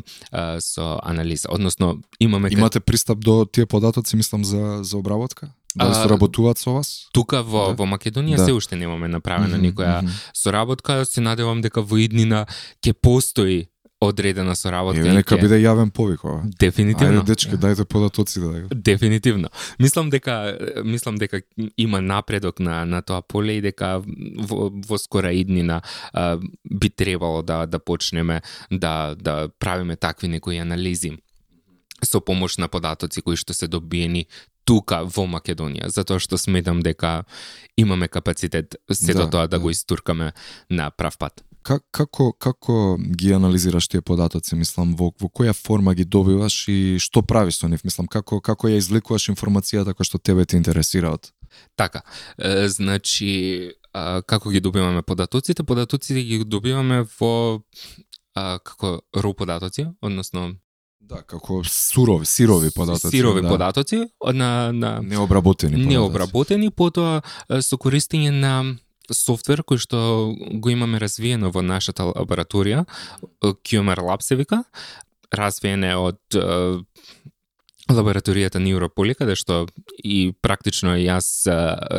со 0.59 0.99
анализа. 1.03 1.49
Односно 1.51 2.01
имаме 2.21 2.49
имате 2.53 2.81
пристап 2.81 3.19
до 3.19 3.45
тие 3.53 3.67
податоци, 3.67 4.17
мислам 4.17 4.45
за 4.45 4.79
за 4.83 4.97
обработка? 4.97 5.53
Дали 5.77 5.95
соработуваат 5.95 6.59
со 6.59 6.71
вас? 6.73 7.09
тука 7.13 7.43
во 7.43 7.67
Да. 7.69 7.75
во 7.75 7.85
Македонија 7.85 8.37
Да. 8.37 8.45
се 8.45 8.53
уште 8.53 8.77
немаме 8.77 9.09
направена 9.09 9.57
Мгм, 9.59 9.67
никоја 9.67 10.03
мгм. 10.03 10.13
соработка, 10.33 11.05
се 11.05 11.21
надевам 11.21 11.61
дека 11.61 11.83
во 11.83 11.97
иднина 11.99 12.47
ќе 12.83 12.93
постои 12.93 13.69
одредена 14.09 14.57
соработка. 14.57 15.01
Еве 15.01 15.13
нека 15.13 15.37
биде 15.37 15.59
јавен 15.61 15.91
повик 15.91 16.25
ова. 16.25 16.43
Дефинитивно. 16.61 17.23
Ајде 17.23 17.27
дечки, 17.27 17.57
дајте 17.57 17.85
податоци 17.85 18.41
да. 18.41 18.69
Дефинитивно. 18.75 19.49
Мислам 19.79 20.11
дека 20.11 20.57
мислам 20.85 21.17
дека 21.17 21.43
има 21.77 22.01
напредок 22.01 22.61
на 22.61 22.85
на 22.85 23.03
тоа 23.03 23.23
поле 23.23 23.59
и 23.59 23.61
дека 23.61 24.03
во, 24.39 24.71
во 24.71 24.99
скора 24.99 25.33
иднина 25.33 25.83
а, 26.13 26.39
би 26.65 26.91
требало 26.91 27.43
да 27.43 27.67
да 27.67 27.79
почнеме 27.79 28.43
да 28.71 29.15
да 29.19 29.49
правиме 29.59 29.97
такви 29.97 30.29
некои 30.29 30.59
анализи 30.59 31.13
со 32.05 32.21
помош 32.21 32.57
на 32.57 32.69
податоци 32.69 33.23
кои 33.23 33.37
што 33.37 33.55
се 33.55 33.69
добиени 33.69 34.27
тука 34.67 35.05
во 35.07 35.25
Македонија, 35.31 35.89
затоа 35.95 36.19
што 36.23 36.39
сметам 36.41 36.83
дека 36.83 37.25
имаме 37.79 38.09
капацитет 38.11 38.77
сето 38.91 39.27
Да, 39.27 39.31
тоа 39.31 39.47
да, 39.47 39.57
да. 39.57 39.59
го 39.63 39.71
истуркаме 39.71 40.33
на 40.71 40.91
прав 40.91 41.19
пат. 41.19 41.46
Как, 41.67 41.83
како 41.91 42.31
како 42.33 42.97
ги 43.19 43.33
анализираш 43.35 43.89
тие 43.91 44.03
податоци, 44.03 44.55
мислам, 44.59 44.95
во 44.99 45.11
во 45.21 45.29
која 45.29 45.55
форма 45.57 45.95
ги 45.99 46.05
добиваш 46.05 46.59
и 46.73 46.99
што 47.03 47.23
правиш 47.27 47.59
со 47.61 47.71
нив, 47.73 47.83
мислам, 47.85 48.07
како 48.07 48.39
како 48.41 48.71
ја 48.71 48.79
извлекуваш 48.83 49.31
информацијата 49.35 49.97
која 49.97 50.07
што 50.11 50.23
тебе 50.23 50.47
те 50.47 50.61
интересира 50.61 51.13
од 51.17 51.33
Така, 51.77 52.03
е, 52.39 52.69
значи, 52.69 53.73
а, 53.93 54.21
како 54.23 54.51
ги 54.51 54.61
добиваме 54.61 55.03
податоците? 55.03 55.65
Податоците 55.65 56.23
ги 56.23 56.45
добиваме 56.45 57.07
во 57.21 57.63
а, 58.35 58.59
како 58.59 59.01
ро 59.17 59.35
податоци, 59.35 59.89
односно 60.01 60.55
Да, 61.07 61.21
како 61.23 61.61
сурови, 61.65 62.27
сирови 62.27 62.71
податоци. 62.75 63.11
сирови 63.15 63.43
да. 63.43 63.49
податоци 63.49 64.09
на 64.33 64.73
на 64.73 65.01
Необработени 65.03 65.73
податоци. 65.77 65.89
необработени, 65.89 66.71
потоа 66.71 67.23
со 67.61 67.77
користење 67.79 68.31
на 68.31 68.77
софтвер 69.13 69.63
кој 69.63 69.81
што 69.83 69.99
го 70.35 70.73
имаме 70.73 71.01
развиено 71.03 71.51
во 71.55 71.63
нашата 71.63 72.09
лабораторија, 72.11 72.85
QMR 73.43 74.03
Lab 74.03 74.23
се 74.23 74.37
вика, 74.37 74.65
развиен 75.33 75.85
е 75.85 75.95
од 75.97 76.39
лабораторијата 77.91 78.59
Neuropoly, 78.59 79.15
каде 79.15 79.37
што 79.39 79.67
и 80.03 80.33
практично 80.43 80.97
јас 80.99 81.47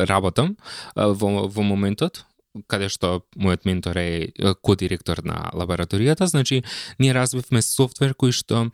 работам 0.08 0.56
во, 0.94 1.48
во 1.48 1.64
моментот, 1.64 2.24
каде 2.66 2.88
што 2.92 3.22
мојот 3.36 3.64
ментор 3.68 3.98
е 4.00 4.28
е, 4.28 4.54
кодиректор 4.60 5.22
на 5.24 5.48
лабораторијата, 5.54 6.26
значи 6.26 6.64
ние 6.98 7.14
развивме 7.14 7.62
софтвер 7.62 8.14
кој 8.18 8.32
што 8.32 8.68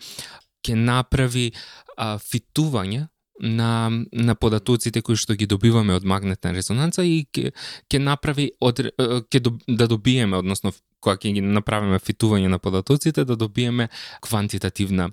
ќе 0.64 0.74
направи 0.78 1.52
а, 1.96 2.16
фитување 2.18 3.08
на 3.40 3.90
на 4.12 4.34
податоците 4.34 5.02
кои 5.02 5.16
што 5.16 5.34
ги 5.34 5.46
добиваме 5.46 5.94
од 5.94 6.04
магнетна 6.06 6.52
резонанца 6.54 7.02
и 7.02 7.26
ќе 7.26 7.50
ќе 7.90 7.98
направи 7.98 8.50
од 8.60 8.80
ќе 9.30 9.40
до, 9.40 9.58
да 9.66 9.88
добиеме 9.90 10.38
односно 10.38 10.72
кога 11.00 11.16
ќе 11.18 11.34
ги 11.34 11.42
направиме 11.42 11.98
фитување 11.98 12.48
на 12.48 12.58
податоците 12.58 13.24
да 13.24 13.36
добиеме 13.36 13.88
квантитативна 14.22 15.10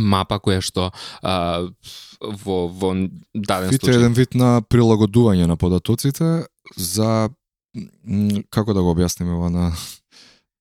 мапа 0.00 0.38
која 0.42 0.62
што 0.62 0.90
а, 1.22 1.66
во 2.20 2.68
во 2.68 2.94
даден 3.34 3.70
Фит 3.70 3.82
случај. 3.82 3.98
еден 3.98 4.14
вид 4.14 4.34
на 4.34 4.62
прилагодување 4.62 5.46
на 5.46 5.56
податоците 5.56 6.46
за 6.76 7.30
како 8.50 8.72
да 8.74 8.82
го 8.82 8.94
објасниме 8.94 9.34
ова 9.34 9.50
на 9.50 9.72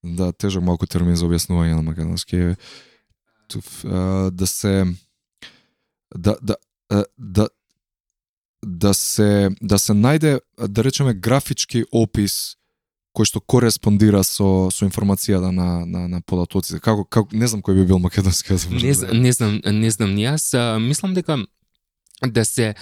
да 0.04 0.32
тежок 0.34 0.64
малку 0.64 0.86
термин 0.86 1.16
за 1.16 1.30
објаснување 1.30 1.78
на 1.78 1.82
македонски 1.86 2.36
е 2.36 2.56
туф, 3.48 3.86
а, 3.86 4.30
да 4.32 4.48
се 4.48 4.86
да 6.16 6.36
да 6.41 6.55
да 7.18 7.47
да 8.66 8.93
се 8.93 9.49
да 9.61 9.80
се 9.80 9.93
најде 9.93 10.39
да 10.68 10.84
речеме 10.84 11.14
графички 11.14 11.84
опис 11.91 12.55
кој 13.14 13.30
што 13.30 13.41
кореспондира 13.41 14.24
со 14.26 14.70
со 14.74 14.86
информацијата 14.88 15.51
на 15.53 15.86
на 15.86 16.07
на 16.07 16.22
податоците. 16.22 16.80
Како 16.80 17.05
како 17.05 17.30
не 17.36 17.47
знам 17.47 17.61
кој 17.61 17.82
би 17.82 17.86
бил 17.86 17.99
македонски 17.99 18.53
јазик. 18.53 18.74
Не, 18.74 18.93
зн- 18.93 19.14
не 19.14 19.32
знам, 19.32 19.59
не 19.66 19.91
знам 19.91 20.16
ни 20.16 20.26
јас, 20.26 20.53
а, 20.57 20.80
мислам 20.80 21.14
дека 21.14 21.38
да 22.26 22.45
се 22.45 22.74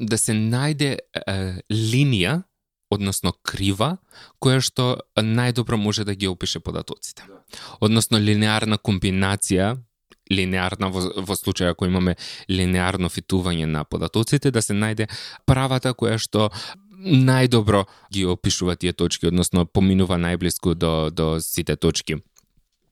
да 0.00 0.18
се 0.18 0.34
најде 0.34 0.98
е, 1.14 1.62
линија, 1.70 2.42
односно 2.90 3.32
крива, 3.46 3.96
која 4.42 4.60
што 4.60 4.98
најдобро 5.16 5.76
може 5.76 6.04
да 6.04 6.14
ги 6.14 6.28
опише 6.28 6.60
податоците. 6.60 7.24
Односно 7.80 8.18
линеарна 8.18 8.76
комбинација 8.78 9.76
линеарна 10.32 10.90
во, 10.92 11.04
во 11.28 11.36
случај 11.38 11.72
ако 11.72 11.88
имаме 11.90 12.16
линеарно 12.50 13.12
фитување 13.12 13.68
на 13.70 13.84
податоците, 13.84 14.50
да 14.50 14.62
се 14.64 14.74
најде 14.74 15.08
правата 15.46 15.94
која 15.94 16.18
што 16.18 16.50
најдобро 17.02 17.84
ги 18.14 18.26
опишува 18.26 18.76
тие 18.76 18.92
точки, 18.92 19.26
односно 19.30 19.66
поминува 19.66 20.18
најблиску 20.22 20.74
до, 20.74 21.10
до 21.10 21.40
сите 21.42 21.76
точки 21.76 22.22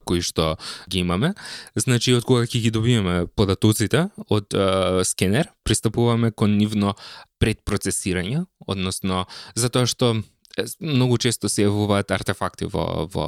кои 0.05 0.21
што 0.25 0.57
ги 0.89 1.05
имаме. 1.05 1.33
Значи, 1.77 2.15
од 2.17 2.25
кога 2.27 2.47
ќе 2.49 2.63
ги 2.65 2.73
добиеме 2.73 3.27
податоците 3.37 4.09
од 4.27 4.53
е, 4.53 5.05
скенер, 5.07 5.51
пристапуваме 5.63 6.31
кон 6.33 6.57
нивно 6.57 6.95
предпроцесирање, 7.41 8.45
односно, 8.67 9.27
затоа 9.55 9.85
што 9.85 10.15
многу 10.81 11.17
често 11.21 11.49
се 11.49 11.67
јавуваат 11.67 12.11
артефакти 12.11 12.67
во, 12.71 13.07
во 13.13 13.27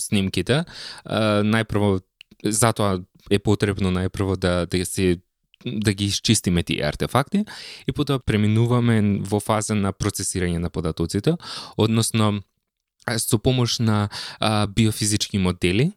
снимките. 0.00 0.62
Е, 0.62 1.22
најпрво, 1.42 1.98
затоа 2.44 3.00
е 3.30 3.38
потребно 3.38 3.90
најпрво 3.90 4.36
да, 4.36 4.66
да 4.66 4.86
се 4.86 5.18
да 5.66 5.92
ги 5.92 6.04
исчистиме 6.04 6.62
тие 6.62 6.86
артефакти 6.86 7.44
и 7.86 7.92
потоа 7.92 8.22
преминуваме 8.22 9.18
во 9.26 9.40
фаза 9.42 9.74
на 9.74 9.92
процесирање 9.92 10.58
на 10.62 10.70
податоците, 10.70 11.34
односно 11.76 12.42
со 13.16 13.38
помош 13.38 13.78
на 13.78 14.08
а, 14.38 14.66
биофизички 14.66 15.38
модели 15.38 15.92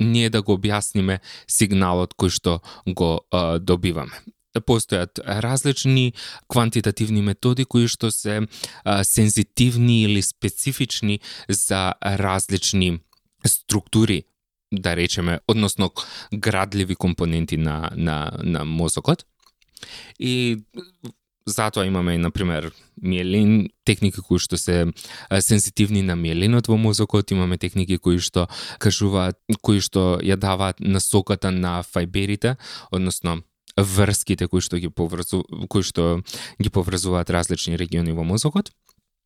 ние 0.00 0.30
да 0.30 0.42
го 0.42 0.56
објасниме 0.56 1.20
сигналот 1.46 2.16
кој 2.16 2.32
што 2.32 2.60
го 2.86 3.20
а, 3.30 3.58
добиваме. 3.58 4.16
Постојат 4.66 5.20
различни 5.22 6.14
квантитативни 6.50 7.22
методи 7.22 7.64
кои 7.64 7.86
што 7.86 8.10
се 8.10 8.40
а, 8.84 9.04
сензитивни 9.04 10.02
или 10.02 10.22
специфични 10.22 11.20
за 11.48 11.94
различни 12.02 12.98
структури 13.46 14.24
да 14.72 14.96
речеме, 14.96 15.40
односно 15.48 15.90
градливи 16.32 16.94
компоненти 16.94 17.56
на, 17.56 17.90
на, 17.96 18.32
на 18.42 18.64
мозокот. 18.64 19.26
И 20.18 20.58
затоа 21.46 21.86
имаме, 21.86 22.18
например, 22.18 22.72
миелин, 23.02 23.70
техники 23.84 24.20
кои 24.20 24.38
што 24.38 24.58
се 24.60 24.86
а, 25.28 25.40
сензитивни 25.40 26.02
на 26.02 26.16
миелинот 26.16 26.68
во 26.68 26.76
мозокот, 26.76 27.32
имаме 27.32 27.58
техники 27.58 27.98
кои 27.98 28.18
што 28.18 28.46
кажуваат, 28.78 29.40
кои 29.62 29.80
што 29.80 30.20
ја 30.22 30.36
даваат 30.36 30.80
насоката 30.80 31.50
на 31.50 31.80
фајберите, 31.82 32.56
односно 32.90 33.40
врските 33.76 34.48
кои 34.48 34.60
што 34.60 34.78
ги 34.78 34.88
поврзу, 34.88 35.42
кои 35.68 35.82
што 35.82 36.22
ги 36.60 36.70
поврзуваат 36.70 37.30
различни 37.30 37.76
региони 37.76 38.12
во 38.12 38.24
мозокот. 38.24 38.70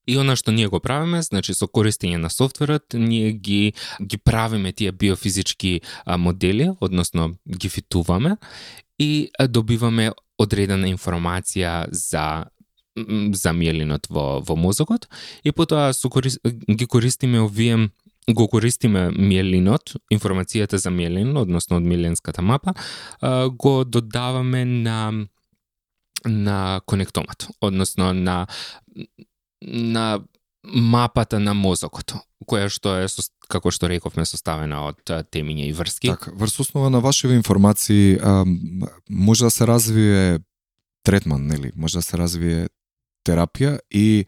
И 0.07 0.17
она 0.17 0.37
што 0.37 0.53
ние 0.53 0.69
го 0.69 0.81
правиме, 0.81 1.23
значи 1.23 1.55
со 1.55 1.67
користење 1.67 2.19
на 2.21 2.31
софтверот, 2.31 2.95
ние 2.95 3.33
ги 3.33 3.75
ги 4.01 4.17
правиме 4.19 4.73
тие 4.73 4.93
биофизички 4.93 5.81
модели, 6.07 6.71
односно 6.81 7.35
ги 7.49 7.69
фитуваме 7.69 8.37
и 8.99 9.31
добиваме 9.49 10.13
одредена 10.39 10.89
информација 10.89 11.87
за 11.91 12.47
за 13.35 13.53
миелинот 13.53 14.07
во 14.09 14.41
во 14.41 14.57
мозокот. 14.57 15.09
И 15.43 15.53
потоа 15.53 15.93
со 15.93 16.09
корис, 16.09 16.39
ги 16.45 16.87
користиме 16.87 17.41
овие 17.41 17.91
го 18.29 18.49
користиме 18.49 19.11
миелинот, 19.11 19.97
информацијата 20.13 20.77
за 20.81 20.91
миелин, 20.91 21.37
односно 21.37 21.77
од 21.77 21.85
миеленската 21.85 22.43
мапа, 22.43 22.75
го 23.21 23.85
додаваме 23.85 24.65
на 24.65 25.27
на 26.25 26.81
конектомат, 26.87 27.49
односно 27.61 28.15
на 28.15 28.47
на 29.63 30.21
мапата 30.65 31.39
на 31.41 31.55
мозокот, 31.55 32.15
која 32.49 32.71
што 32.73 32.97
е 33.03 33.09
како 33.49 33.71
што 33.75 33.89
рековме 33.89 34.25
составена 34.25 34.87
од 34.89 35.03
темиња 35.05 35.69
и 35.69 35.75
врски. 35.77 36.09
Така, 36.15 36.33
врз 36.41 36.59
основа 36.65 36.91
на 36.91 37.01
вашите 37.05 37.35
информации 37.35 38.17
а, 38.17 38.45
може 39.11 39.45
да 39.45 39.51
се 39.51 39.67
развие 39.67 40.39
третман, 41.05 41.47
нели? 41.47 41.73
Може 41.77 42.01
да 42.01 42.03
се 42.03 42.17
развие 42.17 42.69
терапија 43.29 43.79
и 43.91 44.25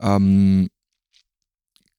ам, 0.00 0.68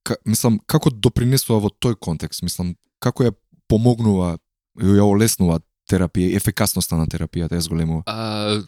ка, 0.03 0.17
мислам 0.25 0.59
како 0.67 0.91
допринесува 0.93 1.59
во 1.65 1.73
тој 1.73 1.97
контекст, 1.99 2.43
мислам 2.45 2.75
како 3.01 3.25
ја 3.25 3.33
помогнува 3.71 4.37
и 4.81 4.97
ја 4.97 5.05
олеснува 5.07 5.61
терапија, 5.89 6.35
ефикасноста 6.37 6.97
на 6.97 7.07
терапијата 7.09 7.57
ја 7.57 7.65
зголемува. 7.65 8.03
А, 8.05 8.61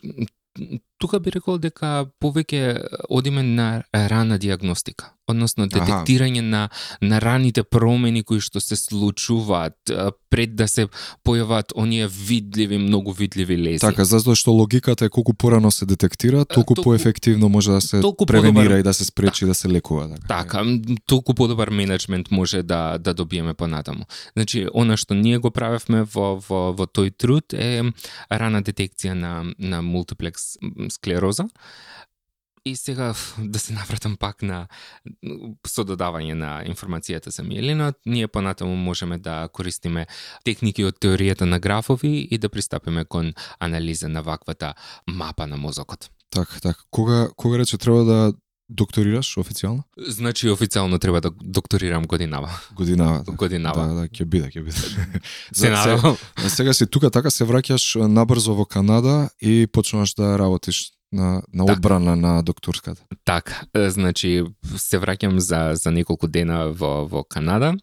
тука 0.98 1.20
би 1.20 1.34
рекол 1.36 1.60
дека 1.60 2.06
повеќе 2.22 2.62
одиме 3.10 3.44
на 3.44 3.68
рана 3.94 4.38
диагностика, 4.40 5.15
односно 5.28 5.68
детектирање 5.68 6.42
на 6.42 6.70
на 7.02 7.22
раните 7.22 7.64
промени 7.64 8.24
кои 8.24 8.40
што 8.40 8.60
се 8.60 8.76
случуваат 8.76 9.74
пред 10.30 10.56
да 10.56 10.68
се 10.68 10.88
појават 11.26 11.72
оние 11.76 12.08
видливи, 12.08 12.78
многу 12.78 13.12
видливи 13.12 13.58
лези. 13.58 13.80
Така, 13.80 14.06
затоа 14.06 14.36
што 14.36 14.52
логиката 14.52 15.06
е 15.06 15.10
колку 15.10 15.34
порано 15.34 15.72
се 15.72 15.86
детектира, 15.86 16.46
толку 16.46 16.76
толку- 16.76 16.84
поефективно 16.84 17.50
може 17.50 17.72
да 17.72 17.82
се 17.82 18.02
превенира 18.28 18.70
подобар- 18.70 18.80
и 18.80 18.84
да 18.84 18.94
се 18.94 19.06
спречи 19.06 19.46
да 19.46 19.54
се 19.54 19.70
лекува. 19.70 20.10
Така, 20.28 20.46
Така, 20.46 20.64
м, 20.64 20.80
толку 21.06 21.34
подобар 21.34 21.70
менеджмент 21.70 22.32
може 22.32 22.64
да 22.64 22.98
да 22.98 23.14
добиеме 23.14 23.54
понатаму. 23.54 24.06
Значи, 24.34 24.68
она 24.74 24.98
што 24.98 25.14
ние 25.14 25.38
го 25.38 25.52
правевме 25.52 26.04
во 26.04 26.36
во 26.40 26.74
во 26.74 26.86
тој 26.86 27.18
труд 27.18 27.54
е 27.54 27.82
рана 28.32 28.62
детекција 28.64 29.14
на 29.14 29.46
на 29.60 29.82
мултиплекс 29.82 30.58
склероза. 30.90 31.46
И 32.66 32.76
сега 32.76 33.14
да 33.38 33.60
се 33.60 33.74
навратам 33.74 34.16
пак 34.18 34.42
на 34.42 34.66
со 35.68 35.84
додавање 35.86 36.34
на 36.34 36.52
информацијата 36.66 37.30
за 37.30 37.44
миелинот, 37.46 38.00
ние 38.06 38.28
понатаму 38.28 38.76
можеме 38.76 39.18
да 39.18 39.50
користиме 39.54 40.08
техники 40.44 40.84
од 40.84 40.98
теоријата 40.98 41.46
на 41.46 41.60
графови 41.60 42.28
и 42.32 42.38
да 42.38 42.50
пристапиме 42.50 43.06
кон 43.06 43.34
анализа 43.60 44.10
на 44.10 44.24
ваквата 44.24 44.74
мапа 45.08 45.48
на 45.48 45.58
мозокот. 45.58 46.10
Така, 46.30 46.60
така. 46.60 46.80
Кога 46.92 47.30
кога 47.36 47.58
рече 47.58 47.78
треба 47.78 48.04
да 48.04 48.34
докторираш 48.70 49.38
официјално? 49.38 49.84
Значи 49.98 50.50
официјално 50.50 51.00
треба 51.00 51.22
да 51.22 51.30
докторирам 51.30 52.04
годинава. 52.04 52.50
Годинава. 52.74 53.24
Годинава. 53.28 53.88
Да, 53.88 53.94
да, 53.94 54.08
ќе 54.10 54.26
биде, 54.26 54.50
ќе 54.50 54.64
биде. 54.64 55.22
Се 55.54 55.70
надевам. 55.70 56.18
А 56.36 56.50
сега 56.50 56.74
си 56.74 56.88
тука 56.88 57.12
така 57.12 57.30
се 57.30 57.46
враќаш 57.46 58.08
набрзо 58.08 58.58
во 58.58 58.66
Канада 58.66 59.30
и 59.42 59.68
почнуваш 59.72 60.14
да 60.18 60.40
работиш 60.40 60.96
на 61.16 61.42
на 61.54 61.64
одбрана 61.66 62.16
на 62.16 62.42
докторската. 62.44 63.02
Така, 63.26 63.54
значи 63.74 64.44
се 64.78 65.00
враќам 65.00 65.38
за 65.38 65.72
за 65.74 65.92
неколку 65.92 66.28
дена 66.28 66.68
во 66.72 67.06
во 67.08 67.24
Канада 67.24 67.74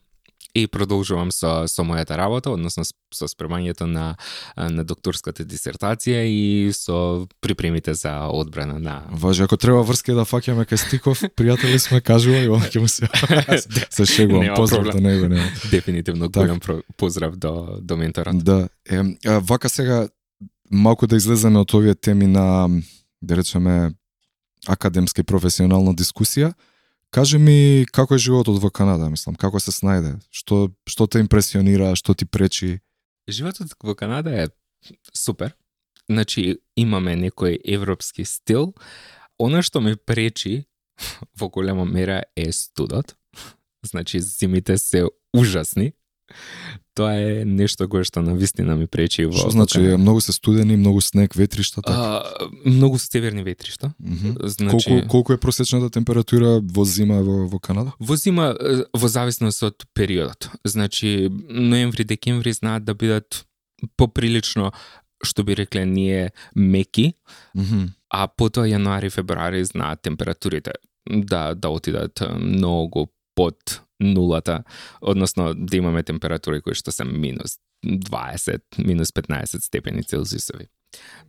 и 0.55 0.67
продолжувам 0.67 1.31
со 1.33 1.65
со 1.67 1.81
мојата 1.83 2.13
работа, 2.17 2.51
односно 2.53 2.85
со 2.85 3.25
спремањето 3.25 3.87
на 3.89 4.17
на 4.57 4.85
докторската 4.85 5.45
дисертација 5.49 6.27
и 6.29 6.69
со 6.77 7.27
припремите 7.41 7.95
за 7.95 8.29
одбрана 8.29 8.79
на 8.79 9.03
Важи, 9.11 9.43
ако 9.43 9.57
треба 9.57 9.81
врски 9.83 10.13
да 10.13 10.27
фаќаме 10.29 10.67
кај 10.69 10.77
Стиков, 10.77 11.23
пријатели 11.37 11.79
сме, 11.81 12.01
кажувај, 12.05 12.51
он 12.53 12.61
ќе 12.69 12.81
му 12.81 12.89
се 12.89 13.09
се 13.97 14.05
шегувам, 14.07 14.45
Нема 14.45 14.57
поздрав 14.57 14.85
до 14.85 14.91
проблем. 14.91 15.13
него, 15.13 15.29
нема. 15.29 15.49
дефинитивно 15.71 16.29
Так. 16.29 16.43
голем 16.45 16.61
поздрав 16.97 17.37
до 17.37 17.79
до 17.81 17.97
менторот. 17.97 18.45
Да, 18.45 18.69
е, 18.91 19.01
вака 19.41 19.69
сега 19.69 20.09
малку 20.71 21.07
да 21.07 21.17
излеземе 21.17 21.59
од 21.59 21.75
овие 21.75 21.95
теми 21.95 22.27
на 22.27 22.69
да 23.23 23.37
речеме 23.37 23.95
академска 24.67 25.21
и 25.21 25.25
професионална 25.25 25.95
дискусија. 25.95 26.53
Кажи 27.11 27.39
ми 27.39 27.87
како 27.93 28.17
е 28.17 28.23
животот 28.23 28.59
во 28.63 28.71
Канада, 28.71 29.11
мислам, 29.11 29.37
како 29.37 29.61
се 29.61 29.73
снајде? 29.75 30.17
Што 30.33 30.73
што 30.89 31.07
те 31.07 31.21
импресионира, 31.21 31.93
што 31.97 32.15
ти 32.15 32.25
пречи? 32.25 32.81
Животот 33.29 33.77
во 33.83 33.95
Канада 33.95 34.33
е 34.33 34.49
супер. 35.15 35.53
Значи, 36.09 36.59
имаме 36.77 37.15
некој 37.17 37.61
европски 37.65 38.25
стил. 38.25 38.73
Она 39.39 39.63
што 39.63 39.81
ме 39.81 39.97
пречи 39.97 40.65
во 41.39 41.49
голема 41.49 41.85
мера 41.85 42.23
е 42.37 42.53
студот. 42.53 43.17
Значи, 43.83 44.21
зимите 44.21 44.79
се 44.79 45.05
ужасни. 45.35 45.93
Тоа 46.95 47.15
е 47.17 47.45
нешто 47.45 47.89
кое 47.89 48.05
што 48.05 48.21
на 48.23 48.35
вистина 48.37 48.77
ми 48.77 48.87
пречи 48.87 49.25
во 49.25 49.33
Што 49.33 49.51
значи 49.51 49.79
Канада. 49.79 49.99
многу 49.99 50.21
се 50.21 50.33
студени, 50.33 50.77
многу 50.77 51.01
снег, 51.01 51.35
ветришта 51.35 51.83
така? 51.83 51.97
А, 51.97 52.49
многу 52.67 52.99
северни 52.99 53.43
ветришта. 53.43 53.95
Мгм. 53.99 54.37
Значи, 54.45 54.91
Колку 54.91 55.09
колку 55.09 55.33
е 55.33 55.37
просечната 55.41 55.91
температура 55.91 56.61
во 56.63 56.85
зима 56.85 57.23
во 57.23 57.47
во 57.49 57.59
Канада? 57.59 57.93
Во 58.01 58.17
зима, 58.17 58.55
е, 58.61 58.85
во 58.93 59.09
зависност 59.09 59.63
од 59.63 59.85
периодот. 59.95 60.51
Значи, 60.65 61.29
ноември, 61.49 62.05
декември 62.05 62.53
знаат 62.53 62.85
да 62.85 62.95
бидат 62.95 63.47
поприлично, 63.97 64.73
што 65.25 65.45
би 65.45 65.55
рекле 65.57 65.87
ние, 65.87 66.31
меки, 66.55 67.15
Мгм. 67.55 67.89
а 68.11 68.29
потоа 68.29 68.67
јануари, 68.67 69.11
февруари 69.11 69.65
знаат 69.65 70.03
температурите 70.03 70.73
да 71.07 71.55
да 71.55 71.69
отидат 71.69 72.21
е, 72.21 72.29
многу 72.35 73.07
под 73.35 73.81
нулата, 74.03 74.63
односно 75.01 75.55
да 75.55 75.77
имаме 75.77 76.03
температури 76.03 76.61
кои 76.61 76.75
што 76.75 76.93
се 76.93 77.05
минус 77.05 77.59
20, 77.87 78.63
минус 78.79 79.13
15 79.13 79.65
степени 79.65 80.05
Целзиусови. 80.05 80.69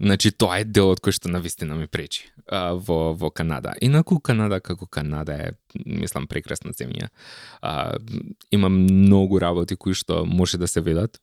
Значи 0.02 0.32
тоа 0.36 0.60
е 0.60 0.68
делот 0.68 1.00
кој 1.00 1.16
што 1.16 1.32
навистина 1.32 1.78
ми 1.80 1.88
пречи 1.88 2.28
а, 2.52 2.76
во 2.76 3.14
во 3.16 3.30
Канада. 3.32 3.72
Инаку 3.82 4.20
Канада 4.20 4.60
како 4.60 4.88
Канада 4.88 5.38
е 5.40 5.52
мислам 5.86 6.28
прекрасна 6.28 6.74
земја. 6.76 7.08
А, 7.62 7.96
има 8.52 8.70
многу 8.70 9.40
работи 9.40 9.76
кои 9.80 9.96
што 9.96 10.26
може 10.26 10.60
да 10.60 10.68
се 10.68 10.82
видат 10.82 11.23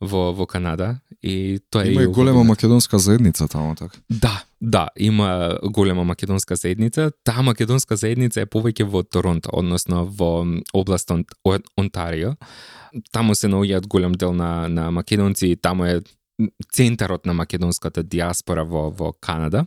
во 0.00 0.32
во 0.32 0.46
Канада 0.46 1.00
и 1.22 1.60
тоа 1.70 1.84
е 1.84 1.92
Има 1.92 2.02
и 2.02 2.04
и 2.04 2.06
голема 2.08 2.40
убаво. 2.40 2.48
македонска 2.48 2.98
заедница 2.98 3.48
таму 3.48 3.74
така. 3.74 3.98
Да, 4.10 4.44
да, 4.60 4.88
има 4.96 5.58
голема 5.62 6.04
македонска 6.04 6.56
заедница. 6.56 7.12
Таа 7.24 7.42
македонска 7.42 7.96
заедница 7.96 8.40
е 8.40 8.46
повеќе 8.46 8.84
во 8.84 9.02
Торонто, 9.02 9.50
односно 9.52 10.04
во 10.04 10.46
област 10.72 11.10
Онтарио. 11.76 12.36
Таму 13.12 13.34
се 13.34 13.48
наоѓаат 13.48 13.86
голем 13.86 14.12
дел 14.12 14.32
на, 14.32 14.68
на 14.68 14.90
македонци, 14.90 15.56
таму 15.56 15.84
е 15.84 16.02
центарот 16.72 17.26
на 17.26 17.32
македонската 17.32 18.02
диаспора 18.02 18.64
во, 18.64 18.90
во 18.90 19.12
Канада. 19.12 19.66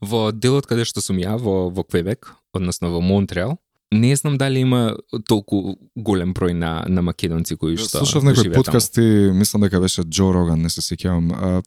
Во 0.00 0.32
делот 0.32 0.66
каде 0.66 0.84
што 0.84 1.00
сум 1.00 1.18
ја, 1.18 1.36
во, 1.38 1.70
во 1.70 1.84
Квебек, 1.84 2.34
односно 2.54 2.90
во 2.90 3.00
Монтреал, 3.00 3.58
не 3.92 4.16
знам 4.16 4.38
дали 4.38 4.64
има 4.64 4.96
толку 5.28 5.76
голем 5.96 6.32
број 6.34 6.52
на, 6.56 6.84
на 6.88 7.02
македонци 7.02 7.56
кои 7.56 7.76
што 7.76 8.00
Слушав 8.02 8.24
некој 8.24 8.48
таму. 8.48 8.62
подкасти, 8.62 9.04
мислам 9.34 9.66
дека 9.68 9.80
беше 9.80 10.02
Джо 10.02 10.32
Роган, 10.32 10.62
не 10.62 10.70
се 10.72 10.80
сеќавам, 10.80 11.62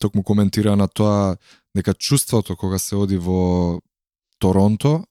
токму 0.00 0.22
коментира 0.22 0.76
на 0.76 0.88
тоа 0.88 1.36
дека 1.74 1.94
чувството 1.94 2.56
кога 2.56 2.78
се 2.78 2.96
оди 2.96 3.16
во 3.18 3.80
Торонто 4.38 5.04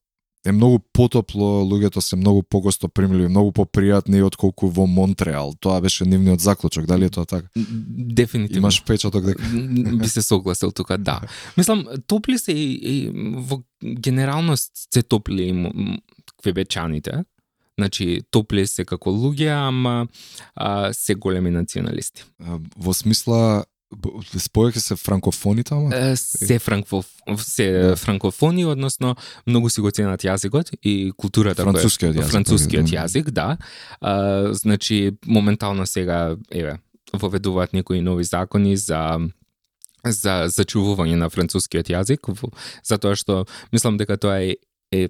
е 0.45 0.51
многу 0.51 0.79
потопло, 0.93 1.63
луѓето 1.63 1.99
се 1.99 2.15
многу 2.15 2.43
погосто 2.43 2.87
примливи, 2.87 3.29
многу 3.31 3.53
попријатни 3.55 4.23
отколку 4.23 4.67
во 4.67 4.85
Монтреал. 4.87 5.53
Тоа 5.59 5.79
беше 5.81 6.05
нивниот 6.05 6.43
заклучок, 6.43 6.85
дали 6.85 7.05
е 7.05 7.09
тоа 7.09 7.25
така? 7.25 7.47
Дефинитивно. 7.55 8.67
Имаш 8.67 8.83
печаток 8.83 9.25
дека 9.25 9.43
би 9.97 10.07
се 10.07 10.21
согласил 10.21 10.71
тука, 10.71 10.97
да. 10.97 11.21
Мислам, 11.57 11.85
топли 12.07 12.37
се 12.37 12.51
и, 12.51 12.73
и 12.73 13.11
во 13.39 13.63
генералност 13.83 14.71
се 14.93 15.03
топли 15.03 15.47
и 15.47 15.53
квебечаните. 16.41 17.23
Значи, 17.79 18.21
топли 18.31 18.67
се 18.67 18.85
како 18.85 19.09
луѓе, 19.09 19.49
ама 19.49 20.07
а, 20.55 20.93
се 20.93 21.15
големи 21.15 21.49
националисти. 21.49 22.23
во 22.77 22.93
смисла 22.93 23.65
спојаќе 23.95 24.79
се 24.79 24.95
франкофони? 24.95 25.63
Е, 25.93 26.15
Се, 26.15 26.59
франкоф, 26.59 27.05
се 27.37 27.71
Да. 27.71 27.95
франкофони, 27.95 28.65
односно, 28.65 29.15
многу 29.47 29.69
си 29.69 29.81
го 29.81 29.91
ценат 29.91 30.23
јазикот 30.23 30.75
и 30.81 31.11
културата. 31.17 31.63
Францускиот 31.63 32.15
јазик, 32.15 32.31
Францускиот 32.31 32.85
да. 32.85 32.91
јазик, 32.97 33.31
да. 33.31 33.57
А, 34.01 34.53
значи, 34.53 35.11
моментално 35.25 35.85
сега, 35.85 36.35
еве, 36.51 36.79
воведуваат 37.13 37.73
некои 37.73 38.01
нови 38.01 38.23
закони 38.23 38.77
за 38.77 39.19
за 40.03 40.51
зачувување 40.51 41.15
на 41.15 41.29
францускиот 41.29 41.87
јазик, 41.87 42.27
затоа 42.83 43.15
што 43.15 43.45
мислам 43.71 43.97
дека 43.97 44.17
тоа 44.17 44.41
е, 44.43 44.55
е 44.91 45.09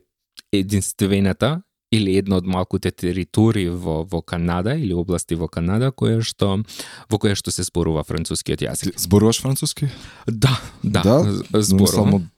единствената 0.54 1.64
или 1.94 2.18
една 2.18 2.40
од 2.42 2.46
малкуте 2.50 2.92
територии 2.92 3.70
во 3.70 4.02
во 4.04 4.22
Канада 4.22 4.74
или 4.76 4.94
области 4.94 5.36
во 5.38 5.48
Канада 5.48 5.92
која 5.94 6.24
што 6.26 6.64
во 7.10 7.18
која 7.22 7.36
што 7.38 7.52
се 7.54 7.64
зборува 7.64 8.04
францускиот 8.04 8.66
јазик. 8.66 8.98
Зборуваш 8.98 9.42
француски? 9.42 9.90
Да, 10.26 10.58
да, 10.84 11.02
Да? 11.04 11.18
зборувам. 11.62 12.14
од- 12.14 12.30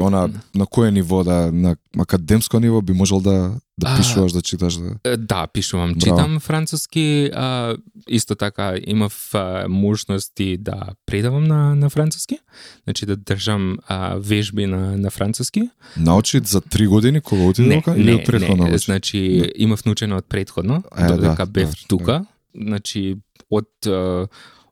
она 0.00 0.28
на 0.54 0.66
кое 0.66 0.90
ниво 0.90 1.24
да 1.24 1.52
на 1.52 1.76
академско 1.98 2.60
ниво 2.60 2.82
би 2.82 2.92
можел 2.92 3.20
да 3.20 3.54
да 3.78 3.86
А, 3.90 3.96
пишуваш, 3.96 4.32
да 4.32 4.42
читаш 4.42 4.74
да? 4.74 4.94
Е, 5.04 5.16
Да, 5.16 5.46
пишувам, 5.46 5.94
Браво. 5.94 6.00
читам 6.00 6.40
француски, 6.40 7.30
а, 7.34 7.76
исто 8.08 8.34
така 8.34 8.74
имав 8.86 9.34
а, 9.34 9.66
можности 9.68 10.56
да 10.56 10.74
предавам 11.06 11.44
на, 11.44 11.74
на 11.74 11.90
француски, 11.90 12.38
значи 12.84 13.06
да 13.06 13.16
држам 13.16 13.78
а, 13.88 14.14
вежби 14.18 14.66
на, 14.66 14.96
на 14.96 15.10
француски. 15.10 15.70
научи 15.96 16.40
за 16.44 16.60
три 16.60 16.86
години 16.86 17.20
кога 17.20 17.52
тука 17.52 17.94
или 17.96 18.14
од 18.14 18.24
претходно 18.26 18.64
не, 18.64 18.70
научи? 18.70 18.84
значи 18.84 19.52
имав 19.56 19.84
научено 19.84 20.16
од 20.16 20.26
предходно, 20.28 20.82
Е, 20.98 21.06
додека 21.06 21.46
да, 21.46 21.46
бев 21.46 21.70
добро, 21.70 21.86
тука, 21.88 22.24
значи 22.54 23.16
од 23.50 23.68
а, 23.86 24.26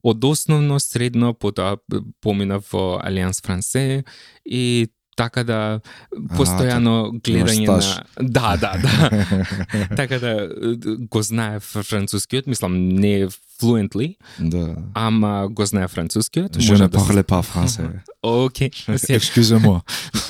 од 0.05 0.25
основно, 0.25 0.81
средно, 0.81 1.35
потоа 1.35 1.77
поминав 2.20 2.64
во 2.73 2.99
Алианс 3.05 3.41
Франсе 3.43 4.05
и 4.45 4.89
така 5.17 5.45
да 5.45 5.59
постојано 6.37 7.13
гледање 7.21 7.65
имаш 7.65 7.89
на 7.97 8.29
Да, 8.29 8.57
да, 8.57 8.73
да. 8.83 9.27
така 9.97 10.19
да 10.19 10.49
го 11.11 11.23
знае 11.23 11.61
францускиот, 11.61 12.47
мислам 12.47 12.89
не 12.89 13.29
fluently, 13.61 14.17
да. 14.41 14.77
ама 14.95 15.49
го 15.51 15.67
знае 15.67 15.89
францускиот. 15.89 16.57
Може 16.57 16.89
да 16.89 16.99
parle 16.99 17.23
pas 17.23 17.45
français. 17.45 18.01
Океј, 18.23 18.71
Excusez-moi. 19.19 19.83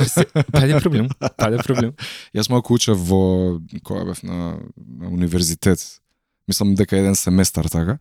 паде 0.53 0.81
проблем, 0.81 1.09
паде 1.37 1.59
проблем. 1.63 1.93
Јас 2.35 2.51
малку 2.51 2.75
учев 2.75 2.99
во 2.99 3.61
кога 3.85 4.05
бев 4.05 4.23
на, 4.23 4.59
универзитет. 5.07 5.79
Мислам 6.49 6.75
дека 6.75 6.97
еден 6.99 7.15
семестар 7.15 7.69
така. 7.71 7.99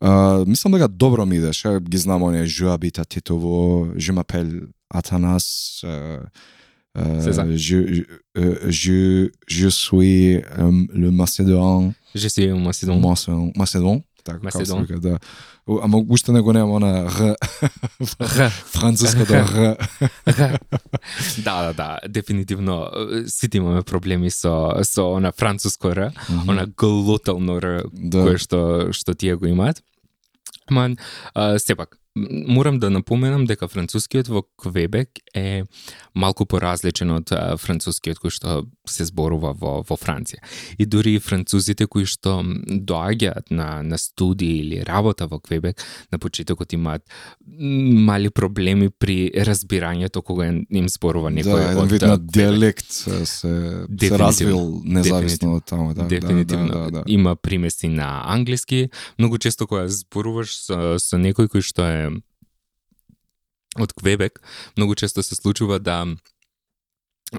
А, 0.00 0.44
мислам 0.46 0.72
дека 0.72 0.88
добро 0.88 1.26
ми 1.26 1.36
идеше. 1.36 1.78
Ги 1.80 1.98
знам 1.98 2.22
оние 2.22 2.46
Tetovo, 2.46 3.92
Je 3.96 4.12
m'appelle 4.12 4.68
Athanas, 4.94 5.80
euh, 5.84 6.20
euh, 6.96 7.20
C'est 7.20 7.32
ça. 7.32 7.44
je, 7.56 7.76
euh, 8.38 8.70
je, 8.70 9.28
je 9.48 9.68
suis 9.68 10.36
euh, 10.36 10.86
le 10.94 11.10
Macédon, 11.10 11.92
Je 12.14 12.28
suis 12.28 12.48
un 12.48 12.56
Macedon. 12.58 13.00
Macédon, 13.00 13.52
Macédon, 13.56 14.02
така 14.24 14.38
како 14.38 14.64
се 14.64 14.72
Macedon. 14.72 14.80
вика, 14.82 15.00
да. 15.00 15.18
О, 15.66 15.80
Ама 15.82 15.98
уште 16.08 16.32
не 16.32 16.40
го 16.40 16.52
немам 16.52 16.72
она 16.76 17.08
Р, 17.10 17.36
Р. 18.20 18.50
француското 18.50 19.32
Р. 19.34 19.76
да, 21.38 21.62
да, 21.62 21.72
да, 21.72 21.98
дефинитивно 22.08 22.86
е, 23.12 23.28
сите 23.28 23.56
имаме 23.58 23.82
проблеми 23.82 24.30
со 24.30 24.52
со 24.84 25.12
она 25.12 25.32
француско 25.32 25.88
р, 25.90 26.12
она 26.48 26.66
глотално 26.76 27.56
р 27.58 27.82
Да. 27.92 28.22
кое 28.24 28.38
што 28.38 28.92
што 28.92 29.14
тие 29.14 29.34
го 29.36 29.46
имаат. 29.46 29.82
Ама 30.68 30.96
а, 31.34 31.58
сепак 31.58 31.98
морам 32.16 32.78
да 32.78 32.90
напоменам 32.90 33.44
дека 33.46 33.66
францускиот 33.68 34.28
во 34.30 34.44
Квебек 34.60 35.18
е 35.34 35.64
малку 36.14 36.46
поразличен 36.46 37.10
од 37.10 37.32
францускиот 37.58 38.20
кој 38.22 38.30
што 38.30 38.62
се 38.86 39.06
зборува 39.08 39.50
во, 39.58 39.80
во 39.82 39.96
Франција. 39.98 40.38
И 40.78 40.86
дури 40.86 41.18
французите 41.18 41.88
кои 41.90 42.06
што 42.06 42.38
доаѓаат 42.44 43.50
на, 43.50 43.82
на 43.82 43.98
студии 43.98 44.60
или 44.62 44.84
работа 44.86 45.26
во 45.26 45.40
Квебек, 45.42 45.82
на 46.12 46.18
почетокот 46.22 46.72
имаат 46.72 47.02
мали 47.44 48.30
проблеми 48.30 48.90
при 48.90 49.32
разбирањето 49.34 50.22
кога 50.22 50.46
им 50.54 50.88
зборува 50.88 51.34
некој 51.34 51.74
да, 51.74 51.82
од 51.82 51.90
вид 51.90 52.06
а, 52.06 52.14
на 52.14 52.18
диалект 52.18 52.86
се, 52.94 53.24
се 53.26 53.50
развил 54.14 54.80
независно 54.84 55.58
од 55.58 55.66
таму. 55.66 55.90
Да, 55.94 56.06
Дефинитивно. 56.06 56.68
Да, 56.68 56.78
да, 56.78 56.84
да, 56.84 56.90
да. 56.90 57.04
Има 57.06 57.34
примеси 57.36 57.88
на 57.88 58.22
англиски. 58.26 58.88
Многу 59.18 59.38
често 59.38 59.66
кога 59.66 59.88
зборуваш 59.88 60.54
со, 60.54 60.94
со 61.02 61.18
некој 61.18 61.50
кој 61.50 61.66
што 61.66 61.82
е 61.82 62.03
од 63.80 63.92
Квебек, 63.92 64.40
многу 64.76 64.94
често 64.94 65.22
се 65.22 65.34
случува 65.34 65.78
да 65.78 66.06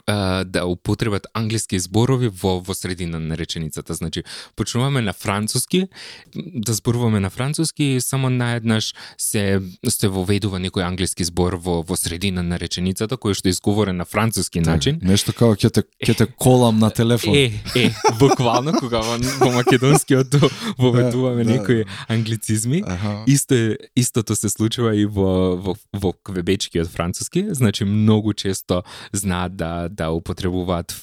а, 0.07 0.43
да 0.43 0.65
употребат 0.65 1.27
англиски 1.33 1.79
зборови 1.79 2.27
во 2.27 2.59
во 2.59 2.73
средина 2.73 3.19
на 3.19 3.37
реченицата. 3.37 3.93
Значи, 3.93 4.23
почнуваме 4.55 5.01
на 5.01 5.13
француски, 5.13 5.87
да 6.35 6.73
зборуваме 6.73 7.19
на 7.19 7.29
француски 7.29 7.83
и 7.83 8.01
само 8.01 8.29
наеднаш 8.29 8.93
се 9.17 9.61
се 9.89 10.07
воведува 10.07 10.59
некој 10.59 10.85
англиски 10.87 11.23
збор 11.23 11.55
во 11.55 11.81
во 11.83 11.95
средина 11.95 12.43
на 12.43 12.59
реченицата 12.59 13.15
кој 13.15 13.33
што 13.33 13.49
е 13.49 13.55
изговорен 13.55 13.97
на 13.97 14.05
француски 14.05 14.59
начин. 14.59 14.99
Нешто 15.01 15.33
како 15.33 15.55
ќе 15.55 15.71
те, 15.71 15.83
ќе 16.05 16.17
те 16.17 16.25
колам 16.25 16.79
на 16.79 16.89
телефон. 16.89 17.35
Е, 17.35 17.51
е, 17.75 17.91
буквално 18.19 18.73
кога 18.79 19.01
во, 19.01 19.17
во 19.39 19.51
македонскиот 19.51 20.35
воведуваме 20.77 21.43
Да, 21.43 21.51
да. 21.51 21.57
некои 21.57 21.85
англицизми, 22.07 22.83
Аха. 22.85 23.23
Исто 23.27 23.53
е, 23.53 23.77
истото 23.95 24.35
се 24.35 24.49
случува 24.49 24.95
и 24.95 25.05
во, 25.05 25.55
во, 25.57 25.75
во 25.93 26.13
квебечкиот 26.13 26.87
француски, 26.87 27.45
значи 27.49 27.85
многу 27.85 28.33
често 28.33 28.83
знаат 29.13 29.55
да, 29.55 29.84
да 29.89 30.09
употребуваат 30.11 30.95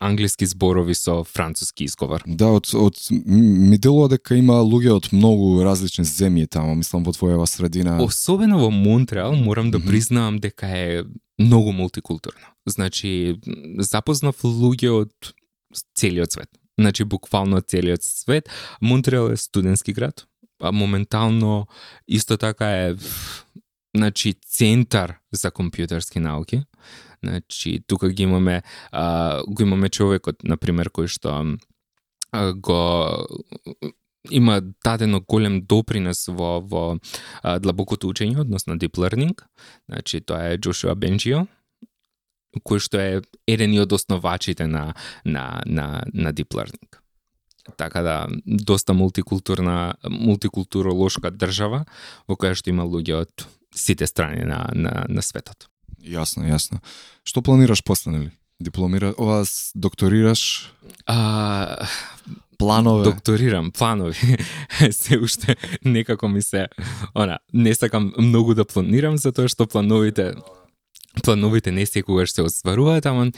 англиски 0.00 0.46
зборови 0.46 0.94
со 0.94 1.24
француски 1.24 1.84
изговор. 1.84 2.22
Да, 2.26 2.46
од, 2.56 2.70
од 2.74 2.96
ми 3.26 3.78
делува 3.78 4.08
дека 4.08 4.36
има 4.36 4.60
луѓе 4.64 4.92
од 4.96 5.08
многу 5.12 5.62
различни 5.64 6.04
земји 6.04 6.48
таму, 6.48 6.74
мислам 6.74 7.04
во 7.04 7.12
твојава 7.12 7.44
средина. 7.46 7.98
Особено 8.02 8.58
во 8.58 8.70
Монтреал 8.70 9.36
морам 9.36 9.70
да 9.70 9.78
Мгм. 9.78 9.88
признавам 9.88 10.38
дека 10.38 10.66
е 10.66 11.04
многу 11.38 11.72
мултикултурно. 11.72 12.46
Значи, 12.66 13.36
запознав 13.78 14.40
луѓе 14.42 14.88
од 14.90 15.12
целиот 15.94 16.32
свет. 16.32 16.48
Значи, 16.80 17.04
буквално 17.04 17.60
целиот 17.60 18.02
свет. 18.02 18.48
Монтреал 18.80 19.30
е 19.30 19.36
студентски 19.36 19.92
град, 19.92 20.24
а 20.62 20.72
моментално 20.72 21.66
исто 22.08 22.36
така 22.36 22.88
е 22.88 22.94
значи 23.96 24.34
центар 24.48 25.14
за 25.32 25.50
компјутерски 25.50 26.18
науки. 26.18 26.62
Значи, 27.24 27.80
тука 27.86 28.08
ги 28.08 28.22
имаме 28.22 28.62
а, 28.92 29.42
го 29.46 29.62
имаме 29.62 29.88
човекот 29.88 30.44
на 30.44 30.56
пример 30.56 30.88
кој 30.88 31.06
што 31.06 31.34
а, 32.32 32.52
го 32.52 32.80
има 34.30 34.60
дадено 34.84 35.20
голем 35.20 35.60
допринес 35.66 36.28
во 36.28 36.60
во 36.60 36.84
а, 37.42 37.58
длабокото 37.58 38.08
учење, 38.08 38.40
односно 38.40 38.76
deep 38.76 38.96
learning. 38.96 39.36
Значи 39.88 40.20
тоа 40.20 40.52
е 40.52 40.58
Джошуа 40.58 40.94
Бенджио, 40.94 41.46
кој 42.64 42.80
што 42.80 43.00
е 43.00 43.20
еден 43.46 43.76
од 43.80 43.92
основачите 43.92 44.66
на 44.66 44.94
на 45.24 45.62
на 45.66 46.02
на 46.12 46.32
deep 46.32 46.56
learning. 46.56 47.00
Така 47.76 48.02
да 48.02 48.26
доста 48.46 48.94
мултикултурна 48.94 49.94
мултикултуролошка 50.08 51.30
држава 51.30 51.84
во 52.28 52.36
која 52.36 52.56
што 52.56 52.70
има 52.70 52.88
луѓе 52.88 53.20
од 53.24 53.46
сите 53.74 54.06
страни 54.06 54.44
на 54.44 54.68
на 54.74 55.04
на 55.08 55.22
светот. 55.22 55.68
Јасно, 55.98 56.46
јасно. 56.46 56.80
Што 57.24 57.42
планираш 57.42 57.82
после, 57.84 58.12
нели? 58.12 58.30
Дипломира, 58.60 59.14
ова 59.18 59.44
докторираш, 59.74 60.72
А, 61.06 61.86
планове. 62.58 63.04
докторирам 63.04 63.70
планови 63.72 64.36
се 64.90 65.18
уште 65.18 65.56
некако 65.84 66.28
ми 66.28 66.42
се 66.42 66.68
она 67.14 67.38
не 67.52 67.74
сакам 67.74 68.12
многу 68.18 68.54
да 68.54 68.64
планирам 68.64 69.16
затоа 69.16 69.48
што 69.48 69.66
плановите 69.66 70.34
плановите 71.24 71.72
не 71.72 71.86
секогаш 71.86 72.32
се 72.32 72.42
остваруваат, 72.42 73.06
ама 73.06 73.32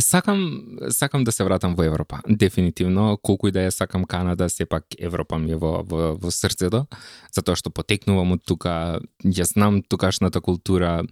сакам 0.00 0.64
сакам 0.90 1.24
да 1.24 1.32
се 1.32 1.44
вратам 1.44 1.74
во 1.74 1.84
Европа. 1.84 2.20
Дефинитивно, 2.28 3.18
колку 3.22 3.48
и 3.48 3.52
да 3.52 3.66
ја 3.66 3.70
сакам 3.70 4.04
Канада, 4.04 4.48
сепак 4.48 4.84
Европа 4.98 5.38
ми 5.38 5.52
е 5.52 5.56
во 5.56 5.82
во, 5.84 6.16
во 6.16 6.30
срцето, 6.30 6.86
затоа 7.34 7.56
што 7.56 7.70
потекнувам 7.70 8.32
од 8.32 8.44
тука, 8.46 9.00
ја 9.24 9.44
знам 9.44 9.82
тукашната 9.82 10.40
култура, 10.40 11.04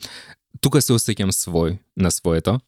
тука 0.61 0.83
се 0.83 0.97
осеќам 0.97 1.33
свој 1.35 1.79
на 1.97 2.11
своето. 2.11 2.59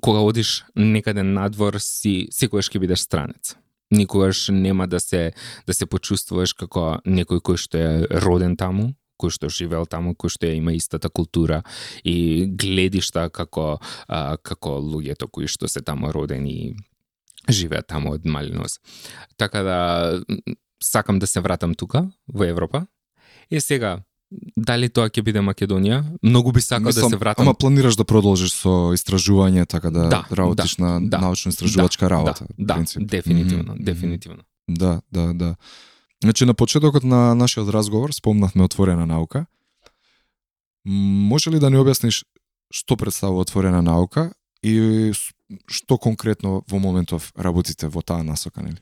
Кога 0.00 0.20
одиш 0.22 0.64
некаде 0.76 1.22
надвор 1.22 1.78
си 1.78 2.28
секогаш 2.30 2.70
ќе 2.70 2.82
бидеш 2.82 3.06
странец. 3.06 3.56
Никогаш 3.90 4.48
нема 4.52 4.86
да 4.86 5.00
се 5.00 5.32
да 5.66 5.74
се 5.74 5.86
почувствуваш 5.86 6.54
како 6.54 7.00
некој 7.06 7.42
кој 7.42 7.58
што 7.58 7.78
е 7.78 8.20
роден 8.22 8.56
таму, 8.56 8.94
кој 9.18 9.34
што 9.34 9.50
живеел 9.50 9.86
таму, 9.86 10.14
кој 10.14 10.30
што 10.30 10.46
има 10.46 10.72
истата 10.72 11.10
култура 11.10 11.62
и 12.04 12.46
гледишта 12.46 13.28
како 13.30 13.80
а, 14.08 14.36
како 14.36 14.78
луѓето 14.78 15.28
кои 15.30 15.50
што 15.50 15.68
се 15.68 15.82
таму 15.82 16.12
родени 16.12 16.54
и 16.54 17.52
живеат 17.52 17.88
таму 17.90 18.14
од 18.14 18.24
малиност. 18.24 18.80
Така 19.36 19.62
да 19.62 19.78
сакам 20.82 21.18
да 21.18 21.26
се 21.26 21.40
вратам 21.40 21.74
тука 21.74 22.10
во 22.28 22.44
Европа. 22.44 22.86
И 23.50 23.60
сега 23.60 24.00
дали 24.56 24.88
тоа 24.88 25.10
ќе 25.10 25.22
биде 25.22 25.42
Македонија? 25.42 26.02
Многу 26.22 26.52
би 26.52 26.60
сакал 26.60 26.92
да 26.92 27.08
се 27.08 27.16
вратам. 27.16 27.48
Ама 27.48 27.54
планираш 27.54 27.96
да 27.96 28.04
продолжиш 28.04 28.52
со 28.54 28.92
истражување, 28.94 29.66
така 29.66 29.90
да, 29.90 30.08
Да, 30.08 30.24
работиш 30.30 30.76
да, 30.76 30.84
на 30.84 31.00
да, 31.00 31.18
научно-истражувачка 31.18 32.10
работа. 32.10 32.46
Да, 32.58 32.64
да, 32.64 32.74
принцип. 32.74 33.06
дефинитивно, 33.06 33.74
Мгм, 33.74 33.84
дефинитивно. 33.84 34.42
Да, 34.68 35.00
да, 35.12 35.34
да. 35.34 35.56
Значи, 36.22 36.44
на 36.44 36.54
почетокот 36.54 37.04
на 37.04 37.34
нашиот 37.34 37.68
разговор 37.68 38.12
спомнавме 38.12 38.64
отворена 38.64 39.06
наука. 39.06 39.46
Може 40.84 41.50
ли 41.50 41.58
да 41.58 41.70
ни 41.70 41.76
објасниш 41.76 42.24
што 42.70 42.96
представува 42.96 43.42
отворена 43.42 43.82
наука 43.82 44.32
и 44.62 45.12
што 45.66 45.98
конкретно 45.98 46.62
во 46.70 46.78
моментов 46.78 47.32
работите 47.36 47.88
во 47.88 48.02
таа 48.02 48.22
насока, 48.22 48.62
нели? 48.62 48.78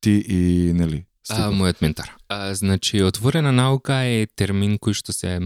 Ти 0.00 0.10
и, 0.10 0.72
нели, 0.72 1.06
А, 1.30 1.50
мојот 1.54 1.82
ментор. 1.84 2.10
А, 2.28 2.54
значи, 2.54 3.02
отворена 3.02 3.52
наука 3.52 4.02
е 4.08 4.26
термин 4.26 4.78
кој 4.82 4.96
што 4.98 5.14
се 5.14 5.38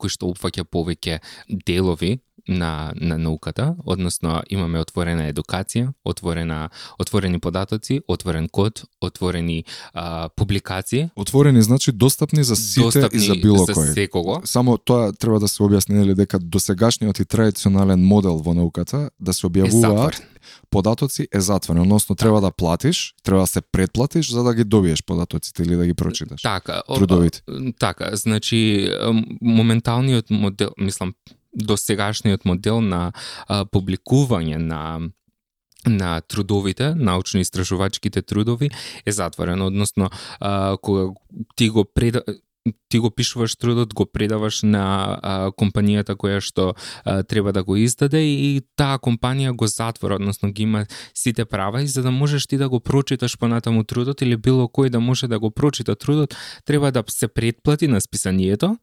кој 0.00 0.14
што 0.14 0.30
опфаќа 0.32 0.64
повеќе 0.64 1.18
делови 1.48 2.18
на 2.48 2.92
на 3.00 3.18
науката, 3.18 3.74
односно 3.86 4.42
имаме 4.50 4.80
отворена 4.80 5.28
едукација, 5.32 5.92
отворена 6.04 6.70
отворени 6.98 7.38
податоци, 7.38 8.00
отворен 8.08 8.48
код, 8.48 8.84
отворени 9.00 9.64
а, 9.94 10.28
публикации, 10.36 11.10
Отворени 11.16 11.62
значи 11.62 11.92
достапни 11.92 12.44
за 12.44 12.56
сите 12.56 12.80
достапни 12.80 13.24
и 13.24 13.26
за 13.26 13.34
било 13.34 13.64
за 13.64 13.72
кој. 13.74 13.94
секого. 13.94 14.40
Само 14.44 14.78
тоа 14.78 15.12
треба 15.12 15.40
да 15.40 15.48
се 15.48 15.62
објасни 15.62 15.92
нели 15.92 16.14
дека 16.14 16.38
досегашниот 16.38 17.18
и 17.18 17.24
традиционален 17.24 18.00
модел 18.04 18.38
во 18.38 18.54
науката 18.54 19.10
да 19.20 19.32
се 19.32 19.46
објавуваат 19.46 20.22
податоци 20.70 21.28
е 21.32 21.40
затворен, 21.40 21.82
односно 21.82 22.14
треба 22.14 22.40
да 22.40 22.50
платиш, 22.50 23.14
треба 23.22 23.40
да 23.40 23.46
се 23.46 23.60
предплатиш 23.60 24.30
за 24.30 24.42
да 24.42 24.54
ги 24.54 24.64
добиеш 24.64 25.02
податоците 25.04 25.62
или 25.62 25.76
да 25.76 25.86
ги 25.86 25.94
прочиташ. 25.94 26.42
Така, 26.42 26.82
Трудовите. 26.94 27.42
Така, 27.78 28.16
значи 28.16 28.90
моменталниот 29.42 30.30
модел, 30.30 30.70
мислам, 30.78 31.14
досегашниот 31.58 32.44
модел 32.44 32.80
на 32.80 33.12
а, 33.46 33.64
публикување 33.64 34.56
на 34.56 35.10
на 35.86 36.20
трудовите, 36.20 36.94
научно-истражувачките 36.94 38.22
трудови 38.22 38.70
е 39.06 39.12
затворен, 39.12 39.62
односно 39.62 40.10
а, 40.40 40.76
кога 40.82 41.14
ти 41.56 41.68
го 41.68 41.84
пред 41.84 42.16
ти 42.88 42.98
го 42.98 43.10
пишуваш 43.10 43.56
трудот, 43.56 43.94
го 43.94 44.06
предаваш 44.06 44.62
на 44.62 45.18
а, 45.22 45.50
компанијата 45.50 46.16
која 46.16 46.40
што 46.44 46.74
а, 47.04 47.22
треба 47.22 47.52
да 47.52 47.64
го 47.64 47.76
издаде 47.76 48.20
и 48.20 48.62
таа 48.76 48.98
компанија 48.98 49.54
го 49.56 49.66
затвора, 49.66 50.14
односно 50.14 50.52
ги 50.52 50.62
има 50.62 50.86
сите 51.14 51.44
права 51.44 51.82
и 51.82 51.86
за 51.86 52.02
да 52.02 52.10
можеш 52.10 52.46
ти 52.46 52.56
да 52.56 52.68
го 52.68 52.80
прочиташ 52.80 53.38
понатаму 53.38 53.84
трудот 53.84 54.22
или 54.22 54.36
било 54.36 54.68
кој 54.68 54.90
да 54.90 55.00
може 55.00 55.28
да 55.28 55.38
го 55.38 55.50
прочита 55.50 55.96
трудот, 55.96 56.36
треба 56.64 56.92
да 56.92 57.04
се 57.08 57.28
предплати 57.28 57.88
на 57.88 58.00
списанието, 58.00 58.76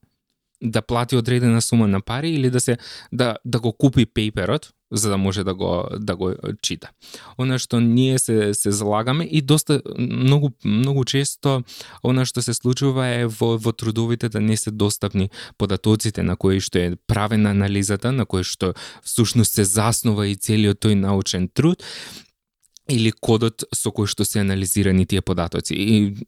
да 0.62 0.82
плати 0.82 1.16
одредена 1.16 1.62
сума 1.62 1.88
на 1.88 2.02
пари 2.02 2.30
или 2.30 2.50
да 2.50 2.60
се 2.60 2.78
да 3.14 3.36
да 3.46 3.60
го 3.60 3.74
купи 3.74 4.06
пејперот 4.06 4.72
за 4.92 5.10
да 5.10 5.18
може 5.18 5.44
да 5.44 5.54
го 5.54 5.88
да 6.00 6.16
го 6.16 6.34
чита. 6.62 6.90
Она 7.38 7.60
што 7.60 7.80
ние 7.82 8.20
се 8.20 8.54
се 8.54 8.72
залагаме 8.72 9.26
и 9.26 9.42
доста 9.42 9.82
многу 9.98 10.50
многу 10.66 11.06
често 11.06 11.64
она 12.04 12.26
што 12.26 12.42
се 12.42 12.54
случува 12.54 13.08
е 13.08 13.26
во 13.28 13.58
во 13.58 13.72
трудовите 13.74 14.30
да 14.30 14.40
не 14.40 14.58
се 14.58 14.72
достапни 14.72 15.30
податоците 15.58 16.24
на 16.24 16.36
кои 16.36 16.60
што 16.60 16.80
е 16.80 16.98
правена 17.08 17.50
анализата, 17.50 18.12
на 18.12 18.26
кои 18.26 18.44
што 18.44 18.74
всушност 19.04 19.54
се 19.54 19.64
заснова 19.66 20.28
и 20.28 20.36
целиот 20.36 20.80
тој 20.80 20.94
научен 20.94 21.50
труд 21.54 21.84
или 22.90 23.12
кодот 23.12 23.66
со 23.74 23.90
кој 23.90 24.10
што 24.10 24.26
се 24.26 24.44
анализирани 24.44 25.06
тие 25.10 25.22
податоци. 25.26 25.74
И 25.74 26.26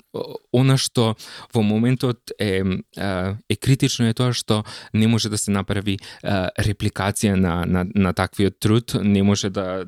она 0.51 0.77
што 0.77 1.15
во 1.53 1.61
моментот 1.61 2.33
е, 2.39 2.63
е 2.97 3.55
критично 3.55 4.09
е 4.09 4.17
тоа 4.17 4.33
што 4.33 4.63
не 4.93 5.07
може 5.07 5.29
да 5.29 5.37
се 5.37 5.51
направи 5.51 5.99
репликација 6.23 7.35
на, 7.35 7.63
на, 7.65 7.85
на 7.93 8.13
таквиот 8.13 8.59
труд, 8.59 8.97
не 9.01 9.23
може 9.23 9.49
да 9.49 9.85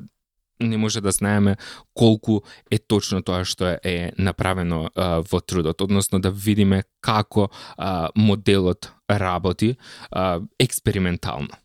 не 0.60 0.76
може 0.76 1.00
да 1.00 1.10
знаеме 1.10 1.56
колку 1.94 2.40
е 2.70 2.78
точно 2.78 3.22
тоа 3.22 3.44
што 3.48 3.78
е 3.80 4.12
направено 4.18 4.90
а, 4.94 5.24
во 5.24 5.40
трудот, 5.40 5.80
односно 5.80 6.20
да 6.20 6.30
видиме 6.30 6.82
како 7.00 7.48
а, 7.76 8.10
моделот 8.14 8.92
работи 9.10 9.76
а, 10.10 10.40
експериментално. 10.60 11.56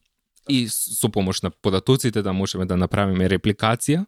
И 0.48 0.68
со 0.70 1.10
помош 1.12 1.42
на 1.42 1.52
податоците 1.52 2.22
да 2.22 2.34
можеме 2.34 2.66
да 2.66 2.78
направиме 2.78 3.30
репликација 3.30 4.06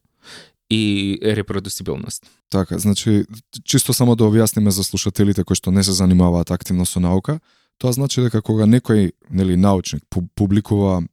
и 0.70 1.20
репродусибилност. 1.24 2.26
Така, 2.50 2.78
значи, 2.78 3.26
чисто 3.64 3.94
само 3.94 4.16
да 4.16 4.28
објасниме 4.28 4.70
за 4.70 4.84
слушателите 4.84 5.44
кои 5.44 5.56
што 5.56 5.72
не 5.72 5.84
се 5.84 5.92
занимаваат 5.92 6.52
активно 6.52 6.86
со 6.86 7.00
наука, 7.00 7.40
тоа 7.78 7.92
значи 7.92 8.22
дека 8.22 8.42
кога 8.42 8.68
некој 8.68 9.12
нели 9.30 9.56
научник 9.56 10.04
публикува 10.36 11.04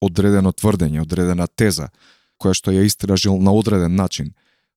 одредено 0.00 0.52
тврдење, 0.52 1.02
одредена 1.02 1.46
теза, 1.46 1.90
која 2.40 2.54
што 2.54 2.72
ја 2.72 2.84
истражил 2.84 3.36
на 3.36 3.52
одреден 3.52 3.94
начин. 3.94 4.32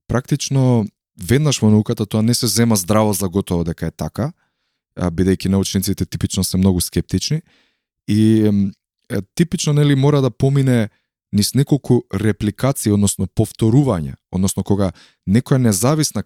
Практично, 0.08 0.86
веднаш 1.16 1.62
во 1.62 1.72
науката 1.72 2.06
тоа 2.06 2.22
не 2.22 2.34
се 2.34 2.48
зема 2.48 2.76
здраво 2.76 3.14
за 3.14 3.28
готово 3.30 3.64
дека 3.64 3.88
е 3.88 3.92
така, 3.92 4.32
бидејќи 4.98 5.50
научниците 5.50 6.06
типично 6.06 6.44
се 6.44 6.58
многу 6.58 6.82
скептични 6.82 7.42
и 8.08 8.50
е, 9.10 9.22
типично 9.36 9.74
нели 9.74 9.96
мора 9.96 10.22
да 10.22 10.32
помине 10.32 10.90
низ 11.34 11.54
неколку 11.54 12.04
репликации, 12.14 12.92
односно 12.92 13.28
повторување, 13.28 14.16
односно 14.32 14.64
кога 14.64 14.92
некоја 15.28 15.58
независна, 15.58 16.24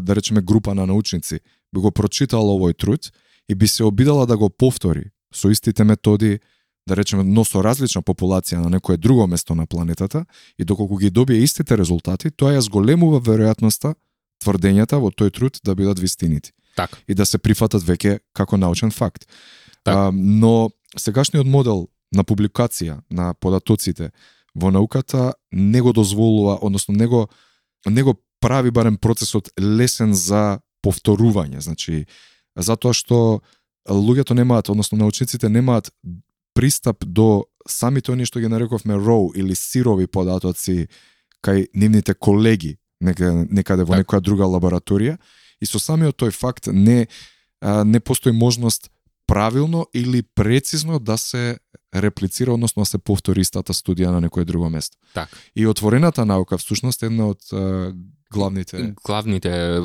да 0.00 0.14
речеме 0.14 0.42
група 0.42 0.74
на 0.74 0.86
научници, 0.86 1.40
би 1.74 1.80
го 1.80 1.90
прочитала 1.90 2.52
овој 2.54 2.76
труд 2.76 3.12
и 3.48 3.54
би 3.54 3.66
се 3.66 3.84
обидала 3.84 4.26
да 4.26 4.36
го 4.36 4.50
повтори 4.50 5.10
со 5.34 5.50
истите 5.50 5.84
методи, 5.84 6.40
да 6.86 6.96
речеме, 6.96 7.24
но 7.24 7.44
со 7.44 7.62
различна 7.64 8.02
популација 8.02 8.60
на 8.60 8.70
некое 8.70 8.96
друго 8.96 9.26
место 9.26 9.54
на 9.54 9.66
планетата 9.66 10.26
и 10.58 10.64
доколку 10.64 10.96
ги 10.96 11.10
добие 11.10 11.42
истите 11.42 11.76
резултати, 11.76 12.30
тоа 12.30 12.52
ја 12.52 12.60
зголемува 12.60 13.20
веројатноста 13.24 13.94
тврдењата 14.44 15.00
во 15.00 15.08
тој 15.10 15.32
труд 15.32 15.60
да 15.64 15.74
бидат 15.74 15.98
вистинити. 15.98 16.52
Так. 16.76 16.90
И 17.08 17.14
да 17.14 17.24
се 17.26 17.38
прифатат 17.38 17.82
веќе 17.82 18.18
како 18.34 18.56
научен 18.56 18.90
факт. 18.90 19.24
Так. 19.82 19.96
А, 19.96 20.10
но 20.12 20.70
сегашниот 20.96 21.46
модел 21.46 21.88
на 22.12 22.24
публикација 22.24 23.00
на 23.10 23.32
податоците 23.34 24.10
во 24.54 24.70
науката 24.70 25.34
не 25.52 25.80
го 25.80 25.92
дозволува, 25.92 26.58
односно 26.62 26.94
не 26.94 27.06
го, 27.06 27.28
не 27.86 28.02
го 28.02 28.14
прави 28.40 28.70
барем 28.70 28.96
процесот 28.96 29.50
лесен 29.60 30.14
за 30.14 30.60
повторување. 30.84 31.60
Значи, 31.60 32.06
затоа 32.56 32.94
што 32.94 33.40
луѓето 33.88 34.34
немаат, 34.34 34.70
односно 34.70 34.98
научниците 34.98 35.48
немаат 35.48 35.90
пристап 36.54 37.04
до 37.04 37.46
самите 37.68 38.12
оние 38.12 38.28
што 38.28 38.40
ги 38.40 38.48
нарековме 38.48 38.96
роу 38.96 39.32
или 39.34 39.56
сирови 39.58 40.06
податоци 40.06 40.88
кај 41.44 41.68
нивните 41.74 42.14
колеги 42.14 42.76
некаде, 43.00 43.46
некаде 43.50 43.84
во 43.84 43.96
Так. 43.96 44.04
некоја 44.04 44.20
друга 44.20 44.44
лабораторија 44.44 45.18
и 45.60 45.66
со 45.66 45.78
самиот 45.78 46.16
тој 46.16 46.30
факт 46.32 46.68
не 46.68 47.08
не 47.64 48.00
постои 48.00 48.32
можност 48.32 48.90
правилно 49.34 49.86
или 49.94 50.22
прецизно 50.22 50.98
да 50.98 51.18
се 51.18 51.58
реплицира, 51.94 52.54
односно 52.54 52.82
да 52.82 52.86
се 52.86 52.98
повтори 52.98 53.42
истата 53.42 53.74
студија 53.74 54.12
на 54.14 54.20
некое 54.20 54.44
друго 54.44 54.70
место. 54.70 54.96
Така. 55.14 55.36
И 55.56 55.66
отворената 55.66 56.24
наука 56.26 56.58
всушност 56.58 57.02
една 57.02 57.26
од 57.34 57.42
главните 58.34 58.94
главните 59.04 59.80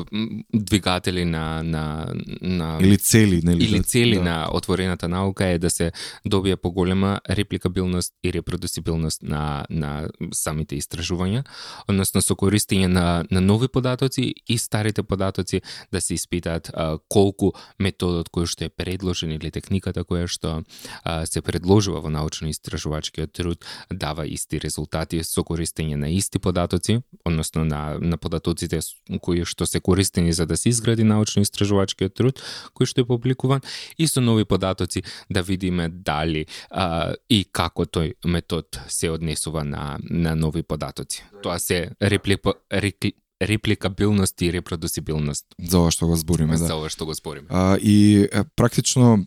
двигатели 0.54 1.24
на 1.24 1.62
на 1.62 2.14
на 2.40 2.78
или 2.82 2.98
цели, 2.98 3.40
нели? 3.44 3.64
или 3.64 3.78
да- 3.78 3.82
цели 3.82 4.14
да. 4.14 4.22
на 4.22 4.48
отворената 4.52 5.08
наука 5.08 5.46
е 5.46 5.58
да 5.58 5.70
се 5.70 5.92
добие 6.26 6.56
поголема 6.56 7.20
репликабилност 7.30 8.14
и 8.24 8.32
репродусибилност 8.32 9.22
на 9.22 9.64
на 9.70 10.08
самите 10.32 10.76
истражувања, 10.76 11.44
односно 11.88 12.22
со 12.22 12.34
користење 12.34 12.86
на 12.86 13.24
на 13.30 13.40
нови 13.40 13.68
податоци 13.68 14.34
и 14.48 14.58
старите 14.58 15.02
податоци 15.02 15.62
да 15.92 16.00
се 16.00 16.14
испитаат 16.14 16.70
а, 16.74 16.98
колку 17.08 17.52
методот 17.78 18.30
кој 18.30 18.46
што 18.46 18.64
е 18.64 18.68
предложен 18.68 19.32
или 19.32 19.50
техниката 19.50 20.04
која 20.04 20.26
што 20.26 20.62
а, 21.04 21.26
се 21.26 21.40
предложува 21.42 22.00
во 22.00 22.10
научно-истражувачкиот 22.10 23.32
труд 23.32 23.64
дава 23.90 24.26
исти 24.26 24.60
резултати 24.60 25.22
со 25.24 25.44
користење 25.44 25.96
на 25.96 26.08
исти 26.10 26.38
податоци, 26.38 27.02
односно 27.24 27.64
на 27.64 27.98
на 28.00 28.16
податоците 28.16 28.39
с- 28.80 28.94
кои 29.20 29.44
што 29.44 29.66
се 29.66 29.80
користени 29.80 30.32
за 30.32 30.46
да 30.46 30.56
се 30.56 30.68
изгради 30.68 31.02
научно-истражувачкиот 31.04 32.14
труд 32.14 32.42
кој 32.74 32.86
што 32.86 33.00
е 33.00 33.04
публикуван 33.04 33.60
и 33.98 34.08
со 34.08 34.20
нови 34.20 34.44
податоци 34.44 35.02
да 35.30 35.42
видиме 35.42 35.88
дали 35.88 36.46
а, 36.70 37.14
и 37.30 37.44
како 37.52 37.84
тој 37.84 38.14
метод 38.24 38.66
се 38.88 39.10
однесува 39.10 39.64
на 39.64 39.98
на 40.10 40.34
нови 40.36 40.62
податоци. 40.62 41.24
Тоа 41.42 41.58
се 41.58 41.90
реплика, 42.02 42.52
рекли, 42.72 43.12
репликабилност 43.42 44.42
и 44.42 44.52
репродусибилност 44.52 45.46
за 45.58 45.78
ова 45.78 45.90
што 45.90 46.06
го 46.06 46.16
збориме, 46.16 46.56
да. 46.58 46.66
за 46.66 46.76
ова 46.76 46.88
што 46.88 47.06
го 47.06 47.14
спориме. 47.14 47.46
А, 47.50 47.76
и 47.76 48.28
практично 48.56 49.26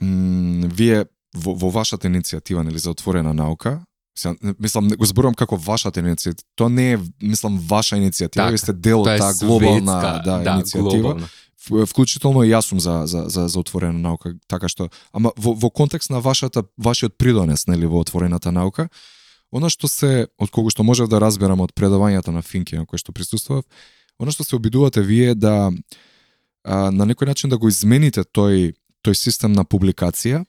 вие 0.00 1.04
во, 1.34 1.54
во 1.54 1.70
вашата 1.70 2.08
иницијатива 2.08 2.64
нели 2.64 2.78
за 2.78 2.90
отворена 2.90 3.34
наука 3.34 3.84
мислам, 4.58 4.88
го 4.88 5.04
зборувам 5.06 5.34
како 5.34 5.56
вашата 5.56 6.00
иницијатива. 6.00 6.44
Тоа 6.56 6.68
не 6.68 6.92
е, 6.92 6.98
мислам, 7.22 7.58
ваша 7.58 7.96
иницијатива, 7.96 8.30
Така, 8.42 8.48
вие 8.50 8.58
сте 8.58 8.72
дел 8.72 9.00
од 9.00 9.18
таа 9.18 9.32
глобална 9.34 10.00
светска, 10.00 10.22
да, 10.24 10.56
иницијатива. 10.56 10.90
глобална. 11.02 11.28
Вк- 11.60 11.86
Вклучително 11.86 12.42
и 12.44 12.50
јас 12.50 12.68
сум 12.68 12.80
за, 12.80 13.06
за, 13.06 13.28
за, 13.28 13.48
за 13.48 13.58
отворена 13.60 13.98
наука, 13.98 14.34
така 14.48 14.68
што, 14.68 14.88
ама 15.12 15.32
во, 15.36 15.52
во 15.54 15.70
контекст 15.70 16.10
на 16.10 16.20
вашата, 16.20 16.64
вашиот 16.78 17.18
придонес, 17.18 17.66
нели, 17.66 17.86
во 17.86 18.00
отворената 18.00 18.52
наука, 18.52 18.88
она 19.52 19.68
што 19.68 19.88
се, 19.88 20.28
од 20.38 20.50
кого 20.50 20.70
што 20.70 20.82
можев 20.82 21.08
да 21.08 21.20
разберам 21.20 21.60
од 21.60 21.74
предавањата 21.74 22.30
на 22.32 22.40
Финки 22.42 22.76
на 22.78 22.86
кои 22.86 22.98
што 22.98 23.12
присуствував, 23.12 23.64
она 24.18 24.30
што 24.32 24.44
се 24.44 24.56
обидувате 24.56 25.02
вие 25.02 25.34
да 25.34 25.72
а, 26.64 26.90
на 26.90 27.04
некој 27.04 27.26
начин 27.26 27.50
да 27.50 27.58
го 27.58 27.68
измените 27.68 28.24
тој 28.24 28.72
тој 29.04 29.14
систем 29.14 29.52
на 29.52 29.64
публикација 29.64 30.44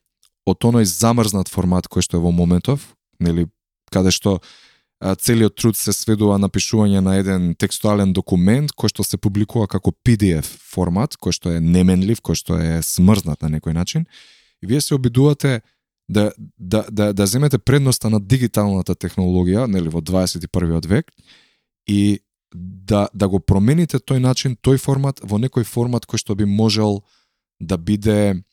од 0.46 0.58
оној 0.64 0.84
замрзнат 0.88 1.50
формат 1.50 1.88
кој 1.88 2.02
што 2.08 2.18
е 2.18 2.24
во 2.24 2.32
моментов, 2.32 2.96
нели, 3.22 3.48
каде 3.92 4.12
што 4.12 4.40
целиот 5.02 5.56
труд 5.58 5.78
се 5.78 5.94
сведува 5.94 6.38
на 6.38 6.50
пишување 6.50 7.02
на 7.02 7.16
еден 7.18 7.54
текстуален 7.58 8.14
документ 8.14 8.74
кој 8.78 8.94
што 8.94 9.04
се 9.04 9.18
публикува 9.18 9.68
како 9.68 9.92
PDF 10.06 10.46
формат, 10.46 11.18
кој 11.18 11.34
што 11.34 11.54
е 11.56 11.62
неменлив, 11.62 12.22
кој 12.22 12.38
што 12.38 12.60
е 12.62 12.82
смрзнат 12.86 13.42
на 13.42 13.50
некој 13.58 13.74
начин. 13.74 14.06
И 14.62 14.68
вие 14.70 14.82
се 14.82 14.96
обидувате 14.96 15.62
да, 16.10 16.32
да, 16.58 16.86
да, 16.92 17.14
да 17.14 17.26
земете 17.26 17.58
предноста 17.58 18.10
на 18.10 18.20
дигиталната 18.20 18.96
технологија, 18.96 19.66
нели, 19.68 19.90
во 19.90 20.02
21. 20.02 20.88
век, 20.88 21.12
и 21.88 22.20
да, 22.54 23.08
да 23.14 23.28
го 23.28 23.40
промените 23.40 23.98
тој 23.98 24.20
начин, 24.20 24.58
тој 24.62 24.78
формат, 24.78 25.22
во 25.24 25.40
некој 25.40 25.66
формат 25.66 26.06
кој 26.06 26.22
што 26.22 26.36
би 26.36 26.46
можел 26.46 27.02
да 27.60 27.78
биде 27.78 28.44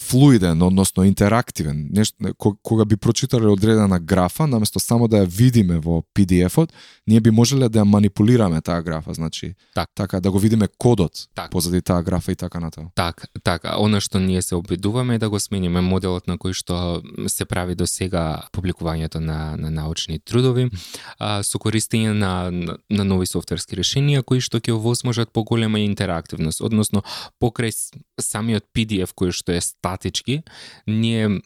флуиден, 0.00 0.62
односно 0.62 1.04
интерактивен, 1.04 1.88
нешто 1.92 2.16
ко- 2.38 2.56
кога 2.62 2.84
би 2.84 2.96
прочитале 2.96 3.46
одредена 3.48 4.00
графа, 4.00 4.46
наместо 4.46 4.80
само 4.80 5.08
да 5.08 5.16
ја 5.16 5.26
видиме 5.26 5.78
во 5.78 6.02
PDF-от, 6.14 6.72
ние 7.06 7.20
би 7.20 7.30
можеле 7.30 7.68
да 7.68 7.80
ја 7.80 7.84
манипулираме 7.84 8.60
таа 8.60 8.82
графа, 8.82 9.14
значи 9.14 9.54
Так. 9.74 9.88
така 9.94 10.20
да 10.20 10.30
го 10.30 10.38
видиме 10.38 10.68
кодот 10.78 11.12
Так. 11.34 11.50
позади 11.50 11.82
таа 11.82 12.02
графа 12.02 12.32
и 12.32 12.36
така 12.36 12.60
натаму. 12.60 12.90
Так, 12.94 13.26
така, 13.42 13.76
она 13.78 14.00
што 14.00 14.18
ние 14.20 14.42
се 14.42 14.54
обидуваме 14.54 15.14
е 15.14 15.18
да 15.18 15.30
го 15.30 15.40
смениме 15.40 15.80
моделот 15.80 16.26
на 16.26 16.36
кој 16.38 16.52
што 16.52 17.02
се 17.28 17.44
прави 17.44 17.74
до 17.74 17.86
сега 17.86 18.42
публикувањето 18.52 19.16
на, 19.16 19.56
на 19.56 19.70
научни 19.70 20.18
трудови, 20.18 20.70
а, 21.18 21.42
со 21.42 21.58
користење 21.58 22.12
на, 22.12 22.50
на, 22.50 22.76
на 22.90 23.04
нови 23.04 23.26
софтверски 23.26 23.76
решенија 23.76 24.22
кои 24.22 24.40
што 24.40 24.60
ќе 24.60 24.72
овозможат 24.76 25.32
поголема 25.32 25.80
интерактивност, 25.80 26.60
односно 26.60 27.02
покрај 27.40 27.72
самиот 28.20 28.64
PDF 28.74 29.14
кој 29.16 29.32
што 29.32 29.52
е 29.52 29.60
статички, 29.60 30.42
ние 30.86 31.40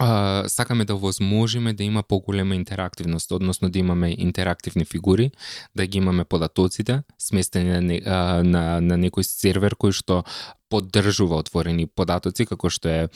а, 0.00 0.48
сакаме 0.48 0.84
да 0.84 0.94
возможиме 0.94 1.72
да 1.72 1.84
има 1.84 2.02
поголема 2.02 2.54
интерактивност, 2.54 3.32
односно 3.32 3.68
да 3.70 3.78
имаме 3.78 4.14
интерактивни 4.18 4.84
фигури, 4.84 5.30
да 5.76 5.86
ги 5.86 5.98
имаме 5.98 6.24
податоците, 6.24 7.02
сместени 7.18 7.70
на, 7.70 7.80
не- 7.80 8.02
а, 8.06 8.42
на, 8.42 8.80
на 8.80 8.96
некој 8.96 9.22
сервер 9.22 9.76
кој 9.76 9.92
што 9.92 10.24
поддржува 10.70 11.36
отворени 11.36 11.86
податоци, 11.86 12.46
како 12.46 12.70
што 12.70 12.88
е 12.88 13.08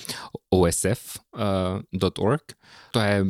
osf.org. 0.52 2.42
Тоа 2.92 3.06
е 3.08 3.24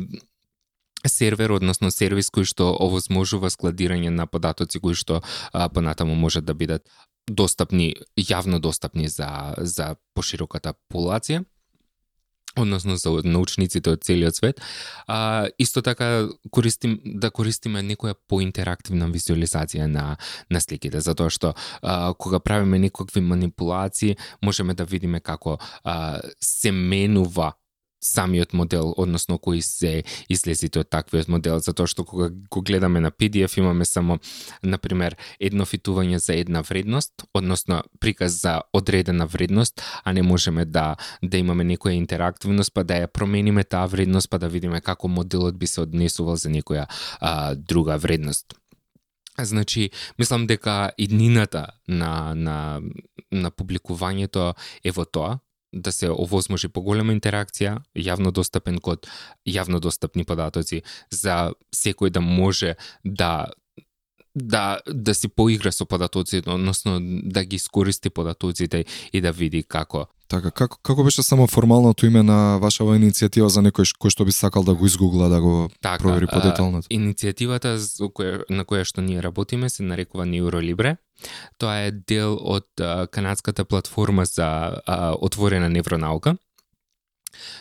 сервер, 1.07 1.51
односно 1.55 1.91
сервис 1.91 2.27
кој 2.33 2.43
што 2.49 2.75
овозможува 2.75 3.49
складирање 3.53 4.09
на 4.09 4.27
податоци 4.27 4.79
кои 4.83 4.95
што 4.99 5.21
а, 5.53 5.69
понатаму 5.69 6.15
можат 6.15 6.45
да 6.45 6.53
бидат 6.53 6.89
достапни, 7.27 7.93
јавно 8.17 8.59
достапни 8.59 9.07
за, 9.09 9.55
за 9.57 9.95
пошироката 10.13 10.73
популација. 10.73 11.43
односно 12.55 12.95
за 12.95 13.09
научниците 13.23 13.89
од 13.91 14.03
целиот 14.03 14.35
свет. 14.35 14.61
А, 15.07 15.47
исто 15.59 15.81
така 15.81 16.29
користим 16.51 16.99
да 17.03 17.31
користиме 17.31 17.81
некоја 17.83 18.15
поинтерактивна 18.27 19.09
визуализација 19.11 19.87
на 19.91 20.17
на 20.49 20.61
сликите, 20.61 21.01
затоа 21.01 21.29
што 21.29 21.53
а, 21.81 22.13
кога 22.13 22.39
правиме 22.39 22.79
некакви 22.79 23.21
манипулации, 23.21 24.15
можеме 24.41 24.73
да 24.73 24.85
видиме 24.85 25.19
како 25.19 25.59
а, 25.83 26.21
се 26.39 26.71
менува 26.71 27.53
самиот 28.05 28.53
модел, 28.53 28.93
односно 28.97 29.37
кои 29.37 29.61
се 29.61 30.03
излезите 30.29 30.79
од 30.79 30.89
таквиот 30.89 31.29
модел, 31.31 31.59
затоа 31.59 31.89
што 31.89 32.05
кога 32.05 32.29
го 32.29 32.61
гледаме 32.61 33.01
на 33.01 33.11
PDF 33.11 33.57
имаме 33.57 33.85
само, 33.85 34.19
например, 34.63 35.17
едно 35.39 35.65
фитување 35.65 36.21
за 36.21 36.35
една 36.35 36.61
вредност, 36.61 37.25
односно 37.33 37.81
приказ 37.99 38.41
за 38.41 38.61
одредена 38.73 39.25
вредност, 39.25 39.81
а 40.03 40.13
не 40.13 40.21
можеме 40.21 40.65
да 40.65 40.95
да 41.23 41.37
имаме 41.37 41.63
некоја 41.63 41.97
интерактивност, 41.97 42.73
па 42.73 42.83
да 42.83 43.01
ја 43.01 43.07
промениме 43.07 43.63
таа 43.63 43.87
вредност, 43.87 44.29
па 44.29 44.39
да 44.39 44.49
видиме 44.49 44.81
како 44.81 45.07
моделот 45.07 45.57
би 45.57 45.67
се 45.67 45.81
однесувал 45.81 46.35
за 46.35 46.49
некоја 46.49 46.85
а, 47.19 47.55
друга 47.55 47.97
вредност. 47.97 48.53
Значи, 49.39 49.89
мислам 50.19 50.47
дека 50.47 50.91
иднината 50.97 51.67
на, 51.87 52.35
на, 52.35 52.81
на 53.31 53.51
публикувањето 53.51 54.53
е 54.83 54.91
во 54.95 55.05
тоа, 55.05 55.39
да 55.75 55.91
се 55.91 56.09
овозможи 56.09 56.69
поголема 56.71 57.13
интеракција, 57.13 57.77
јавно 57.95 58.31
достапен 58.31 58.79
код 58.79 59.07
јавно 59.45 59.81
достапни 59.83 60.23
податоци 60.23 60.81
за 61.11 61.53
секој 61.75 62.09
да 62.09 62.21
може 62.21 62.75
да 63.03 63.51
да 64.35 64.79
да 64.87 65.15
си 65.15 65.27
поигра 65.27 65.71
со 65.71 65.85
податоците, 65.85 66.49
односно 66.49 66.99
да 67.23 67.43
ги 67.43 67.55
искористи 67.55 68.09
податоците 68.09 68.85
и 69.13 69.21
да 69.21 69.31
види 69.31 69.63
како 69.63 70.07
Така, 70.27 70.49
како, 70.51 70.77
како 70.81 71.03
беше 71.05 71.23
само 71.23 71.45
формалното 71.47 72.07
име 72.07 72.23
на 72.25 72.57
вашава 72.57 72.95
иницијатива 72.97 73.45
за 73.53 73.61
некој 73.61 73.91
кој 74.01 74.09
што 74.09 74.25
би 74.25 74.33
сакал 74.33 74.63
да 74.65 74.73
го 74.73 74.87
изгугла, 74.89 75.29
да 75.29 75.37
го 75.41 75.69
така, 75.85 76.01
провери 76.01 76.25
подетално? 76.25 76.81
Иницијативата 76.89 77.75
на 78.49 78.65
која 78.65 78.83
што 78.89 79.05
ние 79.05 79.21
работиме 79.21 79.69
се 79.69 79.85
нарекува 79.85 80.25
Neurolibre. 80.25 80.97
Тоа 81.61 81.85
е 81.85 81.91
дел 81.91 82.39
од 82.41 82.65
канадската 83.11 83.65
платформа 83.65 84.25
за 84.25 84.81
а, 84.85 85.13
отворена 85.13 85.69
невронаука. 85.69 86.37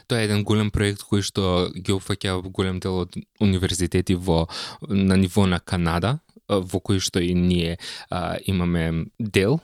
Тоа 0.09 0.23
е 0.23 0.25
еден 0.25 0.45
голем 0.45 0.71
проект 0.71 1.05
кој 1.05 1.21
што 1.21 1.69
ги 1.77 1.93
опфаќа 1.93 2.41
голем 2.49 2.81
дел 2.81 3.05
од 3.05 3.13
универзитети 3.45 4.17
во 4.17 4.47
на 4.89 5.21
ниво 5.21 5.45
на 5.47 5.61
Канада, 5.61 6.19
во 6.49 6.81
кој 6.81 7.01
што 7.01 7.21
и 7.21 7.35
ние 7.35 7.79
а, 8.11 8.37
имаме 8.47 9.07
дел 9.19 9.61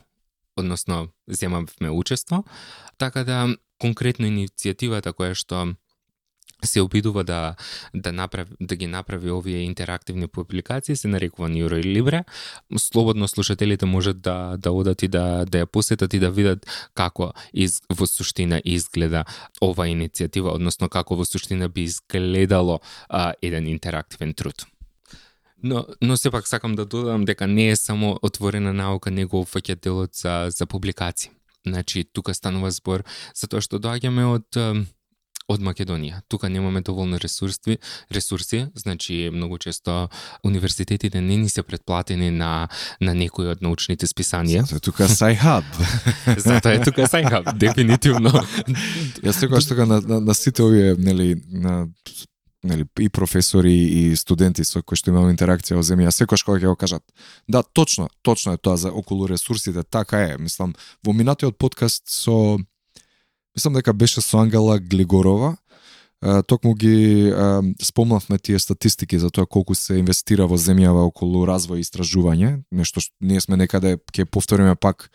односно 0.56 1.08
земавме 1.28 1.90
учество, 1.90 2.44
така 2.98 3.24
да 3.24 3.48
конкретно 3.80 4.28
иницијативата 4.28 5.12
која 5.16 5.34
што 5.34 5.74
се 6.64 6.80
обидува 6.80 7.24
да 7.24 7.56
да 7.94 8.12
направи 8.12 8.54
да 8.60 8.76
ги 8.76 8.86
направи 8.86 9.30
овие 9.30 9.62
интерактивни 9.62 10.28
публикации 10.28 10.96
се 10.96 11.08
нарекува 11.08 11.48
Neurolibre. 11.48 12.24
Слободно 12.76 13.28
слушателите 13.28 13.86
можат 13.86 14.20
да 14.20 14.56
да 14.58 14.72
одат 14.72 15.02
и 15.02 15.08
да 15.08 15.44
да 15.44 15.64
ја 15.64 15.66
посетат 15.66 16.14
и 16.14 16.18
да 16.18 16.30
видат 16.30 16.66
како 16.94 17.32
из 17.52 17.80
во 17.88 18.06
суштина 18.06 18.60
изгледа 18.64 19.24
ова 19.60 19.88
иницијатива, 19.88 20.54
односно 20.54 20.88
како 20.88 21.16
во 21.16 21.24
суштина 21.24 21.68
би 21.68 21.82
изгледало 21.82 22.80
а, 23.08 23.32
еден 23.42 23.66
интерактивен 23.66 24.34
труд. 24.34 24.66
Но, 25.62 25.84
но 26.02 26.16
сепак 26.16 26.48
сакам 26.48 26.74
да 26.74 26.86
додам 26.86 27.24
дека 27.24 27.46
не 27.46 27.68
е 27.68 27.76
само 27.76 28.18
отворена 28.22 28.72
наука, 28.72 29.10
него 29.10 29.44
фаќа 29.44 29.80
делот 29.82 30.14
за, 30.14 30.48
за 30.50 30.66
публикации. 30.66 31.30
Значи, 31.66 32.04
тука 32.04 32.34
станува 32.34 32.70
збор 32.70 33.04
за 33.34 33.46
тоа 33.46 33.60
што 33.60 33.78
доаѓаме 33.78 34.24
од 34.24 34.86
од 35.50 35.62
Македонија. 35.64 36.20
Тука 36.30 36.48
немаме 36.48 36.80
доволно 36.86 37.18
ресурси, 37.18 37.78
ресурси, 38.14 38.66
значи 38.74 39.30
многу 39.32 39.58
често 39.58 40.08
универзитетите 40.44 41.20
не 41.20 41.36
ни 41.36 41.48
се 41.48 41.62
предплатени 41.62 42.30
на 42.30 42.68
на 43.00 43.14
некои 43.14 43.50
од 43.50 43.62
научните 43.62 44.06
списанија. 44.06 44.62
Зато 44.62 44.76
е 44.76 44.80
тука 44.80 45.08
Сайхаб. 45.08 45.64
Затоа 46.46 46.74
е 46.74 46.82
тука 46.84 47.08
Сайхаб, 47.08 47.50
дефинитивно. 47.62 48.30
Јас 49.24 49.42
секогаш 49.42 49.66
така 49.66 49.86
на, 49.86 50.00
на, 50.00 50.20
на 50.20 50.34
сите 50.34 50.62
овие, 50.62 50.94
нели, 50.98 51.34
на 51.50 51.88
нели 52.62 52.84
и 52.98 53.08
професори 53.08 53.72
и 53.72 54.16
студенти 54.16 54.64
со 54.64 54.82
кои 54.82 54.96
што 54.96 55.10
имам 55.10 55.30
интеракција 55.32 55.78
во 55.78 55.84
земја, 55.86 56.12
секојаш 56.12 56.44
кога 56.44 56.60
ќе 56.60 56.72
го 56.72 56.76
кажат. 56.76 57.02
Да, 57.48 57.62
точно, 57.62 58.08
точно 58.22 58.52
е 58.52 58.60
тоа 58.60 58.76
за 58.76 58.92
околу 58.92 59.28
ресурсите, 59.28 59.82
така 59.82 60.20
е. 60.32 60.36
Мислам, 60.38 60.74
во 61.04 61.12
минатиот 61.12 61.58
подкаст 61.58 62.04
со 62.08 62.58
мислам 63.56 63.74
дека 63.74 63.92
беше 63.92 64.20
со 64.20 64.38
Ангела 64.38 64.78
Глигорова, 64.78 65.56
токму 66.20 66.74
ги 66.74 67.32
спомнавме 67.82 68.38
тие 68.38 68.58
статистики 68.58 69.18
за 69.18 69.30
тоа 69.30 69.46
колку 69.46 69.74
се 69.74 69.96
инвестира 69.98 70.46
во 70.46 70.60
земјава 70.60 71.06
околу 71.08 71.46
развој 71.48 71.80
и 71.80 71.84
истражување, 71.84 72.62
нешто 72.70 73.00
што 73.00 73.14
ние 73.20 73.40
сме 73.40 73.56
некаде 73.56 73.96
ќе 74.12 74.28
повториме 74.28 74.76
пак 74.76 75.08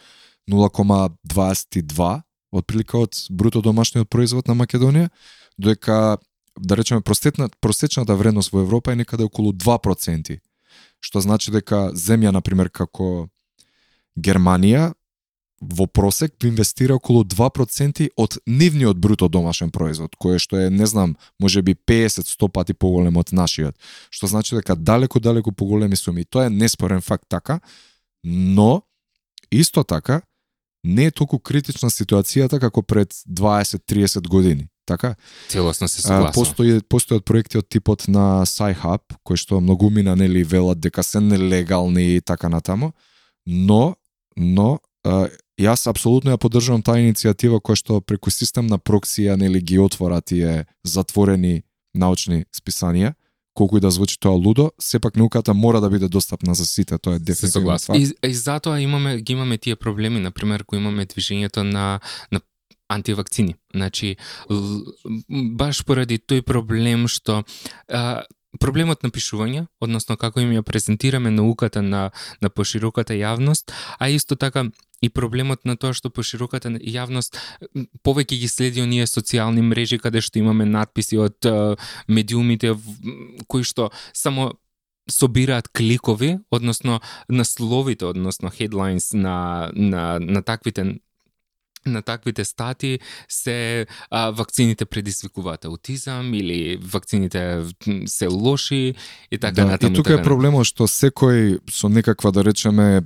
0,22 0.50 2.22
отприлика 2.56 2.98
од 2.98 3.14
бруто 3.30 3.62
домашниот 3.62 4.10
производ 4.10 4.48
на 4.48 4.56
Македонија, 4.56 5.10
додека 5.58 6.18
да 6.60 6.78
речеме 6.78 7.02
простетна, 7.02 7.50
просечната 7.62 8.16
вредност 8.16 8.52
во 8.52 8.62
Европа 8.62 8.94
е 8.94 8.96
некаде 8.96 9.24
околу 9.24 9.52
2%, 9.52 10.40
што 11.02 11.22
значи 11.22 11.52
дека 11.52 11.92
земја 11.94 12.32
на 12.32 12.42
пример 12.42 12.70
како 12.70 13.28
Германија 14.18 14.94
во 15.62 15.88
просек 15.88 16.44
инвестира 16.44 16.96
околу 16.96 17.24
2% 17.24 18.10
од 18.18 18.38
нивниот 18.46 18.98
бруто 18.98 19.28
домашен 19.30 19.72
производ, 19.72 20.16
кое 20.16 20.40
што 20.40 20.60
е, 20.60 20.70
не 20.70 20.86
знам, 20.86 21.16
може 21.40 21.62
би 21.62 21.76
50-100 21.76 22.50
пати 22.52 22.74
поголем 22.74 23.18
од 23.18 23.32
нашиот, 23.32 23.76
што 24.10 24.28
значи 24.28 24.56
дека 24.56 24.76
далеку, 24.76 25.20
далеку 25.20 25.52
поголеми 25.52 25.96
суми. 25.96 26.26
Тоа 26.26 26.48
е 26.48 26.50
неспорен 26.50 27.02
факт 27.02 27.26
така, 27.30 27.60
но 28.24 28.84
исто 29.52 29.84
така 29.84 30.22
не 30.84 31.06
е 31.06 31.12
толку 31.12 31.40
критична 31.40 31.90
ситуацијата 31.90 32.60
како 32.60 32.84
пред 32.84 33.14
20-30 33.26 34.28
години. 34.28 34.68
Така? 34.86 35.16
Целосно 35.50 35.88
се 35.88 36.02
согласувам. 36.02 36.34
Постои 36.34 36.80
постојат 36.80 37.26
проекти 37.26 37.58
од 37.58 37.68
типот 37.70 38.08
на 38.08 38.46
SciHub, 38.46 39.02
кои 39.24 39.38
што 39.38 39.62
многу 39.62 39.90
мина 39.90 40.16
нели 40.16 40.44
велат 40.44 40.80
дека 40.80 41.04
се 41.04 41.20
нелегални 41.20 42.16
и 42.16 42.22
така 42.22 42.50
натаму, 42.50 42.94
но 43.46 43.96
но 44.38 44.80
а, 45.04 45.28
јас 45.60 45.88
апсолутно 45.90 46.36
ја 46.36 46.38
поддржувам 46.38 46.84
таа 46.84 47.00
иницијатива 47.02 47.62
која 47.62 47.80
што 47.80 48.02
преку 48.02 48.30
систем 48.30 48.68
на 48.68 48.78
проксија 48.78 49.38
нели 49.40 49.62
ги 49.62 49.80
отвора 49.80 50.22
тие 50.22 50.66
затворени 50.84 51.64
научни 51.94 52.46
списанија 52.54 53.16
колку 53.56 53.78
и 53.78 53.82
да 53.82 53.92
звучи 53.92 54.20
тоа 54.20 54.36
лудо, 54.36 54.72
сепак 54.80 55.16
науката 55.16 55.54
мора 55.54 55.82
да 55.82 55.90
биде 55.90 56.08
достапна 56.08 56.56
за 56.56 56.66
сите, 56.66 56.98
тоа 56.98 57.16
е 57.16 57.20
дефинитивно 57.20 57.80
факт. 57.80 58.00
И, 58.00 58.12
и 58.28 58.34
затоа 58.34 58.82
имаме 58.82 59.22
ги 59.22 59.34
имаме 59.34 59.58
тие 59.58 59.76
проблеми, 59.76 60.20
на 60.20 60.32
пример, 60.32 60.64
кои 60.68 60.80
имаме 60.80 61.06
движењето 61.06 61.64
на 61.64 62.00
на 62.32 62.40
антивакцини. 62.90 63.56
Значи, 63.74 64.18
баш 65.30 65.84
поради 65.86 66.18
тој 66.18 66.42
проблем 66.42 67.08
што 67.08 67.44
а, 67.90 68.24
проблемот 68.60 69.04
на 69.04 69.12
пишување, 69.12 69.68
односно 69.82 70.18
како 70.18 70.42
им 70.44 70.54
ја 70.56 70.64
презентираме 70.64 71.32
науката 71.32 71.82
на, 71.82 72.12
на 72.42 72.50
пошироката 72.50 73.14
јавност, 73.18 73.74
а 74.00 74.10
исто 74.10 74.36
така 74.36 74.70
и 75.02 75.10
проблемот 75.10 75.66
на 75.66 75.76
тоа 75.76 75.94
што 75.94 76.10
пошироката 76.10 76.70
јавност 76.80 77.38
повеќе 78.06 78.40
ги 78.42 78.48
следи 78.48 78.82
оние 78.82 79.08
социјални 79.10 79.62
мрежи 79.62 80.00
каде 80.00 80.22
што 80.22 80.40
имаме 80.40 80.66
надписи 80.66 81.18
од 81.18 81.46
а, 81.46 81.76
медиумите 82.08 82.76
кои 83.48 83.64
што 83.64 83.92
само 84.14 84.54
собираат 85.10 85.70
кликови, 85.70 86.40
односно 86.50 87.00
насловите, 87.30 88.06
односно 88.06 88.50
headlines 88.50 89.14
на, 89.14 89.70
на, 89.74 90.20
на 90.20 90.42
таквите 90.42 90.98
на 91.86 92.02
таквите 92.02 92.46
стати 92.46 93.00
се 93.30 93.88
а, 94.10 94.32
вакцините 94.32 94.86
предизвикуваат 94.86 95.66
аутизам 95.66 96.34
или 96.34 96.78
вакцините 96.78 97.64
се 98.06 98.28
лоши 98.28 98.94
и 99.32 99.38
така 99.38 99.62
да, 99.62 99.66
натаму. 99.66 99.94
И 99.94 99.96
тука 99.96 100.10
така 100.10 100.22
е 100.22 100.24
проблемот 100.24 100.66
што 100.66 100.90
секој 100.90 101.60
со 101.70 101.90
некаква 101.90 102.32
да 102.32 102.44
речеме 102.44 103.06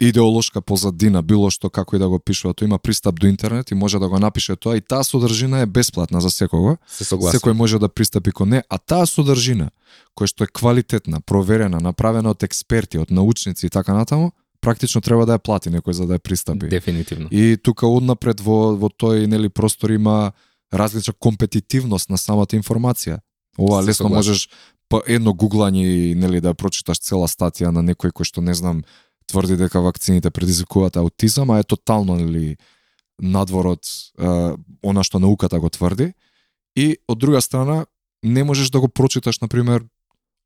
идеолошка 0.00 0.60
позадина, 0.60 1.22
било 1.22 1.50
што 1.50 1.70
како 1.70 1.96
и 1.96 2.02
да 2.02 2.08
го 2.10 2.18
пишува, 2.18 2.54
тој 2.54 2.66
има 2.66 2.78
пристап 2.78 3.20
до 3.20 3.26
интернет 3.26 3.70
и 3.70 3.74
може 3.74 3.98
да 3.98 4.08
го 4.08 4.18
напише 4.18 4.56
тоа 4.56 4.76
и 4.76 4.80
таа 4.80 5.04
содржина 5.04 5.62
е 5.62 5.66
бесплатна 5.66 6.20
за 6.20 6.30
секого. 6.30 6.76
Се. 6.86 7.04
Секој 7.04 7.52
може 7.52 7.78
да 7.78 7.88
пристапи 7.88 8.32
кон 8.32 8.48
не, 8.48 8.62
а 8.68 8.78
таа 8.78 9.06
содржина 9.06 9.70
која 10.18 10.30
што 10.30 10.44
е 10.44 10.50
квалитетна, 10.50 11.20
проверена, 11.20 11.80
направена 11.82 12.30
од 12.34 12.42
експерти, 12.42 12.98
од 12.98 13.10
научници 13.10 13.66
и 13.66 13.70
така 13.70 13.94
натаму, 13.94 14.32
практично 14.64 15.00
треба 15.04 15.26
да 15.28 15.36
ја 15.36 15.42
плати 15.44 15.70
некој 15.70 15.92
за 15.92 16.06
да 16.08 16.18
ја 16.18 16.24
пристапи. 16.24 16.68
Дефинитивно. 16.72 17.28
И 17.30 17.56
тука 17.56 17.86
однапред 17.86 18.40
во 18.40 18.74
во 18.80 18.88
тој 18.88 19.26
нели 19.28 19.48
простор 19.48 19.92
има 19.92 20.32
различна 20.72 21.12
компетитивност 21.12 22.10
на 22.10 22.18
самата 22.18 22.56
информација. 22.56 23.20
Ова 23.58 23.82
Се 23.82 23.88
лесно 23.88 24.08
согласен. 24.08 24.16
можеш 24.16 24.48
по 24.88 25.02
едно 25.06 25.32
гуглање 25.32 25.84
и 25.84 26.14
нели 26.14 26.40
да 26.40 26.54
прочиташ 26.54 26.98
цела 26.98 27.28
статија 27.28 27.70
на 27.70 27.82
некој 27.82 28.12
кој 28.12 28.24
што 28.24 28.40
не 28.40 28.54
знам 28.54 28.84
тврди 29.26 29.56
дека 29.56 29.80
вакцините 29.80 30.30
предизвикуваат 30.30 30.96
аутизам, 30.96 31.50
а 31.50 31.58
е 31.58 31.64
тотално 31.64 32.16
нели 32.16 32.56
надвор 33.20 33.66
од 33.66 33.84
е, 34.18 34.56
она 34.82 35.04
што 35.04 35.18
науката 35.18 35.60
го 35.60 35.68
тврди. 35.68 36.12
и 36.76 36.96
од 37.08 37.18
друга 37.18 37.40
страна 37.40 37.86
не 38.22 38.44
можеш 38.44 38.70
да 38.70 38.80
го 38.80 38.88
прочиташ 38.88 39.40
на 39.40 39.48
пример 39.48 39.84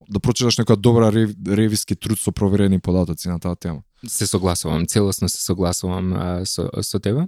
да 0.08 0.20
прочиташ 0.20 0.58
некоја 0.58 0.76
добра 0.76 1.12
рев, 1.12 1.32
ревиски 1.46 1.96
труд 1.96 2.18
со 2.18 2.32
проверени 2.32 2.80
податоци 2.80 3.28
на 3.28 3.40
таа 3.40 3.56
тема. 3.56 3.82
Се 4.06 4.26
согласувам, 4.26 4.86
целосно 4.86 5.28
се 5.28 5.42
согласувам 5.42 6.12
а, 6.12 6.46
со, 6.46 6.70
со 6.82 7.00
тебе. 7.00 7.26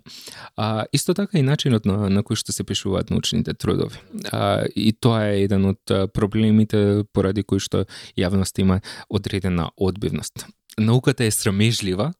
А, 0.56 0.86
исто 0.92 1.14
така 1.14 1.38
и 1.38 1.42
начинот 1.42 1.84
на, 1.84 2.06
на 2.06 2.22
кој 2.22 2.38
што 2.38 2.54
се 2.54 2.62
пишуваат 2.62 3.10
научните 3.10 3.54
трудови. 3.54 3.98
А, 4.30 4.66
и 4.76 4.92
тоа 4.92 5.34
е 5.34 5.42
еден 5.48 5.66
од 5.74 6.14
проблемите 6.14 7.02
поради 7.12 7.42
кои 7.42 7.58
што 7.58 7.86
јавност 8.14 8.62
има 8.62 8.80
одредена 9.10 9.70
одбивност. 9.76 10.46
Науката 10.78 11.24
е 11.24 11.34
срамежлива, 11.34 12.12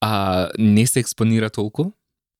а 0.00 0.48
не 0.58 0.86
се 0.86 1.00
експонира 1.00 1.50
толку, 1.50 1.92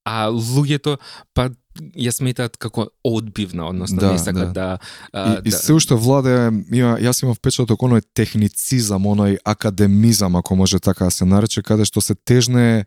а 0.05 0.31
луѓето 0.33 0.97
па 1.35 1.51
ја 1.97 2.13
сметаат 2.13 2.57
како 2.57 2.89
одбивна, 3.05 3.69
односно 3.69 4.01
Да, 4.01 4.13
не 4.13 4.19
сакат 4.19 4.53
да, 4.53 4.79
а, 5.13 5.35
И, 5.35 5.49
и 5.49 5.51
да 5.51 5.57
се 5.57 5.73
уште 5.73 5.95
владе, 5.95 6.51
има, 6.73 6.97
јас 7.01 7.23
имав 7.23 7.39
впечаток 7.39 7.81
оној 7.81 8.05
техницизам, 8.15 9.07
оној 9.07 9.39
академизам, 9.45 10.37
ако 10.37 10.57
може 10.57 10.81
така 10.81 11.05
да 11.05 11.11
се 11.11 11.25
нарече, 11.25 11.63
каде 11.63 11.85
што 11.85 12.01
се 12.01 12.15
тежне 12.15 12.85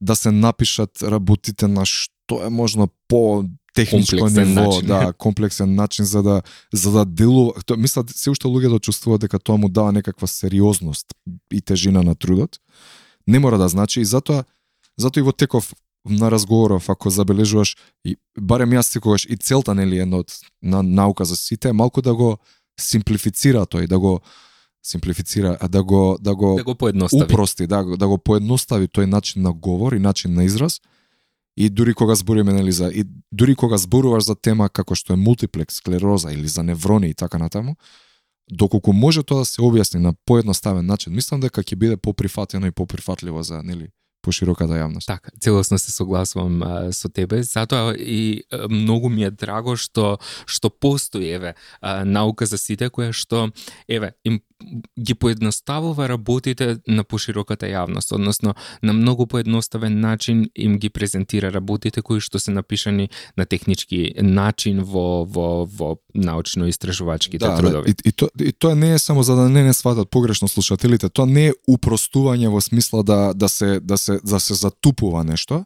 да 0.00 0.16
се 0.16 0.30
напишат 0.30 1.02
работите 1.02 1.68
на 1.68 1.86
што 1.86 2.42
е 2.46 2.50
можно 2.50 2.88
по 3.08 3.44
техничко 3.76 4.18
Комплексен 4.18 4.48
ниво, 4.48 4.60
начин. 4.60 4.86
да, 4.86 5.12
комплексен 5.18 5.74
начин 5.74 6.04
за 6.04 6.22
да 6.22 6.42
за 6.72 6.90
да 6.90 7.04
делува. 7.04 7.52
Тоа 7.66 7.76
мислат 7.76 8.10
се 8.10 8.30
уште 8.30 8.48
луѓето 8.48 8.80
чувствуваат 8.80 9.20
дека 9.20 9.38
тоа 9.38 9.56
му 9.56 9.68
дава 9.68 9.92
некаква 9.92 10.28
сериозност 10.28 11.06
и 11.52 11.60
тежина 11.60 12.02
на 12.02 12.14
трудот. 12.14 12.58
Не 13.28 13.38
мора 13.38 13.58
да 13.58 13.68
значи 13.68 14.00
и 14.00 14.04
затоа 14.04 14.44
затоа 14.96 15.20
и 15.20 15.24
во 15.24 15.32
теков 15.32 15.72
на 16.10 16.30
разговоров 16.30 16.88
ако 16.88 17.10
забележуваш 17.10 17.76
и 18.04 18.16
барем 18.40 18.70
јас 18.70 18.82
секогаш 18.92 19.24
и 19.24 19.36
целта 19.36 19.74
нели 19.74 19.98
една 19.98 20.16
од 20.16 20.32
на 20.62 20.82
наука 20.82 21.24
за 21.24 21.36
сите 21.36 21.72
малку 21.72 22.02
да 22.02 22.14
го 22.14 22.38
симплифицира 22.80 23.66
тој, 23.66 23.86
да 23.86 23.98
го 23.98 24.20
симплифицира, 24.86 25.56
а 25.60 25.68
да 25.68 25.82
го 25.84 26.18
да 26.20 26.34
го 26.34 26.54
да 26.56 26.64
го 26.64 26.74
поедностави. 26.74 27.24
упрости, 27.24 27.66
да, 27.66 27.84
го- 27.84 27.96
да 27.96 28.08
го 28.08 28.18
поедностави 28.18 28.88
тој 28.88 29.04
начин 29.04 29.42
на 29.42 29.52
говор 29.52 29.92
и 29.92 29.98
начин 29.98 30.34
на 30.34 30.44
израз. 30.44 30.80
И 31.56 31.70
дури 31.70 31.94
кога 31.94 32.14
збориме 32.14 32.52
нели 32.52 32.72
за 32.72 32.88
и 32.88 33.04
дури 33.32 33.54
кога 33.54 33.76
зборуваш 33.78 34.24
за 34.24 34.34
тема 34.34 34.68
како 34.68 34.94
што 34.94 35.12
е 35.12 35.16
мултиплекс 35.16 35.74
склероза 35.74 36.32
или 36.32 36.48
за 36.48 36.62
неврони 36.62 37.08
и 37.08 37.14
така 37.14 37.38
натаму, 37.38 37.76
доколку 38.52 38.92
може 38.92 39.22
тоа 39.22 39.38
да 39.38 39.44
се 39.44 39.62
објасни 39.62 39.98
на 39.98 40.14
поедноставен 40.26 40.86
начин, 40.86 41.14
мислам 41.14 41.40
дека 41.40 41.62
ќе 41.62 41.76
биде 41.76 41.96
поприфатено 41.96 42.66
и 42.66 42.70
поприфатливо 42.70 43.42
за 43.42 43.62
нели 43.62 43.88
пошироката 44.26 44.80
јавност. 44.80 45.06
Така, 45.06 45.30
целосно 45.40 45.78
се 45.78 45.94
согласувам 45.94 46.62
а, 46.62 46.74
со 46.92 47.08
тебе, 47.08 47.42
затоа 47.46 47.94
и 47.94 48.42
а, 48.50 48.66
многу 48.68 49.08
ми 49.08 49.24
е 49.26 49.30
драго 49.30 49.76
што 49.78 50.18
што 50.46 50.70
постои 50.70 51.30
еве 51.38 51.54
а, 51.80 52.02
наука 52.04 52.46
за 52.46 52.58
сите 52.58 52.90
која 52.90 53.14
што 53.14 53.48
еве 53.88 54.14
им 54.26 54.42
ги 54.98 55.14
поедноставува 55.14 56.08
работите 56.08 56.78
на 56.88 57.04
пошироката 57.04 57.68
јавност, 57.68 58.14
односно 58.14 58.54
на 58.82 58.92
многу 58.92 59.26
поедноставен 59.26 60.00
начин 60.00 60.48
им 60.54 60.78
ги 60.78 60.88
презентира 60.88 61.52
работите 61.52 62.02
кои 62.02 62.20
што 62.20 62.38
се 62.38 62.50
напишани 62.50 63.10
на 63.36 63.44
технички 63.44 64.14
начин 64.20 64.80
во 64.80 65.24
во 65.24 65.68
во 65.68 65.98
научно-истражувачките 66.14 67.38
Да, 67.38 67.50
да, 67.50 67.56
трудови. 67.56 67.90
и, 67.90 68.08
и, 68.08 68.12
то, 68.12 68.28
и 68.40 68.52
тоа 68.52 68.74
не 68.74 68.94
е 68.94 68.98
само 68.98 69.22
за 69.22 69.36
да 69.36 69.48
не 69.48 69.62
не 69.62 69.74
сватат 69.74 70.10
погрешно 70.10 70.48
слушателите, 70.48 71.08
тоа 71.08 71.26
не 71.26 71.46
е 71.48 71.52
упростување 71.68 72.48
во 72.48 72.60
смисла 72.60 73.02
да 73.04 73.34
да 73.34 73.48
се 73.48 73.80
да 73.80 73.98
се 73.98 74.15
да 74.24 74.40
се 74.40 74.54
затупува 74.54 75.24
нешто, 75.24 75.64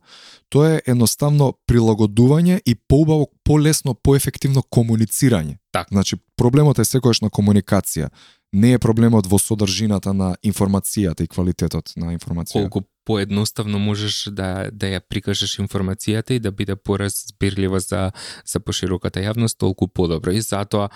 тоа 0.49 0.77
е 0.77 0.83
едноставно 0.87 1.55
прилагодување 1.69 2.61
и 2.67 2.75
поубаво, 2.75 3.31
полесно, 3.45 3.95
поефективно 3.95 4.63
комуницирање. 4.63 5.59
Така. 5.73 5.89
Значи 5.93 6.17
проблемот 6.37 6.79
е 6.79 6.85
секогаш 6.85 7.21
на 7.21 7.31
комуникација. 7.31 8.11
Не 8.53 8.73
е 8.73 8.79
проблемот 8.83 9.29
во 9.31 9.39
содржината 9.39 10.13
на 10.13 10.35
информацијата 10.43 11.23
и 11.23 11.29
квалитетот 11.29 11.93
на 11.97 12.15
информацијата. 12.17 12.71
колку 12.71 12.83
поедноставно 13.05 13.79
можеш 13.79 14.25
да 14.31 14.71
да 14.73 14.87
ја 14.87 15.01
прикажеш 15.01 15.59
информацијата 15.59 16.33
и 16.33 16.43
да 16.43 16.51
биде 16.51 16.77
поразбирлива 16.77 17.81
за 17.81 18.13
за 18.45 18.61
пошироката 18.61 19.21
јавност, 19.21 19.59
толку 19.59 19.89
подобро. 19.89 20.33
И 20.33 20.41
затоа 20.41 20.91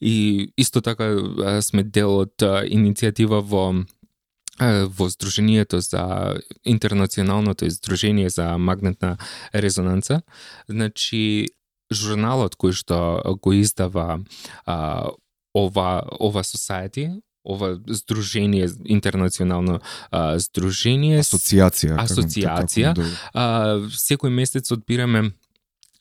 и 0.00 0.52
исто 0.56 0.80
така 0.80 1.10
сме 1.62 1.82
дел 1.82 2.18
од 2.26 2.42
иницијатива 2.42 3.40
во 3.42 3.84
во 4.58 5.08
Сдруженијето 5.10 5.78
за 5.80 6.36
интернационалното 6.64 7.66
издружение 7.66 8.28
за 8.30 8.58
магнетна 8.58 9.16
резонанца. 9.54 10.22
Значи 10.68 11.48
журналот 11.92 12.56
кој 12.56 12.72
што 12.72 13.22
го 13.42 13.52
издава 13.52 14.20
а, 14.66 15.08
ова 15.54 16.02
ова 16.20 16.42
society 16.42 17.22
ова 17.46 17.78
здружение 17.86 18.68
интернационално 18.84 19.80
а, 20.10 20.38
здружение 20.38 21.20
асоциација. 21.22 21.94
како- 21.96 22.02
Асоциација. 22.02 22.94
како- 22.94 23.10
а, 23.34 23.44
секој 23.94 24.30
месец 24.30 24.72
одбираме 24.72 25.30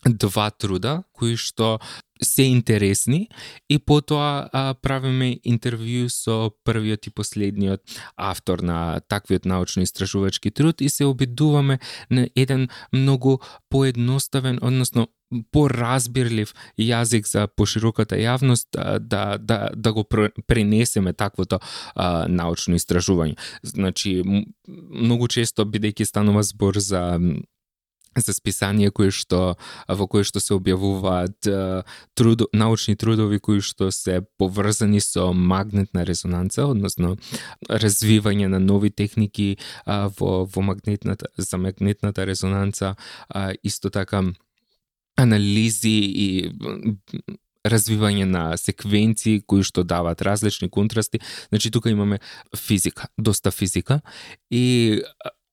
два 0.05 0.49
труда 0.49 1.03
кои 1.13 1.35
што 1.37 1.79
се 2.23 2.43
интересни 2.43 3.29
и 3.69 3.79
потоа 3.79 4.47
а, 4.51 4.73
правиме 4.73 5.35
интервју 5.43 6.07
со 6.07 6.51
првиот 6.63 7.07
и 7.07 7.11
последниот 7.11 7.81
автор 8.15 8.59
на 8.59 9.01
таквиот 9.07 9.45
научно-истражувачки 9.45 10.51
труд 10.51 10.81
и 10.81 10.89
се 10.89 11.05
обидуваме 11.05 11.79
на 12.09 12.27
еден 12.35 12.69
многу 12.93 13.39
поедноставен, 13.69 14.59
односно 14.61 15.07
поразбирлив 15.51 16.53
јазик 16.79 17.27
за 17.27 17.47
пошироката 17.47 18.15
јавност 18.15 18.77
а, 18.77 18.99
да, 18.99 19.37
да, 19.37 19.69
да 19.75 19.93
го 19.93 20.03
пренесеме 20.47 21.13
таквото 21.13 21.59
а, 21.95 22.27
научно 22.29 22.75
истражување. 22.75 23.35
Значи, 23.63 24.21
многу 24.67 25.27
често, 25.27 25.65
бидејќи 25.65 26.05
станува 26.05 26.43
збор 26.43 26.79
за 26.79 27.19
за 28.15 28.33
списание 28.33 28.91
кои 28.91 29.11
што 29.11 29.57
во 29.87 30.07
кои 30.07 30.23
што 30.23 30.39
се 30.39 30.55
објавуваат 30.55 31.49
труд, 32.15 32.47
научни 32.53 32.95
трудови 32.95 33.39
кои 33.39 33.61
што 33.61 33.91
се 33.91 34.21
поврзани 34.37 35.01
со 35.01 35.33
магнетна 35.33 36.05
резонанца, 36.05 36.65
односно 36.65 37.17
развивање 37.69 38.47
на 38.47 38.59
нови 38.59 38.89
техники 38.89 39.57
во 39.85 40.45
во 40.45 40.61
магнетната 40.61 41.27
за 41.37 41.57
магнетната 41.57 42.25
резонанца, 42.25 42.95
исто 43.63 43.89
така 43.89 44.23
анализи 45.17 45.99
и 46.11 46.51
развивање 47.65 48.25
на 48.29 48.57
секвенции 48.61 49.41
кои 49.41 49.63
што 49.65 49.83
даваат 49.83 50.21
различни 50.21 50.69
контрасти. 50.69 51.19
Значи 51.49 51.71
тука 51.71 51.89
имаме 51.89 52.19
физика, 52.55 53.07
доста 53.17 53.51
физика 53.51 54.01
и 54.51 55.01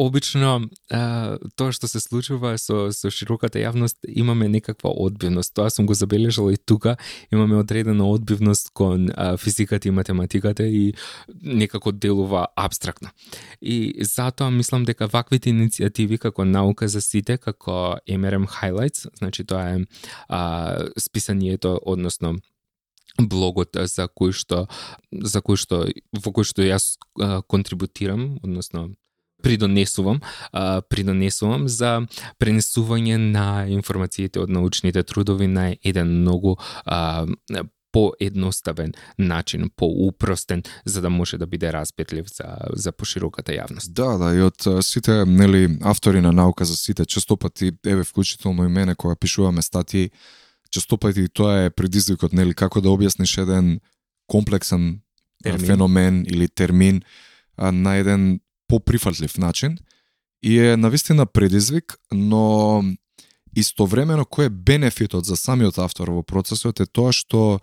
обично 0.02 0.68
а, 0.90 1.38
тоа 1.56 1.72
што 1.72 1.88
се 1.88 2.00
случува 2.02 2.56
со 2.58 2.90
со 2.92 3.10
широката 3.10 3.60
јавност 3.62 4.02
имаме 4.08 4.48
некаква 4.48 4.90
одбивност. 4.90 5.54
Тоа 5.54 5.70
сум 5.70 5.86
го 5.86 5.94
забележал 5.94 6.50
и 6.50 6.56
тука 6.56 6.96
имаме 7.32 7.56
одредена 7.56 8.06
одбивност 8.10 8.70
кон 8.74 9.08
а, 9.14 9.36
физиката 9.36 9.88
и 9.88 9.90
математиката 9.90 10.66
и 10.66 10.94
некако 11.42 11.92
делува 11.92 12.46
абстрактно. 12.56 13.10
И 13.60 13.94
затоа 14.00 14.50
мислам 14.50 14.84
дека 14.84 15.06
ваквите 15.06 15.50
иницијативи 15.50 16.18
како 16.18 16.44
наука 16.44 16.88
за 16.88 17.00
сите, 17.00 17.38
како 17.38 17.98
MRM 18.08 18.48
Highlights, 18.48 19.08
значи 19.18 19.44
тоа 19.44 19.76
е 19.76 19.84
а, 20.28 20.88
списанието, 20.98 21.80
односно 21.86 22.38
блогот 23.18 23.76
за 23.76 24.08
кој 24.08 24.32
што 24.32 24.66
за 25.12 25.42
кој 25.44 25.60
што 25.60 25.84
во 26.12 26.32
кој 26.32 26.48
што 26.48 26.64
јас 26.64 26.96
а, 27.20 27.42
контрибутирам, 27.42 28.38
односно 28.42 28.94
придонесувам, 29.42 30.20
а, 30.52 30.80
придонесувам 30.82 31.68
за 31.68 32.00
пренесување 32.40 33.18
на 33.18 33.66
информациите 33.68 34.40
од 34.40 34.50
научните 34.50 35.02
трудови 35.02 35.46
на 35.46 35.72
еден 35.82 36.20
многу 36.22 36.56
а, 36.84 37.26
поедноставен 37.92 38.92
начин, 39.18 39.70
поупростен, 39.76 40.62
за 40.84 41.00
да 41.00 41.10
може 41.10 41.38
да 41.38 41.46
биде 41.46 41.72
разбирлив 41.72 42.26
за, 42.28 42.56
за 42.72 42.92
пошироката 42.92 43.52
јавност. 43.52 43.92
Да, 43.92 44.16
да, 44.18 44.32
и 44.34 44.40
од 44.40 44.64
сите 44.80 45.24
нели 45.28 45.78
автори 45.82 46.20
на 46.20 46.32
наука 46.32 46.64
за 46.64 46.76
сите, 46.76 47.04
често 47.04 47.36
пати 47.36 47.72
еве 47.86 48.04
вклучително 48.04 48.64
и 48.64 48.68
мене 48.68 48.94
кога 48.94 49.16
пишуваме 49.16 49.62
статии, 49.62 50.10
често 50.70 50.98
пати 50.98 51.28
тоа 51.28 51.68
е 51.68 51.70
предизвикот 51.70 52.32
нели 52.32 52.54
како 52.54 52.80
да 52.80 52.88
објасниш 52.88 53.42
еден 53.42 53.80
комплексен 54.26 55.02
Термин. 55.42 55.66
феномен 55.66 56.24
или 56.28 56.48
термин 56.48 57.02
а, 57.56 57.72
на 57.72 57.96
еден 57.96 58.40
поприфатлив 58.72 59.38
начин 59.38 59.78
и 60.42 60.58
е 60.58 60.76
навистина 60.76 61.26
предизвик, 61.26 61.98
но 62.12 62.82
истовремено 63.56 64.24
кој 64.24 64.48
е 64.48 64.54
бенефитот 64.68 65.28
за 65.28 65.36
самиот 65.36 65.76
автор 65.76 66.08
во 66.08 66.22
процесот 66.24 66.80
е 66.80 66.86
тоа 66.88 67.12
што 67.12 67.60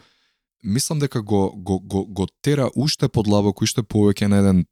мислам 0.62 1.02
дека 1.02 1.24
го, 1.26 1.50
го, 1.58 1.80
го, 1.82 2.06
го 2.06 2.28
тера 2.46 2.70
уште 2.76 3.10
подлабоко, 3.10 3.66
уште 3.66 3.82
повеќе 3.82 4.30
на 4.30 4.44
еден 4.44 4.66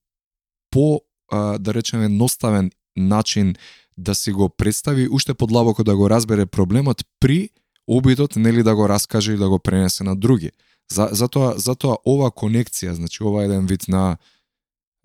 по, 0.70 1.02
а, 1.32 1.58
да 1.58 1.74
речеме, 1.74 2.06
едноставен 2.06 2.70
начин 2.96 3.56
да 3.98 4.14
си 4.14 4.32
го 4.32 4.50
представи 4.50 5.10
уште 5.10 5.34
подлабоко 5.34 5.84
да 5.84 5.98
го 5.98 6.10
разбере 6.10 6.46
проблемот 6.46 7.02
при 7.20 7.50
обидот 7.88 8.36
нели 8.36 8.64
да 8.64 8.76
го 8.76 8.90
раскаже 8.90 9.34
и 9.34 9.42
да 9.42 9.50
го 9.50 9.60
пренесе 9.60 10.04
на 10.04 10.16
други. 10.16 10.52
За, 10.94 11.10
затоа, 11.12 11.58
затоа 11.58 11.98
ова 12.06 12.30
конекција, 12.30 12.94
значи 12.94 13.24
ова 13.24 13.44
еден 13.44 13.66
вид 13.66 13.88
на 13.88 14.18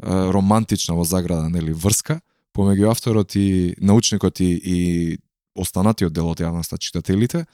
романтична 0.03 0.95
во 0.95 1.05
заграда, 1.05 1.49
нели, 1.49 1.73
врска, 1.73 2.21
помеѓу 2.55 2.91
авторот 2.91 3.37
и 3.37 3.75
научникот 3.79 4.41
и, 4.41 4.53
и 4.55 5.19
останатиот 5.55 6.13
дел 6.13 6.31
од 6.33 6.41
јавноста, 6.41 6.79
читателите, 6.79 7.47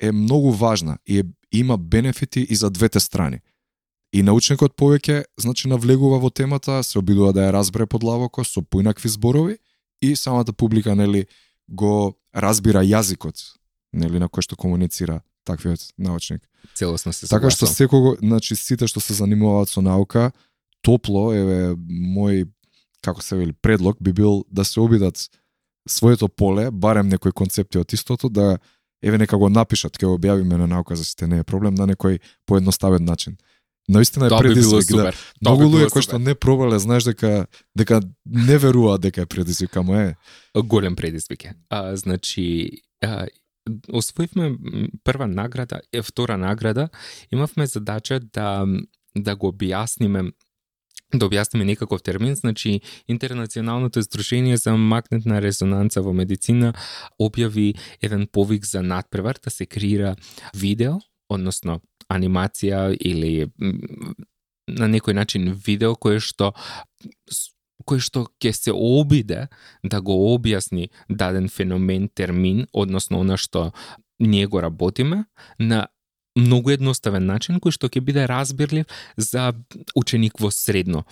е 0.00 0.12
многу 0.12 0.50
важна 0.50 0.98
и 1.06 1.20
е, 1.20 1.24
има 1.52 1.76
бенефити 1.76 2.40
и 2.40 2.56
за 2.56 2.70
двете 2.70 3.00
страни. 3.00 3.40
И 4.12 4.22
научникот 4.22 4.76
повеќе, 4.76 5.24
значи, 5.40 5.68
навлегува 5.68 6.18
во 6.20 6.30
темата, 6.30 6.82
се 6.84 6.98
обидува 6.98 7.32
да 7.32 7.46
ја 7.48 7.52
разбере 7.56 7.86
подлабоко 7.86 8.44
со 8.44 8.62
поинакви 8.62 9.08
зборови 9.08 9.58
и 10.02 10.16
самата 10.16 10.52
публика, 10.52 10.94
нели, 10.94 11.26
го 11.68 12.18
разбира 12.34 12.82
јазикот, 12.84 13.40
нели, 13.92 14.18
на 14.18 14.28
кој 14.28 14.44
што 14.44 14.56
комуницира 14.56 15.22
таквиот 15.44 15.92
научник. 15.98 16.42
Целосно 16.74 17.12
се 17.12 17.26
Така 17.26 17.50
што 17.50 17.66
секого, 17.66 18.16
значи 18.20 18.56
сите 18.56 18.86
што 18.86 19.00
се 19.00 19.14
занимаваат 19.14 19.68
со 19.68 19.80
наука, 19.80 20.32
топло, 20.82 21.30
еве, 21.34 21.74
мој, 21.78 22.46
како 23.02 23.22
се 23.22 23.36
вели, 23.36 23.52
предлог 23.52 23.96
би 24.00 24.12
бил 24.12 24.44
да 24.50 24.64
се 24.64 24.80
обидат 24.80 25.28
своето 25.88 26.28
поле, 26.28 26.70
барем 26.70 27.08
некои 27.08 27.32
концепти 27.32 27.78
од 27.78 27.92
истото, 27.92 28.28
да 28.28 28.58
еве 29.02 29.18
нека 29.18 29.38
го 29.38 29.48
напишат, 29.50 29.98
ќе 29.98 30.14
објавиме 30.14 30.58
на 30.60 30.66
наука 30.66 30.96
за 30.96 31.04
сите, 31.04 31.26
не 31.26 31.42
е 31.42 31.44
проблем, 31.46 31.74
на 31.74 31.88
некој 31.90 32.20
поедноставен 32.46 33.04
начин. 33.04 33.36
Наистина 33.88 34.26
е 34.26 34.28
Тоа 34.28 34.42
би 34.42 34.48
предизвик, 34.48 34.78
да. 34.78 34.86
супер. 34.86 35.16
Тоа 35.42 35.54
Многу 35.54 35.62
би 35.62 35.74
луѓе 35.74 35.90
кои 35.90 36.06
што 36.06 36.18
не 36.22 36.34
пробале, 36.38 36.78
знаеш 36.78 37.08
дека 37.10 37.46
дека 37.74 37.98
не 38.26 38.58
веруваат 38.58 39.02
дека 39.02 39.26
е 39.26 39.26
предизвик, 39.26 39.76
ама 39.76 39.98
е. 40.02 40.14
голем 40.62 40.96
предизвик 40.96 41.44
е. 41.44 41.54
А, 41.68 41.96
значи, 41.96 42.70
а, 43.02 43.26
освоивме 43.92 44.54
прва 45.04 45.26
награда, 45.26 45.80
е 45.92 46.02
втора 46.02 46.38
награда, 46.38 46.88
имавме 47.32 47.66
задача 47.66 48.20
да 48.20 48.66
да 49.16 49.36
го 49.36 49.52
објасниме 49.52 50.32
да 51.12 51.26
објасниме 51.28 51.64
некаков 51.64 52.02
термин, 52.02 52.34
значи 52.34 52.80
Интернационалното 53.08 54.02
здружение 54.02 54.56
за 54.56 54.76
магнетна 54.76 55.40
резонанца 55.42 56.02
во 56.02 56.12
медицина 56.12 56.72
објави 57.20 57.76
еден 58.00 58.26
повик 58.26 58.64
за 58.66 58.82
надпревар 58.82 59.38
да 59.44 59.50
се 59.50 59.66
креира 59.66 60.16
видео, 60.54 61.00
односно 61.28 61.80
анимација 62.08 62.96
или 63.00 63.50
на 64.68 64.88
некој 64.88 65.12
начин 65.12 65.52
видео 65.52 65.94
кое 65.94 66.20
што 66.20 66.52
кој 67.82 67.98
што 67.98 68.26
ќе 68.38 68.52
се 68.54 68.72
обиде 68.72 69.48
да 69.82 70.00
го 70.00 70.14
објасни 70.34 70.90
даден 71.08 71.48
феномен, 71.48 72.08
термин, 72.08 72.66
односно 72.72 73.20
она 73.20 73.36
што 73.36 73.72
ние 74.20 74.46
го 74.46 74.62
работиме, 74.62 75.24
на 75.58 75.88
многу 76.36 76.70
едноставен 76.70 77.26
начин 77.26 77.60
кој 77.60 77.74
што 77.74 77.88
ќе 77.88 78.00
биде 78.00 78.26
разбирлив 78.26 78.86
за 79.16 79.52
ученик 79.94 80.40
во 80.40 80.50
средно 80.50 81.04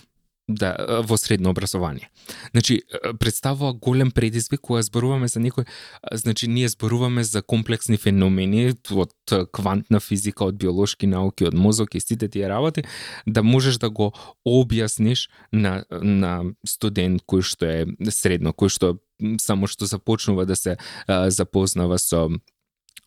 да 0.47 1.01
во 1.07 1.17
средно 1.17 1.49
образование. 1.49 2.09
Значи 2.51 2.81
представува 3.19 3.73
голем 3.73 4.11
предизвик 4.11 4.61
кога 4.61 4.81
зборуваме 4.81 5.27
за 5.27 5.39
некој 5.39 5.67
значи 6.11 6.47
ние 6.47 6.67
зборуваме 6.67 7.23
за 7.23 7.41
комплексни 7.41 7.97
феномени 7.97 8.73
од 8.91 9.13
квантна 9.51 9.99
физика, 9.99 10.45
од 10.45 10.55
биолошки 10.55 11.07
науки, 11.07 11.45
од 11.45 11.53
мозок 11.53 11.95
и 11.95 12.01
сите 12.01 12.27
тие 12.27 12.49
работи, 12.49 12.83
да 13.25 13.43
можеш 13.43 13.77
да 13.77 13.89
го 13.89 14.13
објасниш 14.47 15.29
на 15.51 15.85
на 15.91 16.43
студент 16.65 17.23
кој 17.23 17.41
што 17.41 17.65
е 17.65 17.85
средно, 18.11 18.53
кој 18.53 18.69
што 18.69 18.97
само 19.39 19.67
што 19.67 19.85
започнува 19.85 20.45
да 20.45 20.55
се 20.55 20.77
а, 21.07 21.29
запознава 21.29 21.99
со 21.99 22.29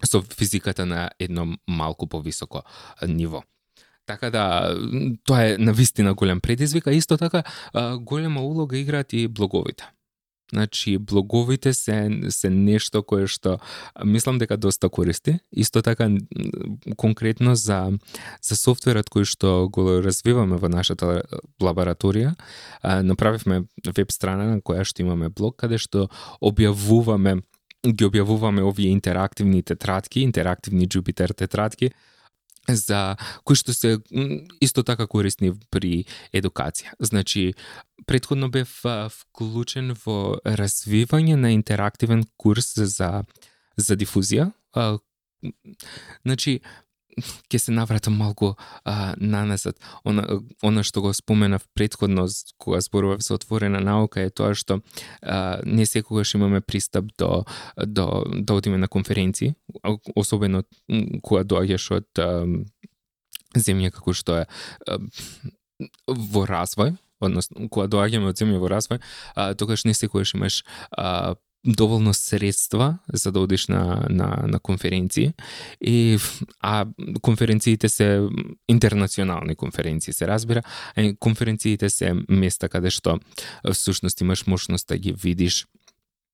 со 0.07 0.23
физиката 0.23 0.87
на 0.87 1.11
едно 1.19 1.57
малку 1.69 2.07
повисоко 2.07 2.63
ниво. 3.09 3.43
Така 4.07 4.31
да, 4.31 4.77
тоа 5.25 5.45
е 5.45 5.59
навистина 5.59 6.15
голем 6.15 6.41
предизвик, 6.41 6.87
а 6.87 6.93
исто 6.93 7.17
така 7.17 7.43
голема 8.01 8.43
улога 8.43 8.79
играат 8.79 9.13
и 9.13 9.29
блоговите. 9.29 9.85
Значи, 10.53 10.99
блоговите 10.99 11.75
се, 11.75 12.21
се 12.29 12.51
нешто 12.51 13.03
кое 13.03 13.27
што 13.27 13.57
мислам 14.05 14.39
дека 14.39 14.57
доста 14.61 14.89
користи. 14.89 15.39
Исто 15.51 15.83
така, 15.83 16.11
конкретно 16.97 17.57
за, 17.57 17.97
за 18.45 18.55
софтверот 18.55 19.09
кој 19.11 19.25
што 19.25 19.69
го 19.73 19.99
развиваме 20.05 20.61
во 20.61 20.69
нашата 20.69 21.25
лабораторија, 21.59 22.37
направивме 22.85 23.65
веб 23.89 24.13
страна 24.13 24.53
на 24.53 24.61
која 24.61 24.85
што 24.85 25.03
имаме 25.03 25.33
блог, 25.33 25.57
каде 25.57 25.81
што 25.81 26.11
објавуваме 26.45 27.41
ги 27.85 28.09
објавуваме 28.09 28.65
овие 28.65 28.91
интерактивни 28.91 29.63
тетрадки, 29.63 30.21
интерактивни 30.25 30.89
Jupyter 30.89 31.35
тетрадки, 31.35 31.91
за 32.69 33.17
кои 33.45 33.57
што 33.57 33.75
се 33.77 33.99
исто 34.65 34.83
така 34.83 35.07
корисни 35.07 35.53
при 35.71 36.07
едукација. 36.33 36.97
Значи, 36.99 37.55
предходно 38.07 38.49
бев 38.51 38.73
вклучен 39.13 39.93
во 40.05 40.41
развивање 40.45 41.37
на 41.37 41.53
интерактивен 41.53 42.25
курс 42.37 42.75
за 42.77 43.25
за 43.77 43.97
дифузија. 43.97 44.53
А, 44.73 44.99
значи, 46.25 46.61
ќе 47.51 47.59
се 47.59 47.73
навратам 47.73 48.17
малку 48.19 48.55
а, 48.85 49.15
наназад. 49.19 49.79
Она, 50.05 50.25
она 50.63 50.83
што 50.83 51.03
го 51.03 51.13
споменав 51.15 51.67
предходно 51.75 52.27
кога 52.59 52.81
зборував 52.81 53.23
за 53.23 53.35
отворена 53.35 53.81
наука 53.81 54.21
е 54.21 54.31
тоа 54.31 54.55
што 54.55 54.81
а, 55.23 55.61
не 55.65 55.87
секогаш 55.87 56.35
имаме 56.35 56.61
пристап 56.61 57.05
до 57.19 57.45
до 57.77 58.25
да 58.27 58.55
одиме 58.55 58.79
на 58.79 58.89
конференции, 58.89 59.55
особено 60.15 60.65
кога 61.23 61.45
доаѓаш 61.45 61.91
од 62.01 62.09
а, 62.19 62.47
земја 63.55 63.91
како 63.95 64.13
што 64.13 64.43
е 64.43 64.47
а, 64.89 64.99
во 66.09 66.47
развој, 66.47 66.97
односно 67.21 67.69
кога 67.69 67.87
доаѓаме 67.91 68.33
од 68.33 68.41
земја 68.41 68.61
во 68.63 68.71
развој, 68.71 69.01
а, 69.35 69.55
тогаш 69.55 69.85
не 69.85 69.95
секогаш 69.95 70.35
имаш 70.35 70.65
а, 70.91 71.35
доволно 71.67 72.15
средства 72.15 72.99
за 73.13 73.33
да 73.33 73.41
одиш 73.41 73.67
на, 73.69 74.07
на, 74.11 74.45
на 74.47 74.59
конференции. 74.59 75.33
И 75.81 76.19
а 76.61 76.87
конференциите 77.23 77.89
се 77.89 78.29
интернационални 78.69 79.55
конференции 79.55 80.13
се 80.13 80.27
разбира 80.29 80.63
а 80.97 81.15
конференциите 81.21 81.91
се 81.91 82.15
места 82.29 82.69
каде 82.69 82.91
што 82.91 83.19
всушност 83.73 84.21
имаш 84.21 84.47
можност 84.47 84.89
да 84.89 84.99
ги 84.99 85.13
видиш 85.13 85.67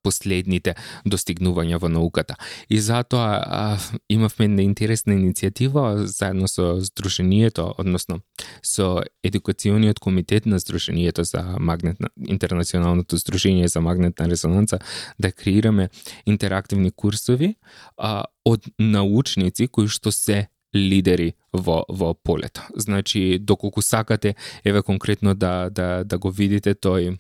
последните 0.03 0.75
достигнувања 1.05 1.79
во 1.81 1.89
науката. 1.89 2.37
И 2.69 2.81
затоа 2.81 3.41
а, 3.41 3.79
имавме 4.09 4.45
една 4.45 4.63
интересна 4.63 5.15
иницијатива 5.15 6.05
заедно 6.07 6.49
со 6.49 6.81
Сдруженијето, 6.81 7.75
односно 7.79 8.21
со 8.63 9.03
Едукациониот 9.25 10.01
комитет 10.01 10.47
на 10.47 10.61
Сдруженијето 10.61 11.23
за 11.23 11.57
магнетна 11.59 12.09
интернационалното 12.29 13.19
Сдружение 13.19 13.69
за 13.69 13.81
магнетна 13.81 14.29
резонанца 14.29 14.79
да 15.19 15.33
креираме 15.33 15.91
интерактивни 16.27 16.91
курсови 16.91 17.55
а, 17.97 18.25
од 18.45 18.65
научници 18.79 19.69
кои 19.69 19.89
што 19.89 20.13
се 20.13 20.49
лидери 20.75 21.35
во 21.53 21.85
во 21.89 22.15
полето. 22.15 22.63
Значи 22.77 23.39
доколку 23.39 23.83
сакате 23.83 24.35
еве 24.65 24.83
конкретно 24.83 25.35
да 25.35 25.71
да 25.71 26.05
да 26.05 26.19
го 26.19 26.31
видите 26.31 26.75
тој 26.75 27.19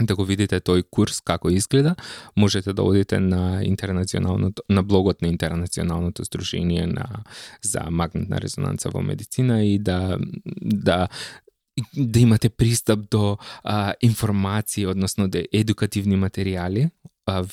да 0.00 0.16
го 0.16 0.24
видите 0.24 0.60
тој 0.60 0.84
курс 0.90 1.20
како 1.20 1.50
изгледа, 1.50 1.94
можете 2.36 2.72
да 2.72 2.82
одите 2.82 3.20
на 3.20 3.64
интернационалното 3.64 4.62
на 4.68 4.82
блогот 4.82 5.22
на 5.22 5.28
интернационалното 5.28 6.24
сдружение 6.24 6.86
на 6.86 7.24
за 7.62 7.90
магнетна 7.90 8.40
резонанца 8.40 8.90
во 8.90 9.02
медицина 9.02 9.64
и 9.64 9.78
да 9.78 10.18
да 10.62 11.08
да 11.96 12.20
имате 12.20 12.48
пристап 12.48 13.00
до 13.10 13.38
а, 13.62 13.94
информации, 14.02 14.86
односно 14.86 15.28
до 15.28 15.38
едукативни 15.52 16.16
материјали, 16.16 16.90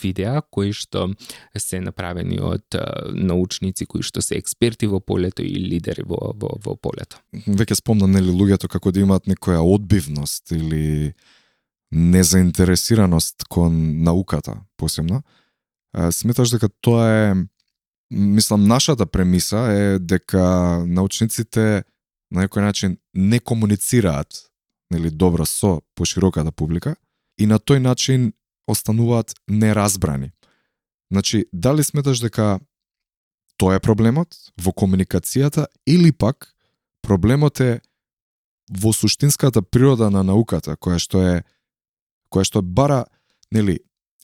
видеа 0.01 0.41
кои 0.51 0.71
што 0.73 1.09
се 1.57 1.81
направени 1.83 2.39
од 2.39 2.77
а, 2.79 3.11
научници 3.11 3.85
кои 3.85 4.03
што 4.05 4.23
се 4.23 4.37
експерти 4.39 4.87
во 4.87 5.01
полето 5.03 5.43
и 5.43 5.55
лидери 5.59 6.05
во 6.07 6.31
во, 6.33 6.55
во 6.63 6.75
полето. 6.75 7.19
Веќе 7.47 7.75
спомна 7.81 8.07
нели 8.07 8.31
луѓето 8.31 8.71
како 8.71 8.91
да 8.91 9.03
имаат 9.03 9.27
некоја 9.27 9.59
одбивност 9.59 10.51
или 10.55 11.13
незаинтересираност 11.91 13.43
кон 13.49 14.03
науката, 14.03 14.61
посебно. 14.77 15.23
Сметаш 16.11 16.49
дека 16.49 16.69
тоа 16.81 17.09
е 17.09 17.33
мислам 18.11 18.67
нашата 18.67 19.05
премиса 19.05 19.57
е 19.57 19.99
дека 19.99 20.83
научниците 20.87 21.83
на 22.31 22.45
некој 22.45 22.61
начин 22.61 22.97
не 23.13 23.39
комуницираат 23.39 24.51
нели 24.91 25.09
добро 25.09 25.45
со 25.45 25.81
пошироката 25.95 26.51
публика 26.51 26.95
и 27.39 27.45
на 27.45 27.59
тој 27.59 27.79
начин 27.79 28.33
остануваат 28.67 29.33
неразбрани. 29.47 30.31
Значи, 31.11 31.45
дали 31.53 31.83
сметаш 31.83 32.19
дека 32.19 32.59
тоа 33.57 33.75
е 33.75 33.79
проблемот 33.79 34.35
во 34.57 34.71
комуникацијата 34.71 35.67
или 35.87 36.11
пак 36.11 36.53
проблемот 37.01 37.59
е 37.59 37.81
во 38.69 38.93
суштинската 38.93 39.61
природа 39.61 40.09
на 40.09 40.23
науката, 40.23 40.75
која 40.75 40.99
што 40.99 41.21
е 41.21 41.43
која 42.29 42.45
што 42.47 42.61
бара, 42.61 43.05
нели, 43.51 43.79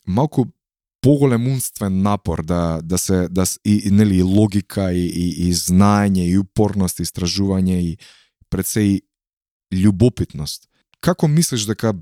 малку 0.06 0.48
поголем 1.02 1.48
умствен 1.48 2.02
напор 2.02 2.44
да 2.44 2.82
да 2.84 2.98
се 2.98 3.28
да 3.30 3.44
и, 3.66 3.82
и 3.86 3.92
нели 3.92 4.18
и 4.18 4.24
логика 4.24 4.92
и, 4.94 5.06
и 5.06 5.50
и 5.50 5.54
знаење 5.54 6.26
и 6.30 6.38
упорност 6.38 7.00
и 7.00 7.04
истражување 7.04 7.78
и 7.82 7.98
пред 8.50 8.68
се 8.68 8.82
и 8.82 9.02
љубопитност. 9.74 10.68
Како 11.02 11.28
мислиш 11.28 11.66
дека 11.66 11.94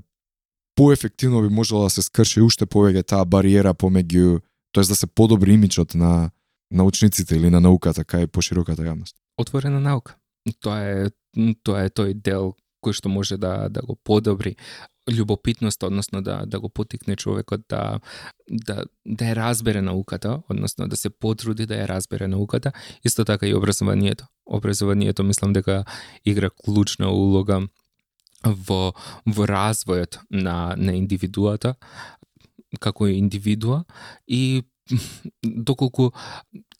поефективно 0.76 1.42
би 1.42 1.48
можела 1.48 1.82
да 1.82 1.90
се 1.90 2.02
скрши 2.02 2.42
уште 2.42 2.66
повеќе 2.66 3.06
таа 3.06 3.24
бариера 3.24 3.74
помеѓу, 3.74 4.40
тоест 4.72 4.90
да 4.90 4.96
се 4.96 5.06
подобри 5.06 5.54
имиджот 5.54 5.94
на 5.94 6.30
научниците 6.70 7.36
или 7.36 7.50
на 7.50 7.60
науката 7.60 8.04
кај 8.04 8.26
пошироката 8.26 8.82
јавност? 8.82 9.14
Отворена 9.38 9.80
наука. 9.80 10.16
Тоа 10.60 10.80
е 10.80 11.10
тоа 11.64 11.86
е 11.86 11.90
тој 11.90 12.14
дел 12.14 12.54
кој 12.84 12.96
што 12.96 13.08
може 13.08 13.36
да 13.36 13.68
да 13.68 13.80
го 13.82 13.96
подобри 13.96 14.56
љубопитност, 15.10 15.82
односно 15.82 16.22
да 16.22 16.46
да 16.46 16.60
го 16.60 16.68
потикне 16.68 17.16
човекот 17.16 17.60
да 17.68 18.00
да 18.50 18.84
да 19.06 19.24
ја 19.24 19.36
разбере 19.36 19.82
науката, 19.82 20.42
односно 20.48 20.88
да 20.88 20.96
се 20.96 21.10
потруди 21.10 21.66
да 21.66 21.74
ја 21.74 21.88
разбере 21.88 22.28
науката, 22.28 22.72
исто 23.04 23.24
така 23.24 23.46
и 23.46 23.54
образованието. 23.54 24.26
Образованието 24.46 25.24
мислам 25.24 25.52
дека 25.52 25.84
игра 26.24 26.50
клучна 26.50 27.10
улога 27.10 27.66
во 28.44 28.92
во 29.26 29.46
развојот 29.46 30.18
на 30.30 30.74
на 30.76 30.96
индивидуата 30.96 31.74
како 32.80 33.06
индивидуа 33.06 33.84
и 34.28 34.62
доколку 35.44 36.10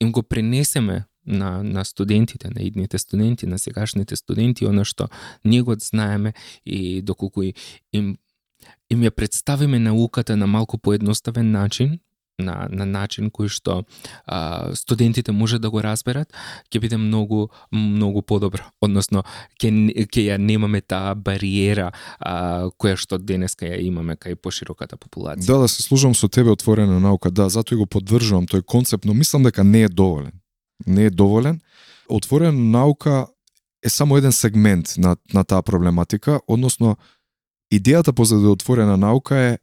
им 0.01 0.13
го 0.13 0.23
пренесеме 0.23 1.05
на, 1.27 1.63
на 1.63 1.85
студентите, 1.85 2.49
на 2.55 2.63
идните 2.63 2.99
студенти, 2.99 3.47
на 3.47 3.59
сегашните 3.59 4.17
студенти, 4.17 4.67
оно 4.67 4.85
што 4.85 5.09
ние 5.45 5.63
го 5.63 5.77
знаеме 5.79 6.35
и 6.67 7.03
доколку 7.03 7.43
им, 7.43 8.17
им 8.91 9.03
ја 9.03 9.11
представиме 9.11 9.79
науката 9.79 10.37
на 10.37 10.47
малку 10.47 10.79
поедноставен 10.79 11.51
начин, 11.51 12.01
на, 12.41 12.69
на 12.73 12.87
начин 12.87 13.31
кој 13.31 13.49
што 13.53 13.85
а, 14.25 14.73
студентите 14.75 15.33
може 15.33 15.59
да 15.59 15.71
го 15.71 15.83
разберат, 15.85 16.33
ќе 16.73 16.81
биде 16.81 16.97
многу 16.97 17.51
многу 17.71 18.23
подобро. 18.23 18.65
Односно, 18.81 19.25
ќе 19.61 19.71
ќе 20.09 20.27
ја 20.33 20.39
немаме 20.39 20.81
таа 20.81 21.15
бариера 21.15 21.91
а, 22.19 22.71
која 22.81 22.97
што 22.97 23.19
денеска 23.19 23.69
ја 23.69 23.81
имаме 23.85 24.17
кај 24.17 24.37
пошироката 24.37 24.97
популација. 24.97 25.47
Да, 25.47 25.59
да 25.61 25.69
се 25.69 25.83
служам 25.83 26.15
со 26.15 26.29
тебе 26.29 26.51
отворена 26.51 27.01
наука, 27.01 27.31
да, 27.31 27.49
затоа 27.49 27.77
и 27.77 27.81
го 27.81 27.87
поддржувам 27.87 28.49
тој 28.49 28.65
концепт, 28.65 29.05
но 29.05 29.15
мислам 29.15 29.45
дека 29.45 29.65
не 29.65 29.85
е 29.85 29.89
доволен. 29.89 30.40
Не 30.87 31.05
е 31.05 31.11
доволен. 31.11 31.61
Отворена 32.09 32.53
наука 32.53 33.27
е 33.83 33.89
само 33.89 34.17
еден 34.17 34.33
сегмент 34.33 34.95
на, 34.99 35.17
на 35.35 35.45
таа 35.45 35.63
проблематика, 35.63 36.41
односно 36.47 36.97
идејата 37.73 38.13
позади 38.13 38.47
отворена 38.47 38.97
наука 38.97 39.37
е 39.37 39.59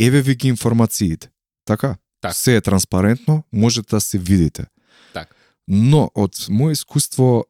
еве 0.00 0.22
ви 0.22 0.34
ги 0.34 0.48
информациите. 0.48 1.30
Така? 1.64 1.96
Так. 2.20 2.34
Се 2.34 2.56
е 2.56 2.60
транспарентно, 2.60 3.42
можете 3.52 3.96
да 3.96 4.00
се 4.00 4.18
видите. 4.18 4.66
Так. 5.12 5.34
Но 5.68 6.10
од 6.14 6.34
моје 6.50 6.78
искуство 6.78 7.44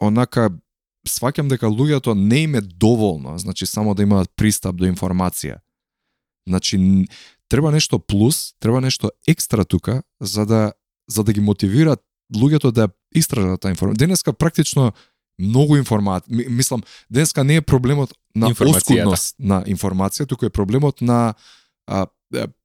онака 0.00 0.50
сваќам 1.08 1.48
дека 1.48 1.66
луѓето 1.66 2.14
не 2.14 2.46
им 2.46 2.54
е 2.54 2.60
доволно, 2.60 3.38
значи 3.38 3.66
само 3.66 3.94
да 3.94 4.02
имаат 4.02 4.30
пристап 4.36 4.76
до 4.76 4.86
информација. 4.86 5.60
Значи 6.48 6.78
треба 7.48 7.72
нешто 7.72 7.98
плюс, 7.98 8.54
треба 8.60 8.80
нешто 8.80 9.10
екстра 9.28 9.64
тука 9.64 10.02
за 10.20 10.46
да 10.46 10.72
за 11.08 11.24
да 11.24 11.32
ги 11.32 11.40
мотивираат 11.40 12.00
луѓето 12.34 12.70
да 12.70 12.88
истражат 13.14 13.60
таа 13.60 13.72
информација. 13.72 13.96
Денеска 13.98 14.32
практично 14.32 14.92
многу 15.38 15.76
информација, 15.76 16.22
мислам, 16.48 16.82
денеска 17.10 17.44
не 17.44 17.56
е 17.56 17.60
проблемот 17.62 18.12
на 18.34 18.48
оскудност 18.50 19.36
на 19.38 19.64
информација, 19.64 20.26
туку 20.26 20.46
е 20.46 20.50
проблемот 20.50 21.00
на 21.00 21.34
а, 21.86 22.06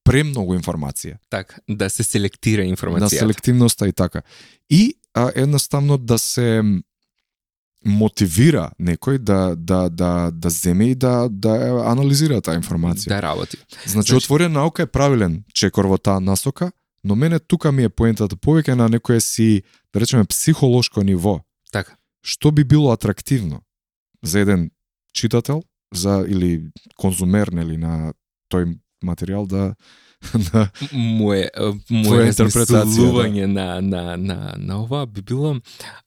премногу 0.03 0.55
информација 0.55 1.18
Так, 1.30 1.59
да 1.69 1.89
се 1.89 2.03
селектира 2.03 2.64
на 2.64 2.69
информацијата. 2.69 3.19
селективноста 3.19 3.88
и 3.88 3.93
така. 3.93 4.22
И 4.69 4.93
а, 5.14 5.31
едноставно 5.35 5.97
да 5.97 6.19
се 6.19 6.61
мотивира 7.85 8.72
некој 8.80 9.18
да 9.18 9.55
да 9.55 9.89
да 9.89 10.31
да 10.31 10.49
земе 10.49 10.85
и 10.85 10.95
да 10.95 11.30
да 11.30 11.53
анализира 11.85 12.41
таа 12.41 12.55
информација. 12.55 13.07
да 13.07 13.22
работи. 13.22 13.57
Значи, 13.85 13.89
Значи- 13.89 14.15
отворена 14.15 14.49
наука 14.49 14.84
е 14.84 14.88
правилен 14.88 15.43
чекор 15.53 15.85
во 15.85 15.97
таа 15.97 16.19
насока, 16.19 16.72
но 17.03 17.15
мене 17.15 17.39
тука 17.39 17.71
ми 17.71 17.83
е 17.83 17.89
поентата 17.89 18.35
повеќе 18.35 18.73
на 18.75 18.89
некое 18.89 19.21
си, 19.21 19.63
да 19.93 19.99
речеме, 19.99 20.25
психолошко 20.25 21.03
ниво. 21.03 21.39
Така. 21.71 21.95
Што 22.23 22.51
би 22.51 22.63
било 22.63 22.91
атрактивно 22.91 23.61
за 24.23 24.39
еден 24.39 24.71
читател, 25.13 25.63
за 25.93 26.25
или 26.27 26.69
конзумер 26.97 27.47
нели 27.47 27.77
на 27.77 28.13
тој 28.53 28.77
материјал 29.05 29.47
да 29.47 29.75
да 30.51 30.69
Моje 30.91 31.49
Твоја 31.53 31.89
моje 31.89 32.27
интерпретација, 32.31 32.81
размислување 32.81 33.45
на 33.45 33.81
на 33.81 34.17
на 34.17 34.53
на 34.57 34.79
ова 34.81 35.05
би 35.05 35.21
било 35.21 35.59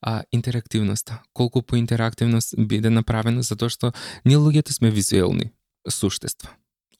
а, 0.02 0.22
интерактивноста. 0.32 1.22
Колку 1.32 1.62
поинтерактивно 1.62 2.40
с- 2.40 2.56
биде 2.58 2.90
направено 2.90 3.42
затоа 3.42 3.70
што 3.70 3.92
ние 4.24 4.36
луѓето 4.36 4.72
сме 4.72 4.90
визуелни 4.90 5.52
суштества. 5.88 6.50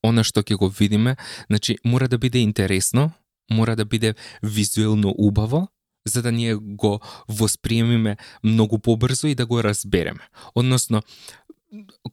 Она 0.03 0.23
што 0.25 0.43
ќе 0.43 0.57
го 0.57 0.69
видиме, 0.69 1.17
значи 1.51 1.77
мора 1.85 2.09
да 2.09 2.19
биде 2.19 2.39
интересно, 2.39 3.11
мора 3.51 3.77
да 3.77 3.85
биде 3.85 4.15
визуелно 4.43 5.15
убаво, 5.19 5.69
за 6.09 6.23
да 6.23 6.33
ние 6.33 6.55
го 6.55 7.01
восприемиме 7.29 8.17
многу 8.45 8.79
побрзо 8.79 9.27
и 9.27 9.35
да 9.35 9.47
го 9.47 9.65
разбереме. 9.65 10.29
Односно, 10.55 11.03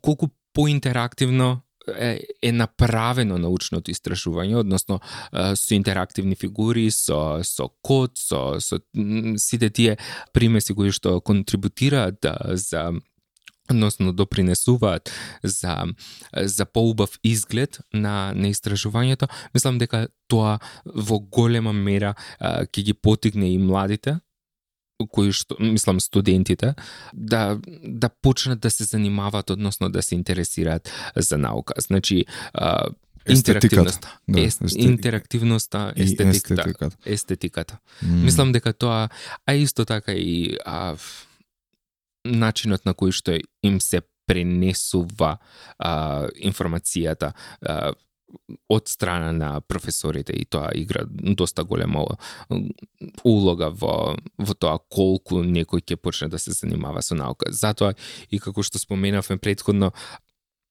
колку 0.02 0.28
поинтерактивно 0.54 1.62
е, 1.96 2.20
е 2.42 2.52
направено 2.52 3.38
научното 3.38 3.92
истражување, 3.92 4.60
односно 4.60 5.00
со 5.56 5.76
интерактивни 5.76 6.36
фигури, 6.36 6.90
со 6.92 7.40
со 7.44 7.70
код, 7.82 8.18
со 8.18 8.60
со 8.60 8.80
сите 9.38 9.70
тие 9.70 9.98
примеси 10.34 10.76
кои 10.76 10.92
што 10.92 11.22
контрибутираат 11.22 12.20
да, 12.22 12.36
за 12.54 12.92
односно 13.70 14.14
допринесуваат 14.14 15.12
за 15.44 15.86
за 16.34 16.66
поубав 16.66 17.20
изглед 17.24 17.80
на 17.94 18.34
на 18.36 18.48
истражувањето, 18.50 19.28
мислам 19.54 19.78
дека 19.78 20.08
тоа 20.28 20.60
во 20.86 21.20
голема 21.20 21.74
мера 21.74 22.16
а, 22.40 22.66
ќе 22.66 22.84
ги 22.84 22.94
потигне 22.94 23.54
и 23.54 23.58
младите 23.58 24.20
кои 25.06 25.32
што 25.32 25.56
мислам 25.60 26.00
студентите 26.02 26.74
да 27.14 27.60
да 27.84 28.10
почнат 28.10 28.60
да 28.60 28.72
се 28.72 28.84
занимаваат 28.84 29.50
односно 29.50 29.90
да 29.90 30.02
се 30.02 30.16
интересираат 30.16 30.92
за 31.16 31.38
наука. 31.38 31.74
Значи 31.78 32.26
а, 32.54 32.90
интерактивноста, 33.30 34.20
да, 34.28 34.42
ест, 34.42 34.62
естетик- 34.62 34.90
интерактивноста, 34.90 35.94
естетиката, 35.96 36.62
естетиката. 36.62 36.98
естетиката. 37.06 37.78
М. 38.04 38.24
Мислам 38.24 38.52
дека 38.52 38.74
тоа, 38.74 39.10
а 39.46 39.54
исто 39.54 39.86
така 39.86 40.12
и 40.12 40.58
а, 40.66 40.96
начинот 42.28 42.86
на 42.86 42.94
кој 42.94 43.16
што 43.16 43.38
им 43.64 43.80
се 43.80 44.04
пренесува 44.28 45.38
а, 45.80 46.28
информацијата 46.36 47.32
а, 47.62 47.94
од 48.68 48.88
страна 48.92 49.32
на 49.32 49.62
професорите 49.62 50.34
и 50.36 50.46
тоа 50.46 50.72
игра 50.76 51.06
доста 51.08 51.64
голема 51.64 52.04
улога 53.24 53.70
во 53.72 54.18
во 54.38 54.54
тоа 54.54 54.80
колку 54.92 55.44
некој 55.44 55.82
ќе 55.82 55.96
почне 55.96 56.28
да 56.28 56.40
се 56.40 56.52
занимава 56.52 57.02
со 57.02 57.16
наука. 57.16 57.52
Затоа 57.52 57.96
и 58.30 58.40
како 58.40 58.64
што 58.64 58.80
споменавме 58.80 59.38
предходно 59.38 59.94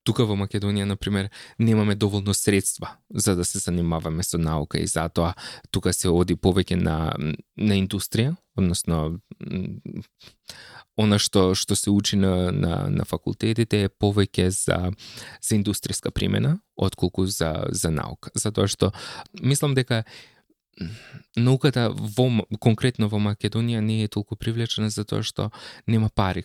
тука 0.07 0.25
во 0.25 0.37
Македонија, 0.39 0.85
на 0.85 0.97
пример, 0.97 1.31
немаме 1.59 1.95
доволно 1.95 2.35
средства 2.35 2.97
за 3.11 3.35
да 3.37 3.45
се 3.45 3.59
занимаваме 3.59 4.23
со 4.23 4.39
наука 4.39 4.79
и 4.79 4.87
затоа 4.87 5.35
тука 5.71 5.93
се 5.93 6.09
оди 6.09 6.37
повеќе 6.37 6.77
на 6.77 7.17
на 7.57 7.81
индустрија, 7.81 8.37
односно 8.57 9.21
она 10.97 11.19
што 11.19 11.55
што 11.55 11.77
се 11.77 11.91
учи 11.91 12.17
на 12.17 12.53
на 12.53 12.89
на 12.89 13.05
факултетите 13.05 13.85
е 13.85 13.89
повеќе 13.89 14.49
за 14.51 14.79
за 15.41 15.57
индустријска 15.57 16.11
примена 16.11 16.59
отколку 16.77 17.27
за 17.27 17.67
за 17.71 17.91
наука. 17.91 18.31
Затоа 18.35 18.67
што 18.67 18.93
мислам 19.41 19.75
дека 19.75 20.05
науката 21.37 21.89
во 21.91 22.27
конкретно 22.61 23.09
во 23.09 23.19
Македонија 23.21 23.81
не 23.81 24.03
е 24.05 24.09
толку 24.09 24.37
привлечена 24.37 24.91
затоа 24.91 25.23
што 25.23 25.51
нема 25.87 26.11
пари 26.15 26.45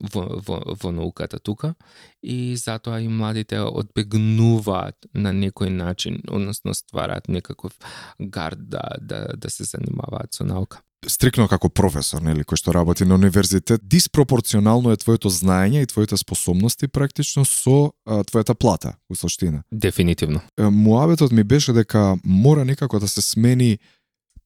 во, 0.00 0.22
во, 0.46 0.60
во 0.82 0.92
науката 0.92 1.38
тука 1.38 1.74
и 2.22 2.56
затоа 2.56 3.00
и 3.00 3.08
младите 3.08 3.60
одбегнуваат 3.60 5.08
на 5.12 5.32
некој 5.32 5.68
начин, 5.68 6.22
односно 6.28 6.74
ствараат 6.74 7.28
некаков 7.28 7.76
гард 8.18 8.68
да, 8.68 8.96
да, 9.00 9.32
да 9.36 9.50
се 9.50 9.64
занимаваат 9.64 10.34
со 10.34 10.44
наука 10.44 10.82
стрикно 11.06 11.46
како 11.48 11.68
професор, 11.68 12.22
нели, 12.22 12.44
кој 12.44 12.58
што 12.60 12.74
работи 12.74 13.04
на 13.04 13.14
универзитет, 13.14 13.82
диспропорционално 13.84 14.92
е 14.92 15.00
твоето 15.00 15.30
знаење 15.30 15.82
и 15.82 15.90
твоите 15.90 16.16
способности 16.16 16.88
практично 16.88 17.44
со 17.44 17.92
а, 18.06 18.22
твојата 18.24 18.54
плата, 18.54 18.96
у 19.10 19.16
суштина. 19.16 19.62
Дефинитивно. 19.72 20.40
Муабетот 20.58 21.32
ми 21.32 21.44
беше 21.44 21.72
дека 21.72 22.16
мора 22.24 22.64
некако 22.64 23.00
да 23.00 23.08
се 23.08 23.22
смени 23.22 23.78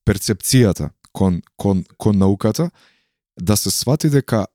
перцепцијата 0.07 0.91
кон, 1.13 1.43
кон, 1.57 1.85
кон 1.97 2.19
науката, 2.19 2.71
да 3.41 3.57
се 3.57 3.71
свати 3.71 4.11
дека 4.11 4.47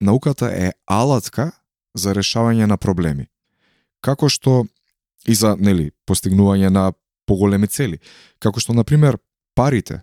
науката 0.00 0.50
е 0.52 0.72
алатка 0.86 1.52
за 1.96 2.14
решавање 2.14 2.66
на 2.66 2.76
проблеми. 2.76 3.26
Како 4.00 4.28
што 4.28 4.66
и 5.26 5.34
за, 5.34 5.56
нели, 5.58 5.90
постигнување 6.06 6.70
на 6.70 6.92
поголеми 7.26 7.66
цели. 7.66 7.98
Како 8.38 8.60
што, 8.60 8.74
на 8.76 8.84
пример, 8.84 9.18
парите, 9.54 10.02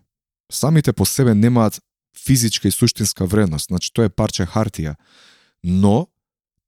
самите 0.56 0.94
по 0.94 1.06
себе 1.06 1.34
немаат 1.34 1.82
физичка 2.26 2.68
и 2.68 2.72
суштинска 2.72 3.26
вредност, 3.26 3.68
значи 3.68 3.94
тоа 3.94 4.06
е 4.06 4.10
парче 4.10 4.46
хартија, 4.46 4.96
но 5.64 6.08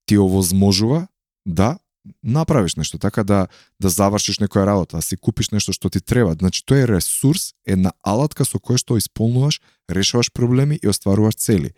ти 0.05 0.17
овозможува 0.17 1.07
да 1.45 1.77
направиш 2.23 2.75
нешто, 2.75 2.97
така 2.97 3.23
да 3.23 3.47
да 3.81 3.89
завршиш 3.89 4.37
некоја 4.39 4.65
работа, 4.65 4.97
да 4.97 5.01
си 5.01 5.17
купиш 5.17 5.49
нешто 5.49 5.73
што 5.73 5.89
ти 5.89 6.01
треба. 6.01 6.35
Значи 6.39 6.65
тоа 6.65 6.83
е 6.83 6.87
ресурс, 6.87 7.53
една 7.65 7.91
алатка 8.03 8.45
со 8.45 8.59
која 8.59 8.77
што 8.77 8.97
исполнуваш, 8.97 9.61
решаваш 9.89 10.31
проблеми 10.33 10.79
и 10.83 10.87
остваруваш 10.87 11.35
цели. 11.35 11.73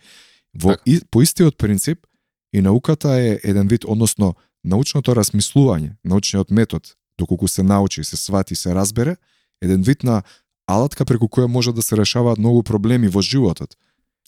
Во 0.54 0.76
Така. 0.76 0.82
и, 0.86 1.00
по 1.10 1.22
истиот 1.22 1.56
принцип 1.56 2.06
и 2.52 2.60
науката 2.60 3.08
е 3.20 3.40
еден 3.44 3.68
вид, 3.68 3.84
односно 3.84 4.34
научното 4.64 5.14
размислување, 5.14 5.96
научниот 6.04 6.50
метод, 6.50 6.88
доколку 7.18 7.48
се 7.48 7.62
научи, 7.62 8.04
се 8.04 8.16
свати, 8.16 8.54
се 8.54 8.74
разбере, 8.74 9.16
еден 9.62 9.82
вид 9.82 10.02
на 10.02 10.22
алатка 10.68 11.04
преку 11.04 11.26
која 11.28 11.46
може 11.46 11.72
да 11.72 11.82
се 11.82 11.96
решаваат 11.96 12.38
многу 12.38 12.62
проблеми 12.62 13.08
во 13.08 13.22
животот 13.22 13.76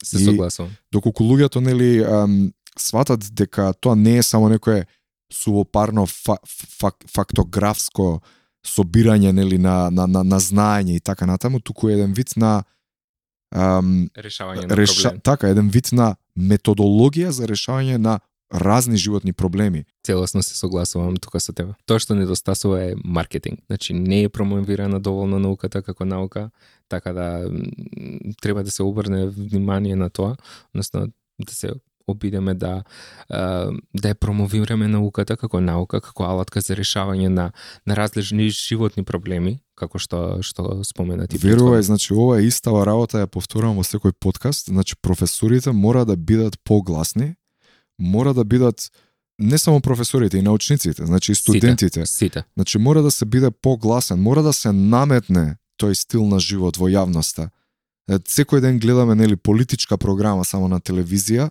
Се 0.02 0.18
согласувам. 0.24 0.70
доколку 0.92 1.24
луѓето 1.24 1.60
нели 1.60 2.04
ам, 2.04 2.52
сватат 2.78 3.20
дека 3.32 3.72
тоа 3.80 3.94
не 3.96 4.16
е 4.16 4.22
само 4.22 4.48
некое 4.48 4.86
сувопарно 5.32 6.06
фа, 6.06 6.36
фак, 6.80 6.96
фактографско 7.06 8.20
собирање 8.66 9.32
нели 9.32 9.58
на 9.58 9.90
на 9.90 10.06
на, 10.06 10.24
на 10.24 10.40
знаење 10.40 10.96
и 10.96 11.00
така 11.00 11.26
натаму, 11.26 11.60
туку 11.60 11.88
е 11.88 11.94
еден 11.94 12.12
вид 12.12 12.36
на 12.36 12.64
ам, 13.54 14.08
Решавање 14.16 14.66
на 14.66 14.76
реша, 14.76 15.02
проблем. 15.02 15.20
така 15.20 15.48
еден 15.48 15.68
вид 15.68 15.92
на 15.92 16.16
методологија 16.38 17.28
за 17.28 17.46
решавање 17.46 17.96
на 17.96 18.20
разни 18.52 18.96
животни 18.96 19.32
проблеми. 19.32 19.84
Целосно 20.10 20.42
се 20.42 20.58
согласувам 20.58 21.16
тука 21.16 21.38
со 21.40 21.52
тебе. 21.54 21.76
Тоа 21.86 22.02
што 22.02 22.18
недостасува 22.18 22.80
е 22.90 22.96
маркетинг. 23.04 23.62
Значи 23.70 23.94
не 23.94 24.24
е 24.26 24.28
промовирана 24.28 24.98
доволно 25.00 25.38
науката 25.38 25.82
како 25.86 26.04
наука, 26.04 26.50
така 26.88 27.12
да 27.12 27.46
м, 27.46 28.34
треба 28.42 28.64
да 28.64 28.70
се 28.70 28.82
обрне 28.82 29.26
внимание 29.26 29.96
на 29.96 30.10
тоа, 30.10 30.36
односно 30.74 31.06
да 31.38 31.54
се 31.54 31.70
обидеме 32.10 32.54
да 32.54 32.82
да 33.30 34.08
ја 34.10 34.14
промовираме 34.18 34.88
науката 34.88 35.36
како 35.36 35.60
наука, 35.60 36.00
како 36.00 36.26
алатка 36.26 36.60
за 36.60 36.74
решавање 36.74 37.28
на 37.28 37.52
на 37.86 37.96
различни 37.96 38.50
животни 38.50 39.04
проблеми, 39.04 39.60
како 39.78 39.98
што 39.98 40.42
што 40.42 40.82
спомена 40.84 41.26
ти. 41.26 41.38
Верувај, 41.38 41.80
значи 41.86 42.14
ова 42.14 42.40
е 42.40 42.48
истава 42.50 42.82
работа, 42.86 43.22
ја 43.22 43.30
повторувам 43.30 43.78
во 43.78 43.86
секој 43.86 44.12
подкаст, 44.18 44.74
значи 44.74 44.98
професорите 45.02 45.72
мора 45.72 46.04
да 46.04 46.16
бидат 46.16 46.58
погласни, 46.64 47.36
мора 47.98 48.34
да 48.34 48.44
бидат 48.44 48.90
не 49.40 49.58
само 49.58 49.80
професорите 49.80 50.38
и 50.38 50.42
научниците, 50.42 51.06
значи 51.06 51.32
и 51.32 51.34
студентите. 51.34 52.06
Сите. 52.06 52.44
Значи 52.56 52.78
мора 52.78 53.02
да 53.02 53.10
се 53.10 53.24
биде 53.24 53.50
погласен, 53.50 54.22
мора 54.22 54.42
да 54.42 54.52
се 54.52 54.72
наметне 54.72 55.56
тој 55.80 55.94
стил 55.96 56.26
на 56.28 56.38
живот 56.40 56.76
во 56.76 56.90
јавноста. 56.92 57.48
Секој 58.10 58.60
ден 58.60 58.78
гледаме 58.78 59.14
нели 59.14 59.36
политичка 59.36 59.96
програма 59.96 60.44
само 60.44 60.68
на 60.68 60.80
телевизија, 60.80 61.50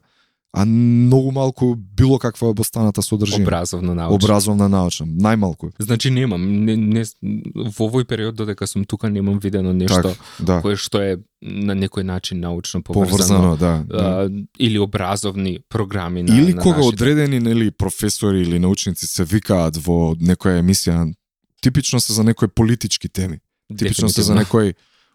а 0.51 0.65
многу 0.65 1.31
малку 1.31 1.75
било 1.75 2.17
каква 2.19 2.47
обостаната 2.49 3.01
содржина. 3.01 3.43
Образовно 3.43 3.93
научно. 3.93 4.15
Образовна 4.15 4.69
научна, 4.69 5.05
најмалку. 5.05 5.71
Значи 5.79 6.09
немам, 6.09 6.65
не, 6.65 6.75
не, 6.75 7.03
во 7.21 7.85
овој 7.85 8.05
период 8.05 8.35
додека 8.35 8.67
сум 8.67 8.85
тука 8.85 9.09
немам 9.09 9.39
видено 9.39 9.73
нешто 9.73 10.01
Так, 10.01 10.17
да. 10.39 10.61
кое 10.61 10.75
што 10.75 11.01
е 11.01 11.17
на 11.41 11.73
некој 11.77 12.01
начин 12.03 12.39
научно 12.39 12.81
поврзано, 12.81 13.09
Поврзано, 13.09 13.57
да. 13.57 13.83
да. 13.87 13.97
а, 14.25 14.29
или 14.59 14.79
образовни 14.79 15.59
програми 15.69 16.23
на 16.23 16.33
Или 16.37 16.53
на 16.53 16.61
кога 16.61 16.77
нашите. 16.77 16.95
одредени 16.95 17.39
нели 17.39 17.71
професори 17.71 18.41
или 18.41 18.59
научници 18.59 19.05
се 19.07 19.23
викаат 19.23 19.77
во 19.77 20.15
некоја 20.15 20.59
емисија, 20.65 21.13
типично 21.61 21.99
се 21.99 22.13
за 22.13 22.23
некои 22.23 22.47
политички 22.47 23.09
теми. 23.09 23.39
Типично 23.77 24.09
се 24.09 24.21
за 24.21 24.35
некои 24.35 24.73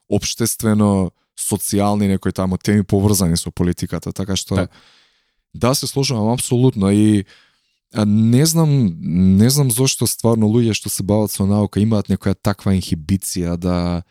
обштествено 0.08 1.10
социјални 1.34 2.06
некои 2.08 2.32
таму 2.32 2.56
теми 2.58 2.84
поврзани 2.84 3.36
со 3.36 3.50
политиката, 3.50 4.12
така 4.12 4.36
што 4.36 4.54
Так. 4.54 4.70
Да 5.54 5.74
се 5.74 5.86
сложувам 5.86 6.28
апсолутно 6.28 6.90
и 6.90 7.24
а, 7.94 8.04
не 8.06 8.46
знам 8.46 8.96
не 9.38 9.50
знам 9.50 9.70
зошто 9.70 10.06
стварно 10.06 10.46
луѓе 10.50 10.74
што 10.74 10.90
се 10.90 11.02
бават 11.02 11.30
со 11.30 11.46
наука 11.46 11.80
имаат 11.80 12.10
некоја 12.10 12.34
таква 12.34 12.74
инхибиција 12.74 13.56
да 13.56 14.02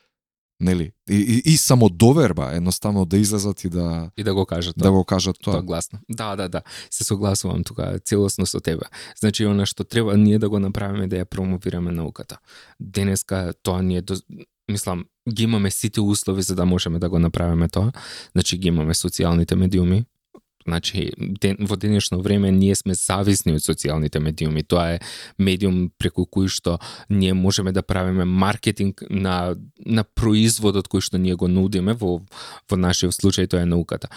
нели 0.59 0.91
и, 1.09 1.15
и, 1.15 1.53
и 1.53 1.57
самодоверба 1.57 2.55
едноставно 2.55 3.05
да 3.05 3.17
излезат 3.17 3.63
и 3.63 3.69
да 3.69 4.11
и 4.17 4.23
да 4.23 4.33
го 4.33 4.45
кажат 4.45 4.75
да 4.77 4.91
го 4.91 5.03
кажат 5.03 5.37
тоа 5.41 5.53
тоа. 5.53 5.61
гласно. 5.61 5.99
Да, 6.09 6.35
да, 6.35 6.49
да. 6.49 6.61
Се 6.89 7.03
согласувам 7.03 7.63
тука 7.63 7.99
целосно 8.05 8.45
со 8.45 8.59
тебе. 8.59 8.87
Значи 9.19 9.43
она 9.43 9.65
што 9.65 9.83
треба 9.83 10.17
ние 10.17 10.39
да 10.39 10.49
го 10.49 10.59
направиме 10.59 11.07
да 11.07 11.19
ја 11.19 11.25
промовираме 11.25 11.91
науката. 11.91 12.39
Денеска 12.79 13.53
тоа 13.63 13.81
ни 13.81 13.97
е 13.97 14.01
до... 14.01 14.15
мислам 14.71 15.05
ги 15.29 15.43
имаме 15.43 15.71
сите 15.71 16.01
услови 16.01 16.41
за 16.41 16.55
да 16.55 16.65
можеме 16.65 16.99
да 16.99 17.09
го 17.09 17.19
направиме 17.19 17.67
тоа. 17.69 17.91
Значи 18.31 18.57
ги 18.57 18.67
имаме 18.67 18.93
социјалните 18.93 19.55
медиуми, 19.55 20.05
Значи, 20.63 21.11
ден, 21.17 21.57
во 21.59 21.75
денешно 21.75 22.19
време 22.21 22.51
ние 22.51 22.75
сме 22.75 22.93
зависни 22.93 23.55
од 23.55 23.63
социјалните 23.65 24.19
медиуми. 24.19 24.63
Тоа 24.63 24.97
е 24.97 25.01
медиум 25.37 25.91
преку 25.97 26.25
кој 26.25 26.47
што 26.47 26.79
ние 27.09 27.33
можеме 27.33 27.71
да 27.71 27.83
правиме 27.83 28.25
маркетинг 28.25 29.03
на, 29.09 29.55
на 29.85 30.03
производот 30.03 30.87
кој 30.87 31.01
што 31.01 31.17
ние 31.17 31.35
го 31.35 31.47
нудиме, 31.47 31.93
во, 31.93 32.21
во 32.69 32.77
нашиот 32.77 33.15
случај 33.15 33.49
тоа 33.51 33.63
е 33.63 33.69
науката. 33.69 34.09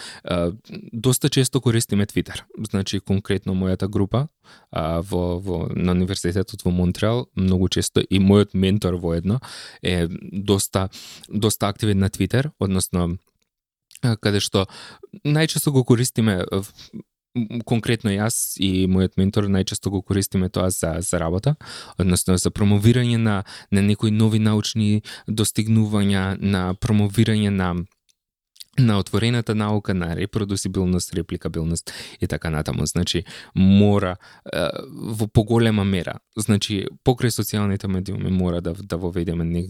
Доста 0.93 1.29
често 1.29 1.61
користиме 1.61 2.05
Twitter. 2.05 2.43
Значи, 2.71 2.99
конкретно 2.99 3.53
мојата 3.53 3.87
група 3.87 4.27
а, 4.71 5.01
во, 5.01 5.39
во, 5.39 5.67
на 5.75 5.91
Универзитетот 5.91 6.63
во 6.63 6.71
Монтреал, 6.71 7.27
многу 7.35 7.69
често 7.69 8.01
и 8.01 8.19
мојот 8.19 8.53
ментор 8.53 8.95
воедно 8.95 9.39
е 9.81 10.07
доста, 10.31 10.89
доста 11.29 11.67
активен 11.67 11.99
на 11.99 12.09
Twitter, 12.09 12.51
односно 12.59 13.17
каде 14.15 14.39
што 14.39 14.65
најчесто 15.25 15.71
го 15.71 15.83
користиме 15.83 16.43
конкретно 17.65 18.11
јас 18.13 18.57
и 18.57 18.87
мојот 18.89 19.17
ментор 19.19 19.47
најчесто 19.51 19.91
го 19.93 20.01
користиме 20.01 20.49
тоа 20.49 20.69
за 20.69 20.97
за 21.01 21.19
работа, 21.19 21.55
односно 21.97 22.37
за 22.37 22.49
промовирање 22.49 23.17
на 23.17 23.43
на 23.71 23.81
некои 23.81 24.11
нови 24.11 24.39
научни 24.39 25.03
достигнувања, 25.27 26.37
на 26.39 26.73
промовирање 26.73 27.49
на 27.49 27.75
на 28.79 28.99
отворената 28.99 29.55
наука, 29.55 29.93
на 29.93 30.15
репродусибилност, 30.15 31.13
репликабилност 31.13 31.93
и 32.21 32.27
така 32.27 32.49
натаму. 32.49 32.85
Значи, 32.85 33.23
мора 33.55 34.15
е, 34.53 34.67
во 34.91 35.27
поголема 35.27 35.83
мера, 35.83 36.19
значи, 36.37 36.85
покрај 37.05 37.33
социјалните 37.33 37.87
медиуми 37.87 38.31
мора 38.31 38.61
да, 38.61 38.73
да 38.73 38.97
воведеме 38.97 39.43
не, 39.43 39.67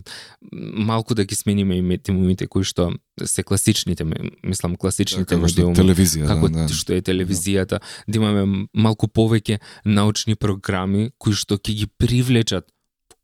малку 0.51 1.15
да 1.15 1.25
ги 1.25 1.35
смениме 1.35 1.77
и 1.77 1.81
медиумите 1.81 2.47
кои 2.47 2.63
што 2.63 2.91
се 3.23 3.43
класичните, 3.43 4.05
мислам, 4.43 4.75
класичните 4.75 5.35
е 5.35 5.37
медиуми 5.37 5.75
телевизија, 5.75 6.27
како 6.27 6.49
да, 6.49 6.67
да. 6.67 6.73
што 6.73 6.93
е 6.93 7.01
телевизијата, 7.01 7.79
да 8.07 8.19
имаме 8.19 8.67
малку 8.73 9.07
повеќе 9.07 9.59
научни 9.85 10.35
програми 10.35 11.11
кои 11.17 11.33
што 11.33 11.57
ќе 11.57 11.73
ги 11.73 11.87
привлечат 11.97 12.67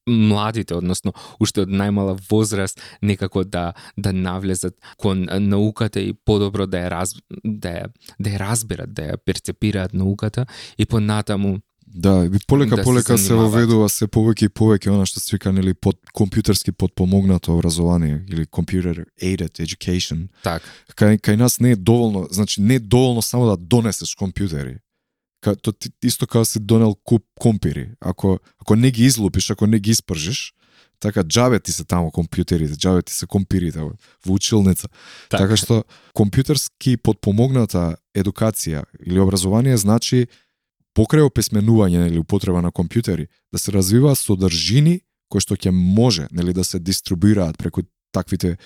младите, 0.08 0.76
односно 0.76 1.14
уште 1.40 1.62
од 1.62 1.70
најмала 1.70 2.18
возраст 2.30 2.82
некако 3.02 3.44
да 3.44 3.74
да 3.98 4.14
навлезат 4.14 4.76
кон 4.98 5.28
науката 5.30 6.00
и 6.00 6.14
подобро 6.14 6.68
да 6.68 6.78
ја 6.78 6.90
раз, 6.90 7.14
да 7.44 7.70
ја, 7.70 7.88
да 8.20 8.30
ја 8.30 8.40
разберат, 8.40 8.94
да 8.94 9.02
ја 9.14 9.18
перцепираат 9.18 9.94
науката 9.94 10.46
и 10.78 10.86
понатаму 10.86 11.60
Да, 11.96 12.26
и 12.26 12.40
полека 12.48 12.76
Да 12.76 12.82
се 12.82 12.84
полека 12.84 13.18
се, 13.18 13.24
занимаваат. 13.24 13.52
воведува 13.54 13.90
се 13.90 14.08
повеќе 14.08 14.46
и 14.46 14.50
повеќе 14.50 14.90
она 14.90 15.06
што 15.06 15.20
се 15.20 15.36
вика 15.36 15.52
нели 15.54 15.74
под 15.74 15.96
компјутерски 16.18 16.72
подпомогнато 16.72 17.54
образование 17.54 18.26
или 18.30 18.46
computer 18.46 19.06
aided 19.22 19.62
education. 19.62 20.28
така. 20.44 20.66
Кај 20.98 21.22
кај 21.22 21.36
нас 21.36 21.60
не 21.60 21.72
е 21.72 21.76
доволно, 21.76 22.28
значи 22.32 22.62
не 22.62 22.76
е 22.76 22.80
доволно 22.80 23.22
само 23.22 23.46
да 23.46 23.58
донесеш 23.58 24.16
компјутери. 24.16 24.78
Ка, 25.44 25.56
то 25.56 25.74
ти, 25.76 25.92
исто 26.08 26.28
како 26.28 26.46
си 26.48 26.60
донел 26.60 26.96
куп 27.04 27.26
компири. 27.40 27.90
Ако 28.00 28.40
ако 28.62 28.76
не 28.76 28.92
ги 28.92 29.06
излупиш, 29.06 29.50
ако 29.52 29.68
не 29.68 29.80
ги 29.80 29.92
испржиш, 29.92 30.54
така 31.04 31.24
џабе 31.24 31.60
ти 31.60 31.72
се 31.76 31.84
таму 31.84 32.12
компјутерите, 32.16 32.80
џабе 32.80 33.04
ти 33.04 33.14
се 33.14 33.28
компирите 33.28 33.84
во 33.84 33.92
училница. 34.32 34.88
Така. 35.28 35.44
Така 35.44 35.58
што 35.60 35.84
компјутерски 36.16 36.96
подпомогната 36.98 37.98
едукација 38.16 38.86
или 39.04 39.20
образование 39.20 39.76
значи 39.78 40.28
покрај 40.96 41.28
описменување 41.28 42.08
или 42.08 42.22
употреба 42.24 42.62
на 42.62 42.72
компјутери 42.72 43.28
да 43.52 43.60
се 43.60 43.76
развиваат 43.76 44.22
содржини 44.22 45.02
кои 45.28 45.44
што 45.44 45.58
ќе 45.60 45.74
може 45.74 46.30
нели 46.32 46.54
да 46.54 46.64
се 46.64 46.80
дистрибуираат 46.80 47.58
преку 47.58 47.84
таквите 48.14 48.58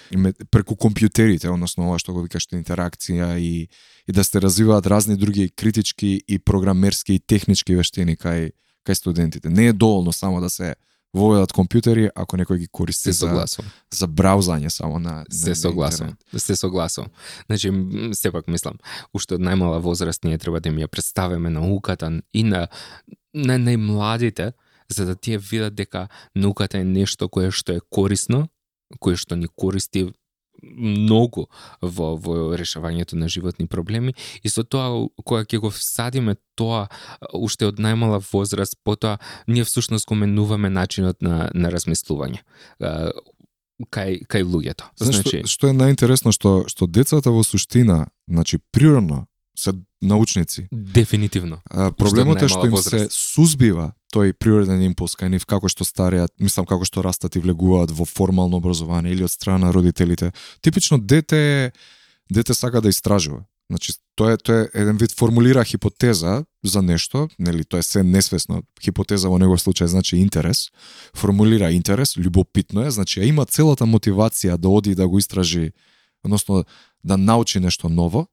преку 0.52 0.76
компјутерите, 0.76 1.50
односно 1.50 1.88
ова 1.88 2.00
што 2.02 2.14
го 2.14 2.26
викаш 2.28 2.50
интеракција 2.52 3.38
и 3.40 3.68
и 4.08 4.14
да 4.16 4.24
се 4.24 4.40
развиваат 4.42 4.88
разни 4.88 5.18
други 5.18 5.50
критички 5.50 6.22
и 6.28 6.40
програмерски 6.40 7.14
и 7.14 7.20
технички 7.20 7.76
вештини 7.76 8.16
кај 8.16 8.52
кај 8.88 8.94
студентите. 8.94 9.50
Не 9.50 9.68
е 9.68 9.74
доволно 9.74 10.14
само 10.14 10.42
да 10.42 10.50
се 10.50 10.76
воведат 11.14 11.54
компјутери 11.56 12.10
ако 12.16 12.38
некој 12.38 12.58
ги 12.58 12.68
користи 12.68 13.12
Се 13.12 13.12
за 13.12 13.28
согласувам. 13.28 13.72
за 13.92 14.08
браузање 14.08 14.70
само 14.70 15.00
на, 15.00 15.24
на 15.24 15.26
Се 15.32 15.56
согласувам. 15.56 16.16
Се 16.38 16.56
согласувам. 16.56 17.10
Значи, 17.46 17.72
сепак 18.14 18.48
мислам, 18.48 18.78
уште 19.14 19.36
од 19.36 19.42
најмала 19.42 19.82
возраст 19.82 20.24
ние 20.24 20.38
треба 20.38 20.60
да 20.60 20.70
им 20.70 20.78
ја 20.78 20.88
представиме 20.88 21.50
науката 21.50 22.12
и 22.34 22.44
на 22.44 22.68
на 23.34 23.60
најмладите 23.60 24.54
за 24.90 25.06
да 25.06 25.16
тие 25.16 25.38
видат 25.38 25.76
дека 25.76 26.08
науката 26.36 26.80
е 26.80 26.84
нешто 26.84 27.30
кое 27.30 27.52
што 27.52 27.76
е 27.76 27.84
корисно, 27.90 28.48
кое 29.00 29.16
што 29.16 29.36
ни 29.36 29.48
користи 29.48 30.08
многу 30.64 31.48
во, 31.82 32.16
во 32.18 32.58
решавањето 32.58 33.16
на 33.16 33.28
животни 33.30 33.68
проблеми 33.68 34.16
и 34.44 34.50
со 34.50 34.64
тоа 34.64 35.08
кога 35.24 35.46
ќе 35.46 35.62
го 35.62 35.70
всадиме 35.70 36.36
тоа 36.58 36.88
уште 37.34 37.70
од 37.70 37.78
најмала 37.78 38.22
возраст, 38.32 38.78
потоа 38.84 39.20
ние 39.48 39.64
всушност 39.64 40.08
го 40.08 40.16
менуваме 40.16 40.70
начинот 40.70 41.22
на, 41.22 41.50
на 41.54 41.70
размислување 41.70 42.42
кај, 42.82 44.26
кај 44.26 44.44
луѓето. 44.44 44.90
Знаеш, 44.98 45.22
Значи, 45.22 45.38
што, 45.46 45.48
што 45.54 45.70
е 45.70 45.78
најинтересно 45.78 46.34
што 46.34 46.66
што 46.66 46.88
децата 46.90 47.32
во 47.32 47.44
суштина, 47.46 48.08
значи 48.28 48.58
природно 48.72 49.28
се 49.58 49.74
научници. 50.02 50.68
дефинитивно. 50.72 51.62
А, 51.70 51.92
проблемот 51.92 52.42
е 52.42 52.48
што 52.48 52.66
им 52.66 52.74
најмала 52.74 52.82
се 52.82 52.98
возраст. 52.98 53.12
сузбива 53.12 53.94
тој 54.14 54.34
природен 54.40 54.82
импулс 54.88 55.16
кај 55.20 55.34
нив 55.36 55.46
како 55.46 55.70
што 55.70 55.86
стареат, 55.86 56.32
мислам 56.40 56.66
како 56.66 56.86
што 56.86 57.04
растат 57.04 57.36
и 57.36 57.44
влегуваат 57.44 57.92
во 57.92 58.06
формално 58.06 58.58
образование 58.58 59.14
или 59.14 59.24
од 59.24 59.32
страна 59.32 59.68
на 59.68 59.74
родителите. 59.74 60.32
Типично 60.62 60.98
дете 60.98 61.72
дете 62.30 62.54
сака 62.54 62.82
да 62.82 62.90
истражува. 62.90 63.44
Значи 63.70 63.94
тоа 64.16 64.32
е 64.32 64.38
тоа 64.38 64.62
е 64.64 64.70
еден 64.74 64.98
вид 64.98 65.12
формулира 65.12 65.64
хипотеза 65.64 66.46
за 66.64 66.82
нешто, 66.82 67.28
нели 67.40 67.66
тоа 67.66 67.80
е 67.80 67.84
се 67.84 68.04
несвесно. 68.04 68.64
Хипотеза 68.82 69.28
во 69.28 69.40
негов 69.40 69.60
случај 69.60 69.92
значи 69.92 70.18
интерес. 70.18 70.72
Формулира 71.16 71.72
интерес, 71.72 72.16
љубопитно 72.16 72.88
е, 72.88 72.92
значи 72.92 73.20
има 73.28 73.46
целата 73.46 73.84
мотивација 73.84 74.58
да 74.58 74.70
оди 74.70 74.92
и 74.92 74.96
да 74.96 75.08
го 75.08 75.20
истражи, 75.20 75.72
односно 76.24 76.64
да 77.04 77.18
научи 77.18 77.60
нешто 77.60 77.90
ново, 77.90 78.28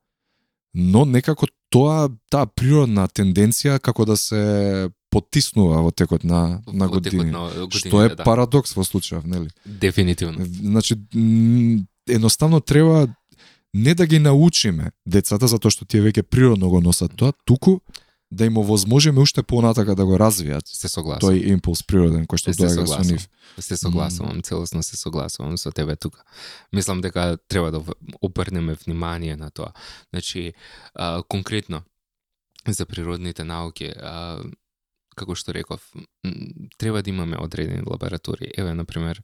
но 0.74 1.05
некако 1.05 1.46
тоа 1.70 2.09
таа 2.30 2.46
природна 2.46 3.09
тенденција 3.09 3.80
како 3.82 4.05
да 4.06 4.16
се 4.16 4.90
потиснува 5.15 5.78
во 5.81 5.91
текот 5.91 6.24
на 6.24 6.61
на 6.66 6.89
години. 6.89 7.31
на 7.31 7.47
годините, 7.62 7.78
Што 7.78 8.03
е 8.03 8.09
да. 8.11 8.24
парадокс 8.24 8.74
во 8.74 8.82
случајов, 8.82 9.24
нели? 9.24 9.49
Дефинитивно. 9.65 10.43
Значи 10.43 10.99
едноставно 12.09 12.61
треба 12.61 13.09
не 13.74 13.95
да 13.95 14.07
ги 14.07 14.19
научиме 14.19 14.91
децата 15.07 15.47
затоа 15.47 15.70
што 15.70 15.85
тие 15.85 16.03
веќе 16.03 16.23
природно 16.23 16.69
го 16.69 16.81
носат 16.81 17.15
тоа, 17.16 17.32
туку 17.45 17.81
да 18.31 18.45
им 18.45 18.57
овозможиме 18.57 19.20
уште 19.20 19.43
понатака 19.43 19.95
да 19.95 20.05
го 20.05 20.19
развијат 20.19 20.66
Се 20.66 20.89
согласувам. 20.89 21.23
тој 21.23 21.55
импулс 21.55 21.82
природен 21.82 22.27
кој 22.27 22.36
што 22.36 22.51
доаѓа 22.53 22.86
со 22.86 23.03
нив. 23.03 23.28
Се 23.59 23.77
согласувам, 23.77 24.43
целосно 24.43 24.82
се 24.82 24.97
согласувам 24.97 25.59
со 25.59 25.70
тебе 25.70 25.95
тука. 25.97 26.23
Мислам 26.73 27.01
дека 27.01 27.39
треба 27.49 27.70
да 27.70 27.81
обрнеме 28.20 28.74
внимание 28.77 29.36
на 29.36 29.51
тоа. 29.51 29.70
Значи, 30.11 30.55
а, 30.95 31.23
конкретно 31.23 31.82
за 32.69 32.86
природните 32.86 33.45
науки, 33.45 33.93
а, 33.93 34.43
како 35.15 35.35
што 35.35 35.53
реков, 35.53 35.81
треба 36.78 37.03
да 37.03 37.11
имаме 37.11 37.36
одредени 37.36 37.82
лаборатории. 37.86 38.53
Еве, 38.57 38.74
на 38.74 38.85
пример, 38.85 39.23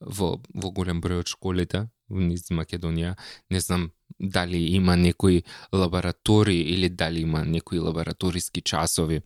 во, 0.00 0.40
во 0.54 0.70
голем 0.70 1.00
број 1.00 1.24
од 1.24 1.28
школите 1.32 1.88
низ 2.08 2.50
Македонија, 2.50 3.16
не 3.50 3.60
знам 3.60 3.90
дали 4.18 4.58
има 4.76 4.96
некои 4.96 5.44
лаборатории 5.72 6.60
или 6.74 6.88
дали 6.88 7.20
има 7.20 7.44
некои 7.44 7.78
лабораториски 7.78 8.60
часови 8.60 9.22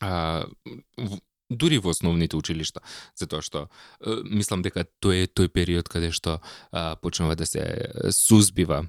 а, 0.00 0.44
в- 0.98 1.20
дури 1.50 1.78
во 1.78 1.90
основните 1.90 2.36
училишта, 2.36 2.80
затоа 3.14 3.42
што 3.42 3.68
е, 4.00 4.22
мислам 4.24 4.62
дека 4.62 4.86
тој 5.04 5.26
е 5.26 5.28
тој 5.28 5.48
период 5.52 5.88
каде 5.88 6.10
што 6.12 6.40
а, 6.72 6.96
почнува 6.96 7.36
да 7.36 7.46
се 7.46 7.62
сузбива 8.10 8.86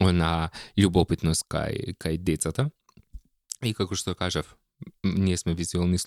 на 0.00 0.50
љубопитност 0.78 1.46
кај 1.50 1.98
кај 1.98 2.18
децата. 2.18 2.70
И 3.62 3.72
како 3.74 3.96
што 3.96 4.14
кажав, 4.14 4.56
ние 5.04 5.36
сме 5.36 5.54
визуелни 5.54 5.98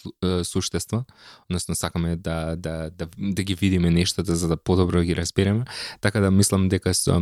суштества, 0.43 1.05
односно 1.49 1.75
сакаме 1.75 2.15
да 2.15 2.55
да 2.55 2.89
да 2.89 3.07
да 3.17 3.43
ги 3.43 3.55
видиме 3.55 3.89
нештата 3.91 4.35
за 4.35 4.47
да 4.47 4.57
подобро 4.57 5.01
ги 5.01 5.15
разбереме, 5.15 5.65
така 6.01 6.19
да 6.19 6.31
мислам 6.31 6.69
дека 6.69 6.93
со 6.93 7.21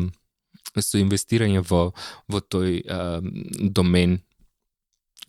со 0.80 0.98
инвестирање 0.98 1.62
во 1.62 1.94
во 2.28 2.40
тој 2.40 2.82
а, 2.90 3.22
домен 3.70 4.20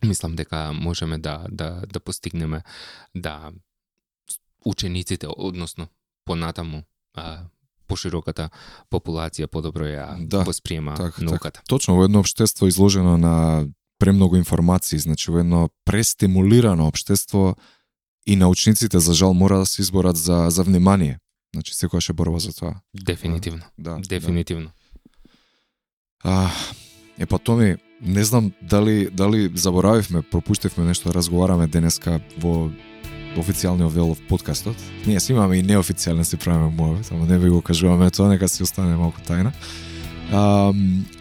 мислам 0.03 0.35
дека 0.35 0.71
можеме 0.73 1.17
да 1.17 1.45
да 1.49 1.83
да 1.87 1.99
постигнеме 1.99 2.63
да 3.15 3.51
учениците, 4.65 5.27
односно 5.37 5.87
понатаму 6.25 6.83
а, 7.13 7.47
пошироката 7.87 8.49
популација 8.91 9.47
подобро 9.47 9.87
ја 9.87 10.27
Да, 10.27 10.43
восприема 10.43 10.95
Така, 10.95 11.23
науката. 11.23 11.59
така. 11.59 11.67
Точно 11.67 11.95
во 11.95 12.03
едно 12.03 12.19
општество 12.19 12.67
изложено 12.67 13.17
на 13.17 13.67
премногу 13.99 14.37
информации, 14.37 14.97
значи 14.97 15.31
во 15.31 15.39
едно 15.39 15.69
престимулирано 15.85 16.87
општество 16.87 17.55
и 18.25 18.35
научниците 18.35 18.99
за 18.99 19.13
жал 19.13 19.33
мора 19.33 19.57
да 19.57 19.65
се 19.65 19.81
изборат 19.81 20.17
за 20.17 20.47
за 20.49 20.63
внимание. 20.63 21.19
Значи 21.55 21.73
секогаш 21.73 22.09
е 22.09 22.13
борба 22.13 22.39
за 22.39 22.53
тоа. 22.53 22.75
Дефинитивно. 22.93 23.63
Да. 23.77 23.97
Дефинитивно. 24.09 24.69
А, 26.23 26.49
е 27.19 27.25
па 27.25 27.39
Томи, 27.39 27.75
не 28.01 28.23
знам 28.23 28.51
дали 28.61 29.09
дали 29.09 29.51
заборавивме, 29.55 30.21
пропуштивме 30.21 30.85
нешто 30.85 31.09
да 31.09 31.13
разговараме 31.13 31.67
денеска 31.67 32.21
во 32.37 32.69
официјалниот 33.37 33.93
дел 33.93 34.11
од 34.11 34.21
подкастот. 34.29 34.77
Ние 35.05 35.19
си 35.19 35.31
имаме 35.31 35.59
и 35.59 35.63
неофицијален 35.63 36.23
си 36.23 36.37
правиме 36.37 36.69
мове, 36.69 37.03
само 37.03 37.25
не 37.25 37.37
ви 37.37 37.49
го 37.49 37.61
кажуваме 37.61 38.11
тоа, 38.11 38.29
нека 38.29 38.49
си 38.49 38.63
остане 38.63 38.97
малку 38.97 39.21
тајна. 39.21 39.53
А, 40.31 40.73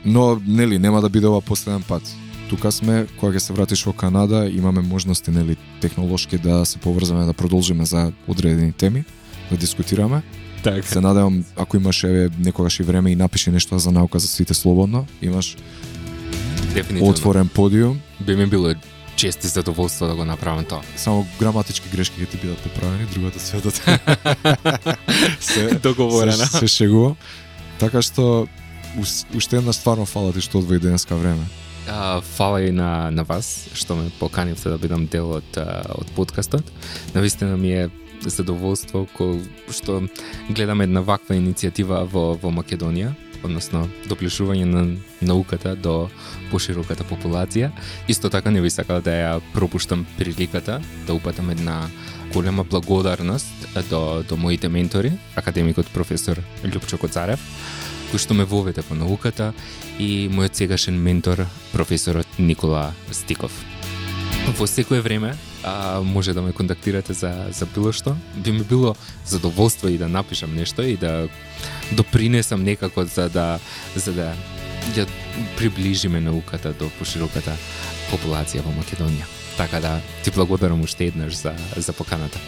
но 0.05 0.41
нели 0.47 0.79
нема 0.79 1.01
да 1.01 1.09
биде 1.09 1.27
ова 1.27 1.41
последен 1.41 1.83
пат. 1.83 2.03
Тука 2.51 2.71
сме, 2.73 3.07
кога 3.19 3.35
ќе 3.35 3.43
се 3.43 3.53
вратиш 3.53 3.83
во 3.87 3.93
Канада, 3.93 4.47
имаме 4.47 4.81
можности 4.81 5.31
нели 5.31 5.57
технолошки 5.81 6.39
да 6.39 6.63
се 6.65 6.79
поврзаме 6.79 7.25
да 7.27 7.33
продолжиме 7.33 7.87
за 7.87 8.13
одредени 8.29 8.73
теми, 8.73 9.05
да 9.51 9.57
дискутираме. 9.57 10.23
Така. 10.63 10.87
Се 10.87 11.01
надевам, 11.01 11.45
ако 11.57 11.77
имаш 11.77 12.05
еве 12.05 12.31
некогаш 12.39 12.81
и 12.81 12.83
време 12.83 13.11
и 13.11 13.17
напиши 13.17 13.51
нешто 13.51 13.79
за 13.79 13.91
наука 13.93 14.19
за 14.19 14.29
сите 14.29 14.55
слободно, 14.55 15.07
имаш 15.23 15.57
Дефинитивно. 16.75 17.11
отворен 17.11 17.49
подиум, 17.49 18.01
Би 18.21 18.37
ми 18.37 18.47
било 18.47 18.75
чест 19.17 19.45
и 19.45 19.49
задоволство 19.49 20.07
да 20.07 20.15
го 20.15 20.25
направам 20.25 20.65
тоа. 20.65 20.83
само 20.97 21.27
граматички 21.41 21.89
грешки 21.89 22.21
ќе 22.21 22.31
ти 22.31 22.37
бидат 22.37 22.59
поправени, 22.59 23.07
другата 23.15 23.41
се 23.41 23.61
да 23.61 23.71
се 25.41 25.75
Договорено. 25.83 26.47
Се, 26.47 26.59
се 26.59 26.67
шегувам. 26.67 27.17
Така 27.79 28.03
што 28.03 28.47
уште 29.35 29.57
една 29.57 29.73
стварно 29.73 30.07
фала 30.07 30.33
ти 30.33 30.41
што 30.41 30.59
одвои 30.59 30.79
денеска 30.79 31.17
време. 31.17 31.43
А, 31.89 32.21
фала 32.21 32.63
и 32.63 32.73
на, 32.73 33.11
на 33.11 33.23
вас 33.23 33.69
што 33.75 33.95
ме 33.95 34.11
поканивте 34.19 34.73
да 34.73 34.79
бидам 34.79 35.07
дел 35.07 35.39
од, 35.39 35.59
од 35.95 36.09
подкастот. 36.17 36.67
Навистина 37.15 37.57
ми 37.57 37.71
е 37.71 37.91
задоволство 38.27 39.07
кој 39.15 39.45
што 39.71 40.03
гледаме 40.51 40.89
една 40.89 41.05
ваква 41.07 41.37
иницијатива 41.39 42.03
во, 42.11 42.35
во 42.41 42.51
Македонија, 42.51 43.13
односно 43.47 43.85
доплешување 44.11 44.67
на 44.67 44.83
науката 45.21 45.77
до 45.77 46.09
пошироката 46.51 47.07
популација. 47.07 47.71
Исто 48.09 48.31
така 48.31 48.51
не 48.51 48.61
би 48.61 48.71
сакал 48.71 49.01
да 49.01 49.15
ја 49.15 49.33
пропуштам 49.55 50.07
приликата 50.19 50.81
да 51.07 51.15
упатам 51.15 51.51
една 51.51 51.87
голема 52.33 52.65
благодарност 52.65 53.47
до, 53.91 54.25
до 54.29 54.37
моите 54.37 54.69
ментори, 54.69 55.13
академикот 55.37 55.87
професор 55.95 56.43
Лјупчо 56.65 56.99
Коцарев, 56.99 57.41
кој 58.11 58.23
што 58.23 58.35
ме 58.35 58.45
воведе 58.45 58.83
по 58.83 58.95
науката 58.95 59.53
и 59.99 60.29
мојот 60.29 60.55
сегашен 60.55 60.97
ментор, 61.01 61.47
професорот 61.73 62.27
Никола 62.39 62.93
Стиков. 63.13 63.53
Во 64.59 64.67
секое 64.67 65.01
време 65.01 65.35
а, 65.65 66.01
може 66.01 66.35
да 66.35 66.43
ме 66.43 66.53
контактирате 66.53 67.13
за, 67.13 67.49
за 67.51 67.67
било 67.67 67.93
што. 67.93 68.17
Би 68.37 68.53
ми 68.53 68.63
било 68.63 68.95
задоволство 69.27 69.89
и 69.89 69.99
да 69.99 70.09
напишам 70.09 70.55
нешто 70.55 70.83
и 70.83 70.97
да 70.97 71.29
допринесам 71.93 72.63
некако 72.63 73.05
за 73.05 73.29
да 73.29 73.59
за 73.97 74.13
да 74.13 74.35
ја 74.95 75.07
приближиме 75.57 76.21
науката 76.21 76.73
до 76.73 76.91
пошироката 76.99 77.57
популација 78.13 78.63
во 78.63 78.71
Македонија. 78.71 79.27
Така 79.57 79.81
да 79.81 80.01
ти 80.23 80.31
благодарам 80.31 80.81
уште 80.81 81.11
еднаш 81.11 81.35
за 81.35 81.57
за 81.77 81.93
поканата. 81.93 82.39